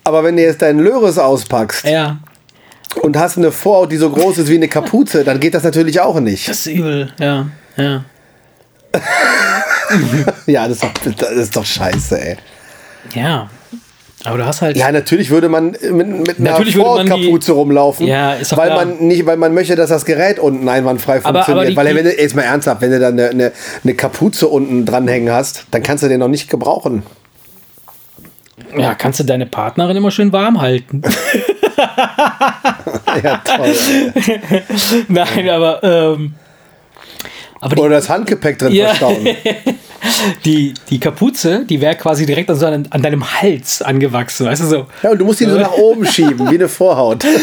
Aber 0.04 0.24
wenn 0.24 0.36
du 0.36 0.44
jetzt 0.44 0.62
deinen 0.62 0.80
Löres 0.80 1.18
auspackst 1.18 1.86
Ja, 1.86 2.18
und 3.02 3.16
hast 3.18 3.38
eine 3.38 3.52
Vorhaut, 3.52 3.92
die 3.92 3.98
so 3.98 4.10
groß 4.10 4.40
ist 4.40 4.50
wie 4.50 4.56
eine 4.56 4.68
Kapuze, 4.68 5.24
dann 5.24 5.40
geht 5.40 5.54
das 5.54 5.64
natürlich 5.64 6.02
auch 6.02 6.20
nicht. 6.20 6.50
das 6.50 6.66
ist 6.66 6.74
übel. 6.74 7.14
Ja, 7.18 7.48
ja. 7.78 8.04
Ja, 10.46 10.68
das 10.68 10.78
ist 10.78 10.84
doch, 10.84 10.92
das 11.18 11.32
ist 11.32 11.56
doch 11.56 11.66
scheiße, 11.66 12.20
ey. 12.20 12.38
Ja. 13.14 13.50
Aber 14.24 14.38
du 14.38 14.46
hast 14.46 14.62
halt. 14.62 14.78
Ja, 14.78 14.92
natürlich 14.92 15.32
würde 15.32 15.50
man 15.50 15.72
mit, 15.72 15.92
mit 15.92 16.40
einer 16.40 16.52
Natürlich 16.52 16.76
die- 16.76 16.80
Vorhautkapuze 16.80 17.54
rumlaufen, 17.54 18.06
Ja, 18.06 18.34
ist 18.34 18.56
weil 18.56 18.68
klar. 18.70 18.86
man 18.86 19.00
nicht, 19.00 19.26
weil 19.26 19.36
man 19.38 19.52
möchte, 19.54 19.76
dass 19.76 19.90
das 19.90 20.06
Gerät 20.06 20.38
unten 20.38 20.70
einwandfrei 20.70 21.18
Aber- 21.18 21.30
aber 21.30 21.38
funktioniert. 21.44 21.72
die- 21.72 21.76
weil 21.76 21.96
wenn 21.96 22.04
du 22.06 22.16
jetzt 22.16 22.36
mal 22.36 22.44
ernsthaft, 22.44 22.82
wenn 22.82 22.92
du 22.92 23.00
dann 23.00 23.14
eine, 23.14 23.30
eine, 23.30 23.52
eine 23.84 23.94
Kapuze 23.96 24.48
unten 24.48 24.86
dranhängen 24.86 25.34
hast, 25.34 25.66
dann 25.72 25.82
kannst 25.82 26.04
du 26.04 26.08
den 26.08 26.20
noch 26.20 26.28
nicht 26.28 26.50
gebrauchen. 26.52 27.02
Ja, 28.78 28.94
kannst 28.94 29.20
du 29.20 29.24
deine 29.24 29.48
Partnerin 29.48 29.98
immer 29.98 30.12
schön 30.12 30.32
warm 30.32 30.62
halten. 30.62 31.02
Ja, 33.24 33.38
toll. 33.44 33.74
ey. 34.16 34.64
Nein, 35.10 35.50
aber. 35.50 35.84
Ähm, 35.84 36.34
aber 37.60 37.82
Oder 37.82 37.96
das 37.96 38.10
Handgepäck 38.10 38.58
drin 38.60 38.72
Ja. 38.72 38.88
verstauen. 38.88 39.28
die, 40.46 40.74
die 40.90 41.00
Kapuze, 41.00 41.66
die 41.66 41.80
wäre 41.82 41.96
quasi 41.96 42.26
direkt 42.26 42.50
an, 42.50 42.56
so 42.56 42.66
an, 42.66 42.88
an 42.90 43.02
deinem 43.02 43.24
Hals 43.42 43.82
angewachsen, 43.82 44.46
weißt 44.48 44.62
du 44.64 44.66
so. 44.68 44.88
Ja, 45.04 45.12
und 45.12 45.18
du 45.20 45.26
musst 45.26 45.42
ihn 45.42 45.50
so 45.50 45.58
nach 45.58 45.72
oben 45.74 46.06
schieben, 46.12 46.50
wie 46.50 46.56
eine 46.56 46.68
Vorhaut. 46.70 47.24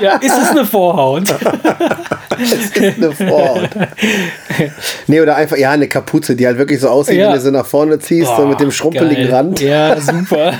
Ja, 0.00 0.16
ist 0.16 0.32
es 0.42 0.50
eine 0.50 0.64
Vorhaut? 0.64 1.24
Das 2.38 2.52
ist 2.52 2.78
eine 2.78 3.10
Vorhaut. 3.10 3.68
Nee, 5.08 5.20
oder 5.20 5.34
einfach, 5.34 5.56
ja, 5.56 5.72
eine 5.72 5.88
Kapuze, 5.88 6.36
die 6.36 6.46
halt 6.46 6.56
wirklich 6.56 6.78
so 6.80 6.88
aussieht, 6.88 7.16
Ja. 7.16 7.28
wenn 7.28 7.34
du 7.34 7.40
sie 7.40 7.50
nach 7.50 7.66
vorne 7.66 7.98
ziehst, 7.98 8.30
so 8.36 8.46
mit 8.46 8.60
dem 8.60 8.70
schrumpeligen 8.70 9.24
Geil. 9.24 9.34
Rand. 9.34 9.60
Ja, 9.60 10.00
super. 10.00 10.52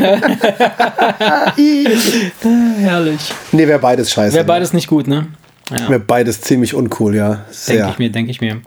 Herrlich. 2.80 3.20
Nee, 3.52 3.68
wäre 3.68 3.78
beides 3.78 4.10
scheiße. 4.10 4.34
Wäre 4.34 4.44
beides 4.44 4.72
nicht 4.72 4.88
gut, 4.88 5.06
ne? 5.06 5.28
Ja, 5.70 5.88
Wäre 5.88 6.00
beides 6.00 6.40
ziemlich 6.40 6.74
uncool, 6.74 7.14
ja. 7.14 7.44
denke 7.68 7.90
ich 7.90 7.98
mir, 7.98 8.10
denke 8.10 8.30
ich 8.32 8.40
mir. 8.40 8.60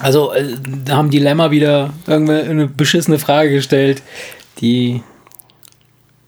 Also, 0.00 0.32
äh, 0.32 0.56
da 0.84 0.96
haben 0.96 1.10
die 1.10 1.18
Lämmer 1.18 1.50
wieder 1.50 1.90
irgendeine 2.06 2.42
eine 2.48 2.66
beschissene 2.66 3.18
Frage 3.18 3.50
gestellt, 3.50 4.02
die 4.60 5.02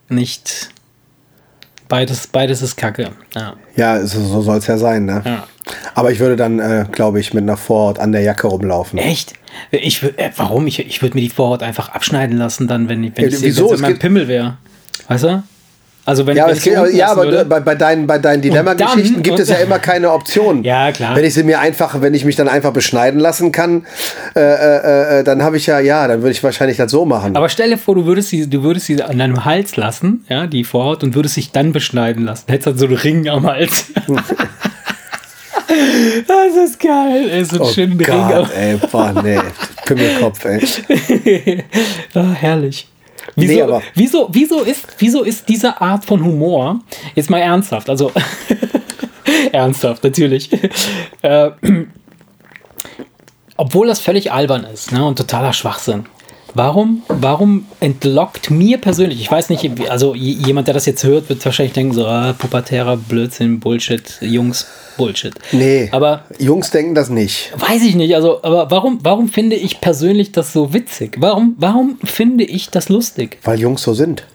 nicht. 0.09 0.69
Beides, 1.89 2.27
beides 2.27 2.61
ist 2.61 2.75
Kacke. 2.75 3.11
Ja. 3.33 3.53
Ja, 3.77 4.05
so, 4.05 4.19
so 4.21 4.41
soll 4.41 4.57
es 4.57 4.67
ja 4.67 4.77
sein, 4.77 5.05
ne? 5.05 5.21
ja. 5.25 5.47
Aber 5.95 6.11
ich 6.11 6.19
würde 6.19 6.35
dann, 6.35 6.59
äh, 6.59 6.85
glaube 6.91 7.19
ich, 7.19 7.33
mit 7.33 7.43
einer 7.43 7.57
Vorhaut 7.57 7.99
an 7.99 8.11
der 8.11 8.21
Jacke 8.21 8.47
rumlaufen. 8.47 8.99
Echt? 8.99 9.33
Ich, 9.71 10.03
äh, 10.03 10.31
warum? 10.35 10.67
Ich, 10.67 10.79
ich 10.79 11.01
würde 11.01 11.15
mir 11.15 11.21
die 11.21 11.29
Vorhaut 11.29 11.63
einfach 11.63 11.89
abschneiden 11.89 12.37
lassen, 12.37 12.67
dann, 12.67 12.87
wenn, 12.89 13.03
ich- 13.05 13.13
wenn 13.15 13.23
Ja, 13.29 13.37
ich 13.37 13.41
wieso? 13.41 13.63
wieso? 13.65 13.73
Es 13.75 13.81
mein 13.81 13.99
Pimmel 13.99 14.27
wäre. 14.27 14.57
Weißt 15.07 15.23
du? 15.23 15.43
Also, 16.07 16.25
wenn, 16.25 16.37
Ja, 16.37 16.45
aber, 16.45 16.53
geht, 16.53 16.77
aber, 16.77 16.89
ja, 16.89 17.11
aber 17.11 17.43
bei, 17.43 17.59
bei 17.59 17.75
deinen, 17.75 18.07
bei 18.07 18.17
deinen 18.17 18.41
Dilemma-Geschichten 18.41 19.15
dann- 19.15 19.23
gibt 19.23 19.39
es 19.39 19.49
ja 19.49 19.57
immer 19.57 19.77
keine 19.77 20.09
Option. 20.13 20.63
Ja, 20.67 20.93
klar. 20.93 21.17
Wenn 21.17 21.25
ich 21.25 21.33
sie 21.33 21.43
mir 21.43 21.59
einfach, 21.59 21.99
wenn 22.01 22.13
ich 22.13 22.23
mich 22.23 22.37
dann 22.37 22.47
einfach 22.47 22.71
beschneiden 22.71 23.19
lassen 23.19 23.51
kann, 23.51 23.85
äh, 24.33 24.39
äh, 24.39 25.19
äh, 25.19 25.23
dann 25.25 25.43
habe 25.43 25.57
ich 25.57 25.65
ja, 25.65 25.79
ja, 25.79 26.07
dann 26.07 26.21
würde 26.21 26.31
ich 26.31 26.41
wahrscheinlich 26.43 26.77
das 26.77 26.91
so 26.91 27.03
machen. 27.03 27.35
Aber 27.35 27.49
stell 27.49 27.71
dir 27.71 27.77
vor, 27.77 27.95
du 27.95 28.05
würdest 28.05 28.29
sie, 28.29 28.49
du 28.49 28.63
würdest 28.63 28.85
sie 28.85 29.03
an 29.03 29.17
deinem 29.17 29.43
Hals 29.43 29.75
lassen, 29.75 30.25
ja, 30.29 30.47
die 30.47 30.63
Vorhaut, 30.63 31.03
und 31.03 31.13
würdest 31.13 31.35
dich 31.35 31.51
dann 31.51 31.73
beschneiden 31.73 32.23
lassen. 32.23 32.45
Hättest 32.47 32.67
dann 32.67 32.77
so 32.77 32.85
einen 32.85 32.95
Ring 32.95 33.27
am 33.27 33.45
Hals. 33.45 33.87
das 36.27 36.69
ist 36.69 36.79
geil. 36.79 37.29
Ey, 37.29 37.43
so 37.43 37.57
einen 37.57 37.65
oh 37.65 37.69
schönen 37.73 37.97
Ring 37.97 38.07
Gott, 38.07 38.33
am 38.33 38.49
ey, 38.57 38.77
boah, 38.89 39.13
nee, 39.21 39.39
Pimmelkopf, 39.85 40.45
ey. 40.45 41.63
ah, 42.13 42.31
Herrlich. 42.33 42.87
Wieso, 43.35 43.53
Nee, 43.53 43.61
aber- 43.61 43.81
wieso, 43.95 44.27
wieso, 44.31 44.61
ist, 44.61 44.87
wieso 44.99 45.23
ist 45.23 45.47
diese 45.49 45.79
Art 45.81 46.05
von 46.05 46.23
Humor, 46.23 46.79
jetzt 47.15 47.29
mal 47.29 47.39
ernsthaft, 47.39 47.89
also 47.89 48.11
ernsthaft, 49.51 50.03
natürlich, 50.03 50.49
äh, 51.21 51.51
obwohl 53.57 53.87
das 53.87 53.99
völlig 53.99 54.31
albern 54.31 54.63
ist 54.65 54.91
ne, 54.91 55.05
und 55.05 55.17
totaler 55.17 55.53
Schwachsinn. 55.53 56.05
Warum, 56.57 57.03
warum 57.07 57.65
entlockt 57.81 58.49
mir 58.49 58.79
persönlich, 58.79 59.21
ich 59.21 59.29
weiß 59.29 59.49
nicht, 59.49 59.69
also 59.91 60.15
jemand, 60.15 60.67
der 60.67 60.73
das 60.73 60.87
jetzt 60.87 61.03
hört, 61.03 61.29
wird 61.29 61.45
wahrscheinlich 61.45 61.73
denken, 61.73 61.93
so, 61.93 62.07
ah, 62.07 62.33
pubertärer 62.33 62.97
Blödsinn, 62.97 63.59
Bullshit, 63.59 64.17
Jungs, 64.21 64.65
Bullshit. 64.97 65.35
Nee, 65.51 65.87
Aber 65.91 66.23
Jungs 66.39 66.71
denken 66.71 66.95
das 66.95 67.09
nicht. 67.09 67.53
Weiß 67.55 67.83
ich 67.83 67.93
nicht, 67.93 68.15
also, 68.15 68.43
aber 68.43 68.71
warum, 68.71 68.97
warum 69.03 69.29
finde 69.29 69.55
ich 69.55 69.81
persönlich 69.81 70.31
das 70.31 70.51
so 70.51 70.73
witzig? 70.73 71.17
Warum, 71.19 71.55
warum 71.59 71.99
finde 72.03 72.43
ich 72.43 72.71
das 72.71 72.89
lustig? 72.89 73.37
Weil 73.43 73.59
Jungs 73.59 73.83
so 73.83 73.93
sind. 73.93 74.25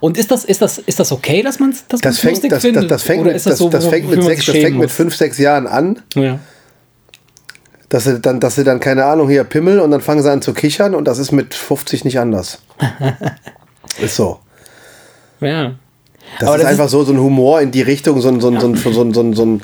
Und 0.00 0.16
ist 0.16 0.30
das, 0.30 0.46
ist 0.46 0.62
das, 0.62 0.78
ist 0.78 0.98
das 0.98 1.12
okay, 1.12 1.42
dass 1.42 1.58
man 1.58 1.70
es 1.70 1.84
Das 1.86 2.00
fängt, 2.18 2.32
lustig 2.36 2.50
das, 2.50 2.62
das, 2.62 2.62
findet? 2.62 2.90
das 2.90 3.02
fängt, 3.02 3.20
Oder 3.20 3.32
mit, 3.32 3.36
das 3.36 3.44
das, 3.44 3.58
so, 3.58 3.68
das 3.68 3.86
fängt 3.86 4.08
mit 4.08 4.22
sechs, 4.24 4.46
das 4.46 4.56
fängt 4.56 4.78
mit 4.78 4.90
fünf, 4.90 5.14
sechs 5.14 5.36
Jahren 5.36 5.66
an, 5.66 6.00
Ja. 6.14 6.38
Dass 7.88 8.04
sie 8.04 8.20
dann, 8.20 8.40
dass 8.40 8.56
sie 8.56 8.64
dann, 8.64 8.80
keine 8.80 9.04
Ahnung, 9.04 9.28
hier 9.28 9.44
Pimmel 9.44 9.80
und 9.80 9.90
dann 9.90 10.00
fangen 10.00 10.22
sie 10.22 10.30
an 10.30 10.42
zu 10.42 10.52
kichern 10.52 10.94
und 10.94 11.06
das 11.06 11.18
ist 11.18 11.32
mit 11.32 11.54
50 11.54 12.04
nicht 12.04 12.18
anders. 12.18 12.62
ist 14.00 14.16
so. 14.16 14.40
ja. 15.40 15.72
Das 16.38 16.48
Aber 16.48 16.56
ist 16.56 16.62
das 16.64 16.70
einfach 16.72 16.88
so, 16.90 17.04
so 17.04 17.12
ein 17.12 17.18
Humor 17.18 17.60
in 17.62 17.70
die 17.70 17.80
Richtung, 17.80 18.20
so 18.20 18.28
ein, 18.28 18.40
so 18.40 18.48
ein, 18.48 18.60
so 18.60 18.68
ein, 18.68 18.76
so 18.76 19.00
ein, 19.00 19.14
so 19.14 19.20
ein, 19.22 19.32
so 19.34 19.46
ein 19.46 19.62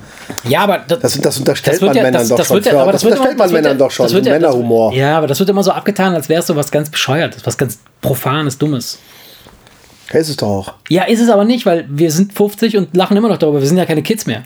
Ja, 0.49 0.61
aber 0.61 0.79
das, 0.79 1.01
das, 1.01 1.21
das 1.21 1.39
unterstellt 1.39 1.81
man 1.83 1.95
Männern 1.95 2.27
doch 2.27 2.43
schon. 2.43 2.63
das 2.63 3.05
unterstellt 3.05 3.39
man 3.39 3.53
Männern 3.53 3.77
doch 3.79 3.91
schon, 3.91 4.11
Männerhumor. 4.25 4.95
Ja, 4.95 5.19
aber 5.19 5.27
das 5.27 5.39
wird 5.39 5.51
immer 5.51 5.63
so 5.63 5.73
abgetan, 5.73 6.15
als 6.15 6.31
wäre 6.31 6.41
es 6.41 6.47
so 6.47 6.57
was 6.57 6.71
ganz 6.71 6.89
Bescheuertes, 6.89 7.45
was 7.45 7.59
ganz 7.59 7.79
Profanes, 8.01 8.57
Dummes. 8.57 8.99
Ist 10.13 10.29
es 10.29 10.37
doch 10.37 10.49
auch. 10.49 10.75
Ja, 10.89 11.05
ist 11.05 11.21
es 11.21 11.29
aber 11.29 11.45
nicht, 11.45 11.67
weil 11.67 11.87
wir 11.89 12.11
sind 12.11 12.33
50 12.33 12.77
und 12.77 12.97
lachen 12.97 13.17
immer 13.17 13.29
noch 13.29 13.39
darüber. 13.39 13.61
Wir 13.61 13.67
sind 13.67 13.79
ja 13.79 13.87
keine 13.87 14.03
Kids 14.03 14.27
mehr. 14.27 14.45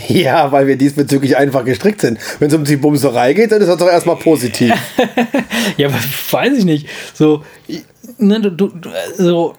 Ja, 0.08 0.52
weil 0.52 0.66
wir 0.66 0.76
diesbezüglich 0.76 1.36
einfach 1.36 1.64
gestrickt 1.64 2.00
sind. 2.00 2.18
Wenn 2.38 2.48
es 2.48 2.54
um 2.54 2.64
die 2.64 2.76
Bumserei 2.76 3.32
geht, 3.32 3.52
dann 3.52 3.60
ist 3.60 3.68
das 3.68 3.78
doch 3.78 3.88
erstmal 3.88 4.16
positiv. 4.16 4.72
Ja, 5.76 5.88
aber 5.88 5.96
weiß 6.30 6.58
ich 6.58 6.64
nicht. 6.64 6.86
So, 7.14 7.44
ne, 8.18 8.40
du, 8.40 8.50
du, 8.50 8.70
so, 9.16 9.54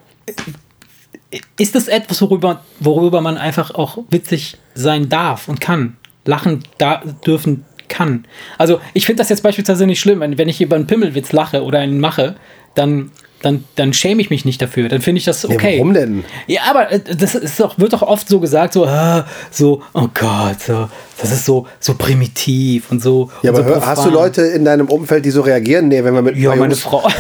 ist 1.58 1.76
das 1.76 1.88
etwas, 1.88 2.22
worüber, 2.22 2.62
worüber 2.80 3.22
man 3.22 3.38
einfach 3.38 3.74
auch 3.74 3.98
witzig 4.10 4.58
sein 4.76 5.10
darf 5.10 5.48
und 5.48 5.60
kann? 5.60 5.98
Lachen 6.26 6.64
da, 6.78 7.02
dürfen 7.26 7.66
kann. 7.90 8.26
Also, 8.58 8.80
ich 8.94 9.06
finde 9.06 9.22
das 9.22 9.30
jetzt 9.30 9.44
beispielsweise 9.44 9.88
nicht 9.88 10.00
schlimm, 10.00 10.20
wenn 10.20 10.50
ich 10.50 10.62
über 10.62 10.76
einen 10.76 10.88
Pimmelwitz 10.88 11.32
lache 11.32 11.64
oder 11.64 11.80
einen 11.80 12.00
mache, 12.00 12.36
dann, 12.76 13.12
dann, 13.44 13.66
dann 13.76 13.92
schäme 13.92 14.22
ich 14.22 14.30
mich 14.30 14.46
nicht 14.46 14.62
dafür. 14.62 14.88
Dann 14.88 15.02
finde 15.02 15.20
ich 15.20 15.26
das 15.26 15.44
okay. 15.44 15.76
warum 15.78 15.94
denn? 15.94 16.24
Ja, 16.48 16.62
aber 16.70 16.92
äh, 16.92 17.00
das 17.00 17.36
ist 17.36 17.60
doch, 17.60 17.78
wird 17.78 17.92
doch 17.92 18.02
oft 18.02 18.28
so 18.28 18.40
gesagt, 18.40 18.74
so, 18.74 18.86
ah, 18.86 19.26
so, 19.52 19.82
oh 19.94 20.08
Gott, 20.14 20.62
so, 20.66 20.90
das 21.20 21.32
ist 21.32 21.46
so, 21.46 21.68
so 21.80 21.94
primitiv 21.96 22.90
und 22.90 23.02
so. 23.02 23.30
Ja, 23.42 23.52
und 23.52 23.58
aber 23.58 23.68
so 23.68 23.76
hör, 23.76 23.86
hast 23.86 24.06
du. 24.06 24.10
Leute 24.10 24.44
in 24.44 24.64
deinem 24.64 24.88
Umfeld, 24.88 25.26
die 25.26 25.32
so 25.32 25.42
reagieren? 25.42 25.90
Nee, 25.90 26.04
wenn 26.04 26.14
man 26.14 26.24
mit 26.24 26.38
Ja, 26.38 26.56
meine 26.56 26.76
Frau. 26.76 27.06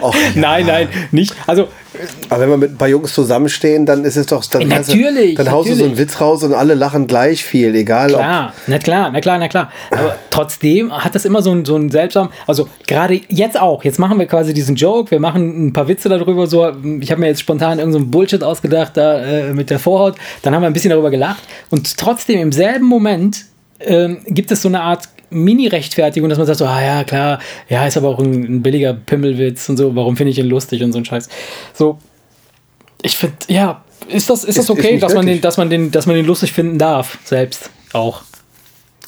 Och, 0.00 0.14
ja. 0.14 0.20
Nein, 0.34 0.66
nein, 0.66 0.88
nicht. 1.10 1.34
Also, 1.46 1.68
Aber 2.28 2.42
wenn 2.42 2.50
wir 2.50 2.56
mit 2.56 2.72
ein 2.72 2.76
paar 2.76 2.88
Jungs 2.88 3.14
zusammenstehen, 3.14 3.86
dann 3.86 4.04
ist 4.04 4.16
es 4.16 4.26
doch. 4.26 4.44
Dann, 4.46 4.68
kannst 4.68 4.92
du- 4.92 4.96
Natürlich, 4.96 5.34
dann 5.36 5.50
haust 5.50 5.68
du 5.70 5.74
so 5.74 5.84
einen 5.84 5.92
natürlich. 5.92 6.08
Witz 6.12 6.20
raus 6.20 6.42
und 6.42 6.52
alle 6.54 6.74
lachen 6.74 7.06
gleich 7.06 7.44
viel, 7.44 7.74
egal 7.74 8.08
klar, 8.08 8.52
na 8.66 8.78
klar, 8.78 9.10
na 9.10 9.20
klar, 9.20 9.38
na 9.38 9.48
klar. 9.48 9.72
Aber 9.90 10.16
trotzdem 10.30 10.92
hat 10.92 11.14
das 11.14 11.24
immer 11.24 11.40
so 11.42 11.52
ein, 11.52 11.64
so 11.64 11.76
ein 11.76 11.90
seltsam, 11.90 12.30
also 12.46 12.68
gerade 12.86 13.20
jetzt 13.28 13.58
auch, 13.58 13.82
jetzt 13.84 13.98
machen 13.98 14.18
wir 14.18 14.26
quasi 14.26 14.52
diesen 14.52 14.76
Joke, 14.76 15.10
wir 15.10 15.20
machen 15.20 15.68
ein 15.68 15.72
paar 15.72 15.88
Witze 15.88 16.08
darüber, 16.08 16.46
so, 16.46 16.70
ich 17.00 17.10
habe 17.10 17.20
mir 17.20 17.28
jetzt 17.28 17.40
spontan 17.40 17.78
irgendeinen 17.78 18.04
so 18.04 18.10
Bullshit 18.10 18.42
ausgedacht 18.44 18.96
da 18.96 19.22
äh, 19.24 19.52
mit 19.52 19.70
der 19.70 19.78
Vorhaut, 19.78 20.16
dann 20.42 20.54
haben 20.54 20.62
wir 20.62 20.66
ein 20.66 20.72
bisschen 20.72 20.90
darüber 20.90 21.10
gelacht 21.10 21.42
und 21.70 21.96
trotzdem 21.96 22.40
im 22.40 22.52
selben 22.52 22.84
Moment 22.86 23.46
ähm, 23.80 24.18
gibt 24.26 24.50
es 24.50 24.62
so 24.62 24.68
eine 24.68 24.80
Art 24.82 25.08
Mini-Rechtfertigung, 25.30 26.28
dass 26.28 26.38
man 26.38 26.46
sagt 26.46 26.58
so, 26.58 26.66
ah 26.66 26.82
ja, 26.82 27.04
klar, 27.04 27.38
ja, 27.68 27.86
ist 27.86 27.96
aber 27.96 28.08
auch 28.08 28.18
ein, 28.18 28.32
ein 28.44 28.62
billiger 28.62 28.94
Pimmelwitz 28.94 29.68
und 29.68 29.76
so, 29.76 29.94
warum 29.96 30.16
finde 30.16 30.30
ich 30.32 30.38
ihn 30.38 30.46
lustig 30.46 30.82
und 30.82 30.92
so 30.92 30.98
ein 30.98 31.04
Scheiß. 31.04 31.28
So, 31.74 31.98
ich 33.02 33.16
finde, 33.16 33.36
ja, 33.48 33.84
ist 34.08 34.30
das, 34.30 34.44
ist 34.44 34.56
das 34.56 34.64
Ist- 34.64 34.64
ist 34.64 34.70
okay, 34.70 34.92
nicht 34.92 35.02
dass 35.02 35.14
man, 35.14 35.26
den, 35.26 35.40
dass, 35.40 35.56
man 35.56 35.70
den, 35.70 35.90
dass 35.90 36.06
man 36.06 36.16
den 36.16 36.26
lustig 36.26 36.52
finden 36.52 36.78
darf, 36.78 37.18
selbst 37.24 37.70
auch. 37.92 38.22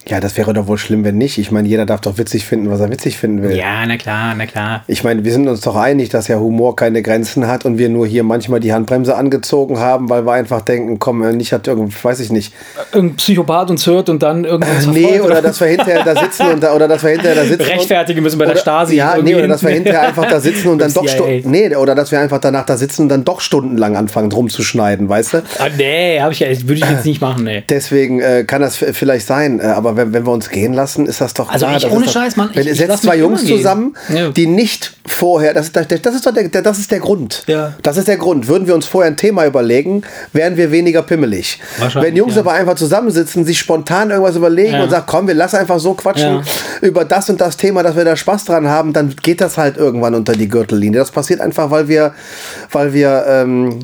Ja, 0.08 0.20
das 0.20 0.38
wäre 0.38 0.54
doch 0.54 0.66
wohl 0.66 0.78
schlimm, 0.78 1.04
wenn 1.04 1.18
nicht. 1.18 1.36
Ich 1.36 1.50
meine, 1.50 1.68
jeder 1.68 1.84
darf 1.84 2.00
doch 2.00 2.16
witzig 2.16 2.46
finden, 2.46 2.70
was 2.70 2.80
er 2.80 2.90
witzig 2.90 3.18
finden 3.18 3.42
will. 3.42 3.54
Ja, 3.54 3.84
na 3.86 3.98
klar, 3.98 4.34
na 4.34 4.46
klar. 4.46 4.82
Ich 4.86 5.04
meine, 5.04 5.22
wir 5.22 5.32
sind 5.32 5.46
uns 5.48 5.60
doch 5.60 5.76
einig, 5.76 6.08
dass 6.08 6.28
ja 6.28 6.38
Humor 6.38 6.76
keine 6.76 7.02
Grenzen 7.02 7.46
hat 7.46 7.66
und 7.66 7.76
wir 7.76 7.90
nur 7.90 8.06
hier 8.06 8.24
manchmal 8.24 8.60
die 8.60 8.72
Handbremse 8.72 9.14
angezogen 9.14 9.78
haben, 9.78 10.08
weil 10.08 10.24
wir 10.24 10.32
einfach 10.32 10.62
denken, 10.62 10.98
komm, 10.98 11.22
äh, 11.22 11.34
nicht 11.34 11.52
hat 11.52 11.66
irgendwie, 11.66 11.94
weiß 12.02 12.20
ich 12.20 12.30
nicht. 12.30 12.54
Irgendein 12.92 13.16
Psychopath 13.16 13.70
uns 13.70 13.86
hört 13.86 14.08
und 14.08 14.22
dann 14.22 14.44
irgendwas 14.44 14.86
Nee, 14.86 15.02
verfolgt 15.02 15.24
oder 15.26 15.42
dass 15.42 15.60
wir 15.60 15.66
hinterher 15.66 16.04
da 16.04 16.16
sitzen 16.16 16.46
und 16.46 16.62
da, 16.62 16.74
oder 16.74 16.88
dass 16.88 17.02
wir 17.02 17.10
hinterher 17.10 17.34
da 17.34 17.44
sitzen. 17.44 17.66
rechtfertigen 17.66 18.22
müssen 18.22 18.38
bei 18.38 18.46
der 18.46 18.54
oder, 18.54 18.62
Stasi. 18.62 18.96
Ja, 18.96 19.16
nee, 19.22 19.34
oder 19.34 19.46
dass 19.46 19.62
wir 19.62 19.70
hinterher 19.70 20.08
einfach 20.08 20.26
da 20.26 20.40
sitzen 20.40 20.68
und 20.68 20.78
dann 20.78 20.92
doch. 20.92 21.06
Stunden, 21.06 21.50
nee, 21.50 21.74
oder 21.76 21.94
dass 21.94 22.12
wir 22.12 22.20
einfach 22.20 22.38
danach 22.38 22.64
da 22.64 22.78
sitzen 22.78 23.02
und 23.02 23.08
dann 23.10 23.24
doch 23.24 23.42
stundenlang 23.42 23.94
anfangen 23.94 24.32
rumzuschneiden, 24.32 25.08
weißt 25.08 25.34
du? 25.34 25.38
Ah, 25.58 25.68
nee, 25.76 26.18
hab 26.18 26.32
ich 26.32 26.40
ja, 26.40 26.48
würde 26.48 26.74
ich 26.74 26.88
jetzt 26.88 27.04
nicht 27.04 27.20
machen, 27.20 27.44
nee. 27.44 27.62
Deswegen 27.68 28.20
äh, 28.20 28.44
kann 28.44 28.62
das 28.62 28.76
vielleicht 28.76 29.26
sein, 29.26 29.60
äh, 29.60 29.64
aber 29.64 29.97
wenn, 29.98 30.14
wenn 30.14 30.24
wir 30.26 30.32
uns 30.32 30.48
gehen 30.48 30.72
lassen, 30.72 31.04
ist 31.04 31.20
das 31.20 31.34
doch 31.34 31.50
Also 31.50 31.66
klar, 31.66 31.76
ich- 31.76 31.82
das 31.82 31.92
ohne 31.92 32.06
ist 32.06 32.14
doch, 32.16 32.22
Scheiß, 32.22 32.36
Mann, 32.36 32.50
Wenn 32.54 32.66
ihr 32.66 32.74
setzt 32.74 33.02
zwei 33.02 33.16
Jungs 33.18 33.42
gehen. 33.44 33.56
zusammen, 33.58 33.94
Ja. 34.08 34.30
die 34.30 34.46
nicht 34.46 34.94
vorher, 35.06 35.52
das 35.52 35.66
ist, 35.66 35.76
das 35.76 35.86
das 35.88 36.14
ist 36.14 36.24
doch 36.26 36.32
der, 36.32 36.48
das 36.48 36.78
ist 36.78 36.90
der 36.90 37.00
Grund. 37.00 37.44
Ja. 37.46 37.74
Das 37.82 37.96
ist 37.98 38.08
der 38.08 38.16
Grund. 38.16 38.48
Würden 38.48 38.66
wir 38.66 38.74
uns 38.74 38.86
vorher 38.86 39.10
ein 39.10 39.16
Thema 39.18 39.44
überlegen, 39.44 40.02
wären 40.32 40.56
wir 40.56 40.70
weniger 40.70 41.02
pimmelig. 41.02 41.60
Wenn 41.94 42.16
Jungs 42.16 42.34
ja. 42.36 42.40
aber 42.40 42.52
einfach 42.52 42.76
zusammensitzen, 42.76 43.44
sich 43.44 43.58
spontan 43.58 44.10
irgendwas 44.10 44.36
überlegen 44.36 44.72
Ja. 44.74 44.84
und 44.84 44.90
sagen, 44.90 45.04
komm, 45.06 45.26
wir 45.26 45.34
lassen 45.34 45.56
einfach 45.56 45.78
so 45.80 45.92
quatschen 45.94 46.42
über 46.80 47.04
das 47.04 47.28
und 47.28 47.40
das 47.40 47.56
Thema, 47.58 47.82
dass 47.82 47.96
wir 47.96 48.04
da 48.04 48.16
Spaß 48.16 48.44
dran 48.46 48.68
haben, 48.68 48.92
dann 48.92 49.14
geht 49.22 49.40
das 49.40 49.58
halt 49.58 49.76
irgendwann 49.76 50.14
unter 50.14 50.32
die 50.32 50.48
Gürtellinie. 50.48 51.00
Das 51.00 51.10
passiert 51.10 51.40
einfach, 51.40 51.70
weil 51.70 51.88
wir, 51.88 52.14
weil 52.70 52.92
wir 52.92 53.24
ähm, 53.28 53.80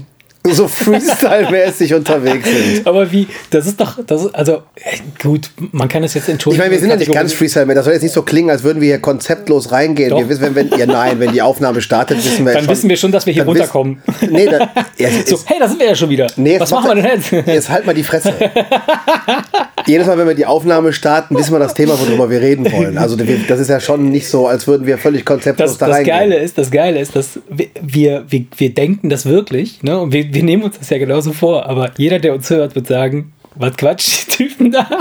so 0.52 0.66
Freestyle-mäßig 0.68 1.94
unterwegs 1.94 2.46
sind. 2.48 2.86
Aber 2.86 3.10
wie, 3.10 3.26
das 3.50 3.66
ist 3.66 3.80
doch, 3.80 3.98
das 4.06 4.24
ist, 4.26 4.34
also 4.34 4.56
äh, 4.74 4.98
gut, 5.22 5.50
man 5.72 5.88
kann 5.88 6.04
es 6.04 6.12
jetzt 6.14 6.24
Ich 6.28 6.32
entschuldigen. 6.34 6.62
meine, 6.62 6.72
wir 6.72 6.78
sind 6.80 6.90
ja 6.90 6.96
nicht 6.96 7.12
ganz 7.12 7.32
Freestyle 7.32 7.64
mehr. 7.64 7.74
Das 7.74 7.84
soll 7.86 7.94
jetzt 7.94 8.02
nicht 8.02 8.12
so 8.12 8.22
klingen, 8.22 8.50
als 8.50 8.62
würden 8.62 8.80
wir 8.82 8.88
hier 8.88 8.98
konzeptlos 8.98 9.72
reingehen. 9.72 10.10
Doch. 10.10 10.18
Wir 10.18 10.28
wissen, 10.28 10.42
wenn, 10.42 10.54
wenn, 10.54 10.78
ja, 10.78 10.84
nein, 10.86 11.18
wenn 11.18 11.32
die 11.32 11.40
Aufnahme 11.40 11.80
startet, 11.80 12.18
wissen 12.22 12.44
wir 12.44 12.52
Dann 12.52 12.64
schon, 12.64 12.72
wissen 12.72 12.90
wir 12.90 12.96
schon, 12.96 13.10
dass 13.12 13.24
wir 13.24 13.32
hier 13.32 13.44
dann 13.44 13.54
wiss- 13.54 13.60
runterkommen. 13.62 14.02
Nee, 14.30 14.44
dann, 14.46 14.60
ja, 14.98 15.08
So, 15.10 15.16
jetzt, 15.36 15.48
hey, 15.48 15.56
da 15.58 15.66
sind 15.68 15.80
wir 15.80 15.86
ja 15.86 15.94
schon 15.94 16.10
wieder. 16.10 16.26
nee, 16.36 16.60
Was 16.60 16.70
machen 16.70 16.88
wir 16.94 17.02
denn 17.02 17.06
jetzt? 17.22 17.32
Jetzt 17.48 17.70
halt 17.70 17.86
mal 17.86 17.94
die 17.94 18.04
Fresse. 18.04 18.32
Jedes 19.86 20.06
Mal, 20.06 20.16
wenn 20.16 20.26
wir 20.28 20.34
die 20.34 20.46
Aufnahme 20.46 20.92
starten, 20.94 21.36
wissen 21.36 21.52
wir 21.52 21.58
das 21.58 21.74
Thema, 21.74 21.98
worüber 22.00 22.30
wir 22.30 22.40
reden 22.40 22.70
wollen. 22.72 22.96
Also 22.96 23.16
das 23.16 23.60
ist 23.60 23.68
ja 23.68 23.80
schon 23.80 24.10
nicht 24.10 24.28
so, 24.28 24.46
als 24.46 24.66
würden 24.66 24.86
wir 24.86 24.96
völlig 24.96 25.24
konzeptlos 25.26 25.72
Das, 25.72 25.78
da 25.78 25.86
das 25.88 25.96
reingehen. 25.96 26.16
Geile 26.16 26.36
ist, 26.38 26.56
das 26.56 26.70
Geile 26.70 27.00
ist, 27.00 27.14
dass 27.16 27.38
wir, 27.50 27.66
wir, 27.82 28.24
wir, 28.28 28.44
wir 28.56 28.70
denken 28.74 29.10
das 29.10 29.26
wirklich, 29.26 29.82
ne? 29.82 29.98
Und 30.00 30.12
wir, 30.14 30.32
wir 30.34 30.42
nehmen 30.42 30.64
uns 30.64 30.78
das 30.78 30.90
ja 30.90 30.98
genauso 30.98 31.32
vor, 31.32 31.66
aber 31.66 31.92
jeder, 31.96 32.18
der 32.18 32.34
uns 32.34 32.50
hört, 32.50 32.74
wird 32.74 32.88
sagen, 32.88 33.32
was 33.54 33.76
Quatsch, 33.76 34.26
die 34.26 34.30
Typen 34.30 34.70
da. 34.70 34.86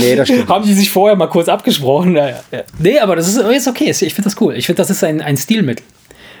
Nee, 0.00 0.14
das 0.14 0.28
stimmt. 0.28 0.48
Haben 0.48 0.64
die 0.64 0.72
sich 0.72 0.90
vorher 0.90 1.16
mal 1.16 1.26
kurz 1.26 1.48
abgesprochen? 1.48 2.12
Naja, 2.12 2.40
ja. 2.52 2.62
Nee, 2.78 3.00
aber 3.00 3.16
das 3.16 3.26
ist, 3.28 3.36
ist 3.36 3.66
okay. 3.66 3.90
Ich 3.90 3.98
finde 4.14 4.22
das 4.22 4.40
cool. 4.40 4.56
Ich 4.56 4.66
finde, 4.66 4.80
das 4.80 4.88
ist 4.88 5.02
ein, 5.02 5.20
ein 5.20 5.36
Stilmittel, 5.36 5.84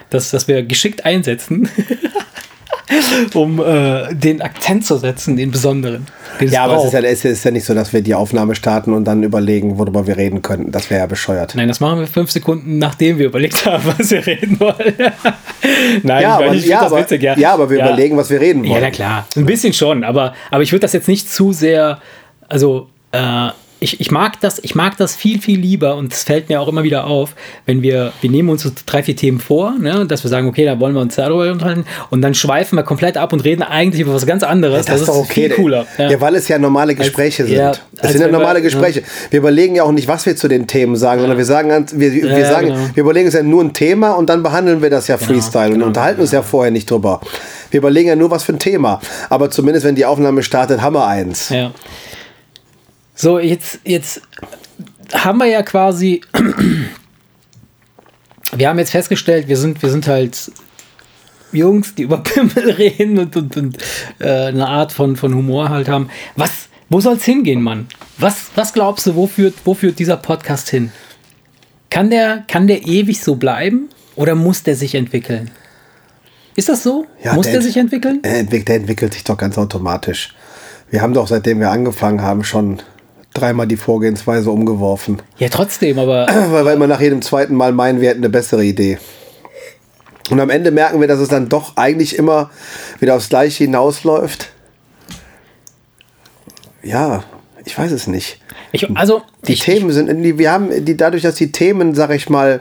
das, 0.08 0.30
das 0.30 0.46
wir 0.46 0.62
geschickt 0.62 1.04
einsetzen, 1.04 1.68
um 3.34 3.60
äh, 3.60 4.14
den 4.14 4.42
Akzent 4.42 4.84
zu 4.86 4.96
setzen, 4.98 5.36
den 5.36 5.50
besonderen. 5.50 6.06
Den 6.40 6.50
Ja, 6.50 6.64
aber 6.64 6.76
es 6.76 6.84
ist 6.86 6.92
ja, 6.92 7.00
es 7.00 7.24
ist 7.24 7.44
ja 7.44 7.50
nicht 7.50 7.64
so, 7.64 7.74
dass 7.74 7.92
wir 7.92 8.02
die 8.02 8.14
Aufnahme 8.14 8.54
starten 8.54 8.92
und 8.92 9.04
dann 9.04 9.22
überlegen, 9.22 9.78
worüber 9.78 10.06
wir 10.06 10.16
reden 10.16 10.42
könnten. 10.42 10.70
Das 10.72 10.90
wäre 10.90 11.00
ja 11.00 11.06
bescheuert. 11.06 11.54
Nein, 11.54 11.68
das 11.68 11.80
machen 11.80 12.00
wir 12.00 12.06
fünf 12.06 12.30
Sekunden, 12.30 12.78
nachdem 12.78 13.18
wir 13.18 13.26
überlegt 13.26 13.64
haben, 13.66 13.84
was 13.98 14.10
wir 14.10 14.26
reden 14.26 14.58
wollen. 14.60 14.94
Nein, 16.02 16.22
Ja, 16.22 16.36
aber, 16.36 16.54
ich 16.54 16.66
ja, 16.66 16.82
das 16.82 16.92
aber, 16.92 17.00
witzig, 17.02 17.22
ja. 17.22 17.36
ja, 17.38 17.52
aber 17.54 17.70
wir 17.70 17.78
Ja. 17.78 17.86
überlegen, 17.86 18.16
was 18.16 18.30
wir 18.30 18.40
reden 18.40 18.64
Ja, 18.64 18.70
wollen. 18.70 18.82
na 18.82 18.90
klar. 18.90 19.26
Ein 19.36 19.46
bisschen 19.46 19.72
schon, 19.72 20.04
aber, 20.04 20.34
aber 20.50 20.62
ich 20.62 20.72
würde 20.72 20.80
das 20.82 20.92
jetzt 20.92 21.08
nicht 21.08 21.30
zu 21.30 21.52
sehr, 21.52 21.98
also 22.48 22.88
äh, 23.12 23.48
ich, 23.84 24.00
ich 24.00 24.10
mag 24.10 24.40
das, 24.40 24.58
ich 24.62 24.74
mag 24.74 24.96
das 24.96 25.14
viel, 25.14 25.40
viel 25.40 25.60
lieber 25.60 25.96
und 25.96 26.12
es 26.12 26.24
fällt 26.24 26.48
mir 26.48 26.60
auch 26.60 26.68
immer 26.68 26.82
wieder 26.82 27.06
auf, 27.06 27.34
wenn 27.66 27.82
wir, 27.82 28.12
wir 28.20 28.30
nehmen 28.30 28.48
uns 28.48 28.62
so 28.62 28.70
drei, 28.86 29.02
vier 29.02 29.14
Themen 29.14 29.38
vor, 29.38 29.74
ne, 29.78 30.06
dass 30.06 30.24
wir 30.24 30.30
sagen, 30.30 30.48
okay, 30.48 30.64
da 30.64 30.80
wollen 30.80 30.94
wir 30.94 31.02
uns 31.02 31.14
darüber 31.16 31.52
unterhalten 31.52 31.84
und 32.10 32.22
dann 32.22 32.34
schweifen 32.34 32.76
wir 32.76 32.82
komplett 32.82 33.16
ab 33.16 33.32
und 33.32 33.40
reden 33.40 33.62
eigentlich 33.62 34.00
über 34.00 34.14
was 34.14 34.26
ganz 34.26 34.42
anderes. 34.42 34.86
Das, 34.86 35.02
ist 35.02 35.08
doch 35.08 35.16
okay. 35.16 35.48
viel 35.48 35.50
cooler. 35.50 35.86
Ja. 35.98 36.20
weil 36.20 36.34
es 36.34 36.48
ja 36.48 36.58
normale 36.58 36.94
Gespräche 36.94 37.42
Als- 37.42 37.50
sind. 37.50 37.58
ja, 37.58 37.72
das 37.92 38.00
als 38.00 38.12
sind 38.12 38.22
ja 38.22 38.28
normale 38.28 38.62
Gespräche. 38.62 39.02
Wir 39.30 39.38
überlegen 39.38 39.76
ja 39.76 39.84
auch 39.84 39.92
nicht, 39.92 40.08
was 40.08 40.24
wir 40.26 40.34
zu 40.34 40.48
den 40.48 40.66
Themen 40.66 40.96
sagen, 40.96 41.20
sondern 41.20 41.36
wir 41.38 41.44
sagen, 41.44 41.86
wir, 41.92 42.12
wir, 42.12 42.38
Ja, 42.38 42.50
sagen 42.50 42.68
genau. 42.68 42.78
wir 42.94 43.02
überlegen 43.02 43.26
uns 43.26 43.34
ja 43.34 43.42
nur 43.42 43.62
ein 43.62 43.74
Thema 43.74 44.12
und 44.12 44.30
dann 44.30 44.42
behandeln 44.42 44.80
wir 44.80 44.90
das 44.90 45.08
ja 45.08 45.18
Freestyle 45.18 45.74
und 45.74 45.82
unterhalten 45.82 46.22
uns 46.22 46.32
ja 46.32 46.42
vorher 46.42 46.70
nicht 46.70 46.90
drüber. 46.90 47.20
Wir 47.70 47.78
überlegen 47.78 48.08
ja 48.08 48.16
nur, 48.16 48.30
was 48.30 48.44
für 48.44 48.52
ein 48.52 48.58
Thema. 48.58 49.00
Aber 49.28 49.50
zumindest, 49.50 49.84
wenn 49.84 49.94
die 49.94 50.06
Aufnahme 50.06 50.42
startet, 50.42 50.80
haben 50.80 50.94
wir 50.94 51.06
eins. 51.06 51.48
Ja. 51.48 51.72
So, 53.14 53.38
jetzt, 53.38 53.80
jetzt 53.84 54.22
haben 55.12 55.38
wir 55.38 55.46
ja 55.46 55.62
quasi. 55.62 56.20
wir 58.56 58.68
haben 58.68 58.78
jetzt 58.78 58.90
festgestellt, 58.90 59.48
wir 59.48 59.56
sind, 59.56 59.80
wir 59.82 59.90
sind 59.90 60.06
halt 60.06 60.50
Jungs, 61.52 61.94
die 61.94 62.02
über 62.02 62.18
Pimmel 62.22 62.70
reden 62.70 63.18
und, 63.18 63.36
und, 63.36 63.56
und 63.56 63.78
äh, 64.18 64.46
eine 64.46 64.66
Art 64.66 64.92
von, 64.92 65.16
von 65.16 65.34
Humor 65.34 65.68
halt 65.68 65.88
haben. 65.88 66.08
Was, 66.36 66.68
wo 66.88 67.00
soll 67.00 67.14
es 67.16 67.24
hingehen, 67.24 67.62
Mann? 67.62 67.86
Was, 68.18 68.46
was 68.56 68.72
glaubst 68.72 69.06
du, 69.06 69.14
wo 69.14 69.26
führt, 69.26 69.54
wo 69.64 69.74
führt 69.74 69.98
dieser 69.98 70.16
Podcast 70.16 70.68
hin? 70.70 70.92
Kann 71.90 72.10
der, 72.10 72.44
kann 72.48 72.66
der 72.66 72.86
ewig 72.86 73.20
so 73.20 73.36
bleiben 73.36 73.88
oder 74.16 74.34
muss 74.34 74.64
der 74.64 74.74
sich 74.74 74.94
entwickeln? 74.96 75.50
Ist 76.56 76.68
das 76.68 76.82
so? 76.82 77.06
Ja, 77.22 77.34
muss 77.34 77.46
der 77.46 77.54
der 77.54 77.62
sich 77.62 77.76
entwickeln? 77.76 78.22
Der, 78.22 78.40
entwick- 78.44 78.64
der 78.66 78.76
entwickelt 78.76 79.12
sich 79.14 79.24
doch 79.24 79.36
ganz 79.36 79.58
automatisch. 79.58 80.34
Wir 80.90 81.02
haben 81.02 81.14
doch, 81.14 81.26
seitdem 81.26 81.58
wir 81.60 81.70
angefangen 81.70 82.22
haben, 82.22 82.44
schon 82.44 82.80
dreimal 83.34 83.66
die 83.66 83.76
Vorgehensweise 83.76 84.50
umgeworfen. 84.50 85.20
Ja, 85.38 85.48
trotzdem, 85.48 85.98
aber 85.98 86.26
weil 86.50 86.64
wir 86.64 86.72
immer 86.72 86.86
nach 86.86 87.00
jedem 87.00 87.20
zweiten 87.20 87.54
Mal 87.54 87.72
meinen, 87.72 88.00
wir 88.00 88.08
hätten 88.08 88.20
eine 88.20 88.30
bessere 88.30 88.64
Idee. 88.64 88.98
Und 90.30 90.40
am 90.40 90.48
Ende 90.48 90.70
merken 90.70 91.00
wir, 91.00 91.08
dass 91.08 91.18
es 91.18 91.28
dann 91.28 91.48
doch 91.48 91.76
eigentlich 91.76 92.16
immer 92.16 92.50
wieder 93.00 93.14
aufs 93.14 93.28
Gleiche 93.28 93.64
hinausläuft. 93.64 94.50
Ja, 96.82 97.24
ich 97.64 97.76
weiß 97.76 97.92
es 97.92 98.06
nicht. 98.06 98.40
ich, 98.72 98.88
also 98.96 99.22
Die 99.46 99.54
ich, 99.54 99.60
Themen 99.60 99.90
sind, 99.90 100.38
wir 100.38 100.50
haben 100.50 100.84
die 100.84 100.96
dadurch, 100.96 101.22
dass 101.22 101.34
die 101.34 101.52
Themen, 101.52 101.94
sag 101.94 102.10
ich 102.10 102.30
mal, 102.30 102.60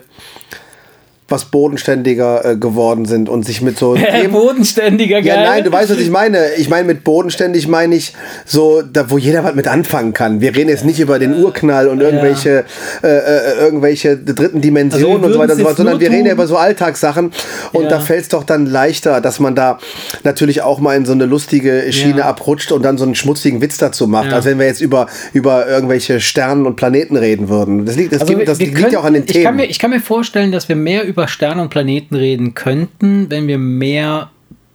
was 1.34 1.46
bodenständiger 1.46 2.46
äh, 2.46 2.56
geworden 2.56 3.06
sind 3.06 3.28
und 3.28 3.46
sich 3.46 3.62
mit 3.62 3.78
so 3.78 3.96
Themen, 3.96 4.32
bodenständiger, 4.32 5.22
geil. 5.22 5.28
ja, 5.28 5.44
nein, 5.44 5.64
du 5.64 5.72
weißt, 5.72 5.92
was 5.92 5.98
ich 5.98 6.10
meine. 6.10 6.54
Ich 6.58 6.70
meine 6.70 6.86
mit 6.86 7.04
bodenständig 7.04 7.68
meine 7.68 7.96
ich 7.96 8.14
so, 8.46 8.82
da 8.82 9.10
wo 9.10 9.18
jeder 9.18 9.44
was 9.44 9.56
mit 9.56 9.68
anfangen 9.68 10.14
kann. 10.14 10.40
Wir 10.42 10.56
reden 10.56 10.70
jetzt 10.70 10.86
nicht 10.86 11.00
über 11.00 11.20
den 11.20 11.44
Urknall 11.44 11.88
und 11.88 12.00
irgendwelche 12.02 12.64
äh, 13.04 13.08
äh, 13.08 13.58
irgendwelche 13.60 14.16
dritten 14.18 14.62
Dimensionen 14.62 15.16
Also 15.24 15.28
und 15.28 15.34
so 15.34 15.40
weiter 15.40 15.54
und 15.54 15.58
so 15.60 15.66
fort, 15.66 15.78
sondern 15.78 16.00
wir 16.00 16.10
reden 16.12 16.28
ja 16.28 16.34
über 16.34 16.48
so 16.48 16.58
Alltagssachen 16.58 17.32
und 17.74 17.84
Ja. 17.84 17.90
da 17.90 18.00
fällt 18.00 18.22
es 18.22 18.28
doch 18.30 18.44
dann 18.44 18.66
leichter, 18.66 19.20
dass 19.22 19.40
man 19.40 19.56
da 19.56 19.80
natürlich 20.24 20.62
auch 20.62 20.80
mal 20.80 20.96
in 20.96 21.06
so 21.06 21.12
eine 21.14 21.26
lustige 21.26 21.92
Schiene 21.92 22.20
Ja. 22.20 22.26
abrutscht 22.26 22.72
und 22.72 22.84
dann 22.84 22.98
so 22.98 23.04
einen 23.06 23.16
schmutzigen 23.16 23.62
Witz 23.62 23.78
dazu 23.78 24.08
macht, 24.08 24.30
Ja. 24.30 24.36
als 24.38 24.46
wenn 24.46 24.60
wir 24.60 24.66
jetzt 24.68 24.82
über 24.82 25.08
über 25.34 25.68
irgendwelche 25.68 26.20
Sternen 26.22 26.66
und 26.66 26.76
Planeten 26.76 27.16
reden 27.18 27.50
würden. 27.50 27.86
Das 27.86 27.96
liegt 27.96 28.14
das, 28.14 28.22
Also 28.22 28.34
gibt, 28.36 28.48
das 28.48 28.60
liegt 28.60 28.92
ja 28.92 29.00
auch 29.00 29.04
an 29.04 29.14
den 29.14 29.26
könnten- 29.26 29.38
ich 29.38 29.44
kann, 29.44 29.54
Themen. 29.56 29.58
mir, 29.66 29.72
ich 29.72 29.80
kann 29.80 29.90
mir 29.90 30.00
vorstellen, 30.00 30.52
dass 30.52 30.70
wir 30.70 30.76
mehr 30.76 31.04
über 31.06 31.23
Sterne 31.28 31.62
und 31.62 31.70
Planeten 31.70 32.16
reden 32.16 32.54
könnten, 32.54 33.30
wenn 33.30 33.48
wir 33.48 33.58
mehr 33.58 34.32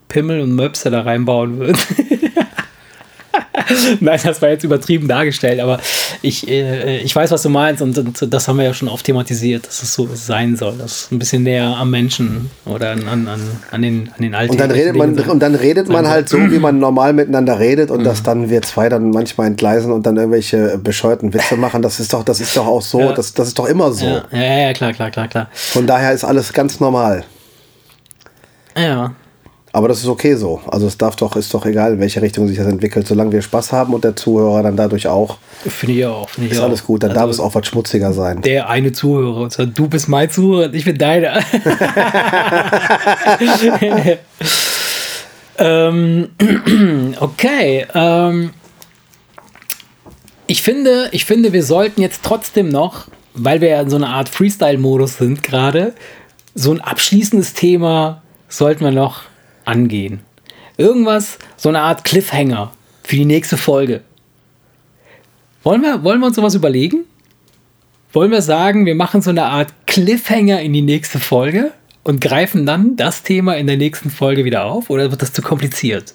Pimmel 0.08 0.40
und 0.40 0.54
Möpse 0.54 0.90
da 0.90 1.02
reinbauen 1.02 1.58
würden. 1.58 1.78
Nein, 4.00 4.18
das 4.24 4.40
war 4.42 4.48
jetzt 4.48 4.64
übertrieben 4.64 5.08
dargestellt, 5.08 5.60
aber 5.60 5.78
ich, 6.22 6.48
äh, 6.48 6.98
ich 6.98 7.14
weiß, 7.14 7.30
was 7.30 7.42
du 7.42 7.50
meinst 7.50 7.82
und, 7.82 7.98
und 7.98 8.32
das 8.32 8.48
haben 8.48 8.56
wir 8.58 8.64
ja 8.64 8.74
schon 8.74 8.88
oft 8.88 9.04
thematisiert, 9.04 9.66
dass 9.66 9.82
es 9.82 9.92
so 9.94 10.08
sein 10.14 10.56
soll, 10.56 10.76
dass 10.78 10.92
es 10.92 11.12
ein 11.12 11.18
bisschen 11.18 11.42
näher 11.42 11.76
am 11.76 11.90
Menschen 11.90 12.50
oder 12.64 12.92
an, 12.92 13.06
an, 13.06 13.28
an, 13.70 13.82
den, 13.82 14.10
an 14.16 14.22
den 14.22 14.34
Und 14.34 14.58
dann 14.58 14.70
redet 14.70 14.96
man 14.96 15.18
und 15.18 15.40
dann 15.40 15.54
redet 15.54 15.88
man 15.88 16.08
halt 16.08 16.28
so, 16.28 16.38
wie 16.38 16.58
man 16.58 16.78
normal 16.78 17.12
miteinander 17.12 17.58
redet 17.58 17.90
und 17.90 17.98
Mhm. 17.98 18.04
dass 18.04 18.22
dann 18.22 18.48
wir 18.50 18.62
zwei 18.62 18.88
dann 18.88 19.10
manchmal 19.10 19.48
entgleisen 19.48 19.92
und 19.92 20.06
dann 20.06 20.16
irgendwelche 20.16 20.78
bescheuerten 20.78 21.34
Witze 21.34 21.56
machen. 21.56 21.82
Das 21.82 22.00
ist 22.00 22.12
doch, 22.12 22.24
das 22.24 22.40
ist 22.40 22.56
doch 22.56 22.66
auch 22.66 22.82
so. 22.82 23.00
Ja. 23.00 23.12
Das, 23.12 23.34
das 23.34 23.48
ist 23.48 23.58
doch 23.58 23.66
immer 23.66 23.92
so. 23.92 24.06
Ja, 24.06 24.24
ja, 24.32 24.58
ja, 24.58 24.72
klar, 24.72 24.92
klar, 24.92 25.10
klar, 25.10 25.28
klar. 25.28 25.48
Von 25.52 25.86
daher 25.86 26.12
ist 26.12 26.24
alles 26.24 26.52
ganz 26.52 26.80
normal. 26.80 27.24
Ja, 28.76 29.14
Aber 29.78 29.86
das 29.86 30.00
ist 30.00 30.08
okay 30.08 30.34
so. 30.34 30.60
Also 30.66 30.88
es 30.88 30.98
darf 30.98 31.14
doch, 31.14 31.36
ist 31.36 31.54
doch 31.54 31.64
egal, 31.64 31.92
in 31.92 32.00
welche 32.00 32.20
Richtung 32.20 32.48
sich 32.48 32.58
das 32.58 32.66
entwickelt. 32.66 33.06
Solange 33.06 33.30
wir 33.30 33.40
Spaß 33.42 33.70
haben 33.70 33.94
und 33.94 34.02
der 34.02 34.16
Zuhörer 34.16 34.64
dann 34.64 34.76
dadurch 34.76 35.06
auch, 35.06 35.38
finde 35.68 35.94
ich 35.94 36.04
auch. 36.04 36.28
Finde 36.28 36.48
ich 36.48 36.54
ist 36.54 36.58
auch. 36.58 36.64
alles 36.64 36.84
gut. 36.84 37.04
Dann 37.04 37.14
darf 37.14 37.30
es 37.30 37.38
Also- 37.38 37.44
auch 37.44 37.54
was 37.54 37.64
schmutziger 37.64 38.12
sein. 38.12 38.42
der 38.42 38.68
eine 38.68 38.90
Zuhörer. 38.90 39.46
Du 39.66 39.86
bist 39.86 40.08
mein 40.08 40.28
Zuhörer 40.30 40.64
und 40.66 40.74
ich 40.74 40.84
bin 40.84 40.98
deiner. 40.98 41.38
ähm, 45.58 46.30
okay. 47.20 47.86
Ähm, 47.94 48.50
ich, 50.48 50.62
finde, 50.62 51.08
ich 51.12 51.24
finde, 51.24 51.52
wir 51.52 51.62
sollten 51.62 52.00
jetzt 52.02 52.22
trotzdem 52.24 52.68
noch, 52.68 53.06
weil 53.34 53.60
wir 53.60 53.68
ja 53.68 53.80
in 53.80 53.90
so 53.90 53.94
einer 53.96 54.08
Art 54.08 54.28
Freestyle-Modus 54.28 55.18
sind 55.18 55.44
gerade, 55.44 55.94
so 56.56 56.72
ein 56.72 56.80
abschließendes 56.80 57.54
Thema 57.54 58.22
sollten 58.48 58.82
wir 58.84 58.90
noch 58.90 59.22
angehen. 59.68 60.20
Irgendwas, 60.76 61.38
so 61.56 61.68
eine 61.68 61.80
Art 61.80 62.04
Cliffhanger 62.04 62.72
für 63.04 63.16
die 63.16 63.24
nächste 63.24 63.56
Folge. 63.56 64.02
Wollen 65.62 65.82
wir, 65.82 66.02
wollen 66.04 66.20
wir 66.20 66.26
uns 66.26 66.36
sowas 66.36 66.54
überlegen? 66.54 67.04
Wollen 68.12 68.30
wir 68.30 68.42
sagen, 68.42 68.86
wir 68.86 68.94
machen 68.94 69.20
so 69.20 69.30
eine 69.30 69.44
Art 69.44 69.72
Cliffhanger 69.86 70.60
in 70.62 70.72
die 70.72 70.82
nächste 70.82 71.18
Folge 71.18 71.72
und 72.04 72.20
greifen 72.20 72.64
dann 72.64 72.96
das 72.96 73.22
Thema 73.22 73.56
in 73.56 73.66
der 73.66 73.76
nächsten 73.76 74.10
Folge 74.10 74.44
wieder 74.44 74.64
auf? 74.64 74.88
Oder 74.88 75.10
wird 75.10 75.20
das 75.20 75.32
zu 75.32 75.42
kompliziert? 75.42 76.14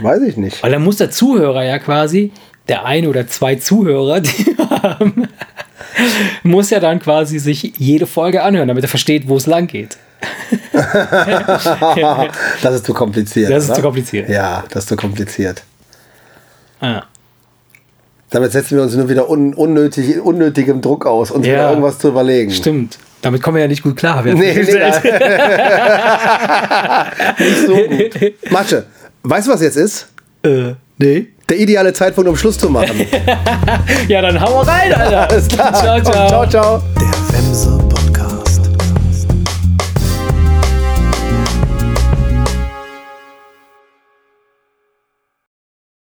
Weiß 0.00 0.22
ich 0.22 0.36
nicht. 0.36 0.62
Weil 0.62 0.72
dann 0.72 0.82
muss 0.82 0.96
der 0.96 1.10
Zuhörer 1.10 1.64
ja 1.64 1.78
quasi, 1.78 2.32
der 2.68 2.84
eine 2.84 3.08
oder 3.08 3.26
zwei 3.28 3.56
Zuhörer, 3.56 4.20
die 4.20 4.46
wir 4.56 4.70
haben, 4.82 5.28
muss 6.42 6.70
ja 6.70 6.80
dann 6.80 6.98
quasi 7.00 7.38
sich 7.38 7.72
jede 7.78 8.06
Folge 8.06 8.42
anhören, 8.42 8.68
damit 8.68 8.84
er 8.84 8.88
versteht, 8.88 9.28
wo 9.28 9.36
es 9.36 9.46
lang 9.46 9.66
geht. 9.66 9.96
Das 12.62 12.74
ist 12.74 12.86
zu 12.86 12.94
kompliziert. 12.94 13.50
Das 13.50 13.64
ist 13.64 13.70
oder? 13.70 13.76
zu 13.76 13.82
kompliziert. 13.82 14.28
Ja, 14.28 14.64
das 14.70 14.84
ist 14.84 14.88
zu 14.88 14.96
kompliziert. 14.96 15.62
Ah. 16.80 17.02
Damit 18.30 18.52
setzen 18.52 18.76
wir 18.76 18.82
uns 18.84 18.94
nur 18.94 19.08
wieder 19.08 19.28
un 19.30 19.54
unnötig, 19.54 20.20
unnötigem 20.20 20.80
Druck 20.80 21.06
aus, 21.06 21.30
uns 21.30 21.46
Ja. 21.46 21.52
wieder 21.54 21.68
irgendwas 21.70 21.98
zu 21.98 22.08
überlegen. 22.08 22.50
Stimmt. 22.50 22.98
Damit 23.22 23.42
kommen 23.42 23.56
wir 23.56 23.62
ja 23.62 23.68
nicht 23.68 23.82
gut 23.82 23.96
klar. 23.96 24.24
Wer 24.24 24.34
Nee, 24.34 24.52
nee, 24.54 24.62
nicht 27.38 27.66
so 27.66 27.74
gut. 27.74 28.34
Masche, 28.50 28.84
weißt 29.22 29.46
du, 29.48 29.52
was 29.52 29.62
jetzt 29.62 29.76
ist? 29.76 30.08
äh, 30.44 30.74
nee. 30.98 31.28
Der 31.48 31.58
ideale 31.58 31.92
Zeitpunkt, 31.92 32.28
um 32.28 32.36
Schluss 32.36 32.58
zu 32.58 32.68
machen. 32.68 33.06
Ja, 34.08 34.20
dann 34.20 34.40
hau 34.40 34.60
rein, 34.60 34.92
Alter. 34.92 35.30
Alles 35.30 35.48
klar. 35.48 35.72
Ciao, 35.74 36.00
ciao. 36.00 36.28
ciao, 36.28 36.46
ciao. 36.48 36.82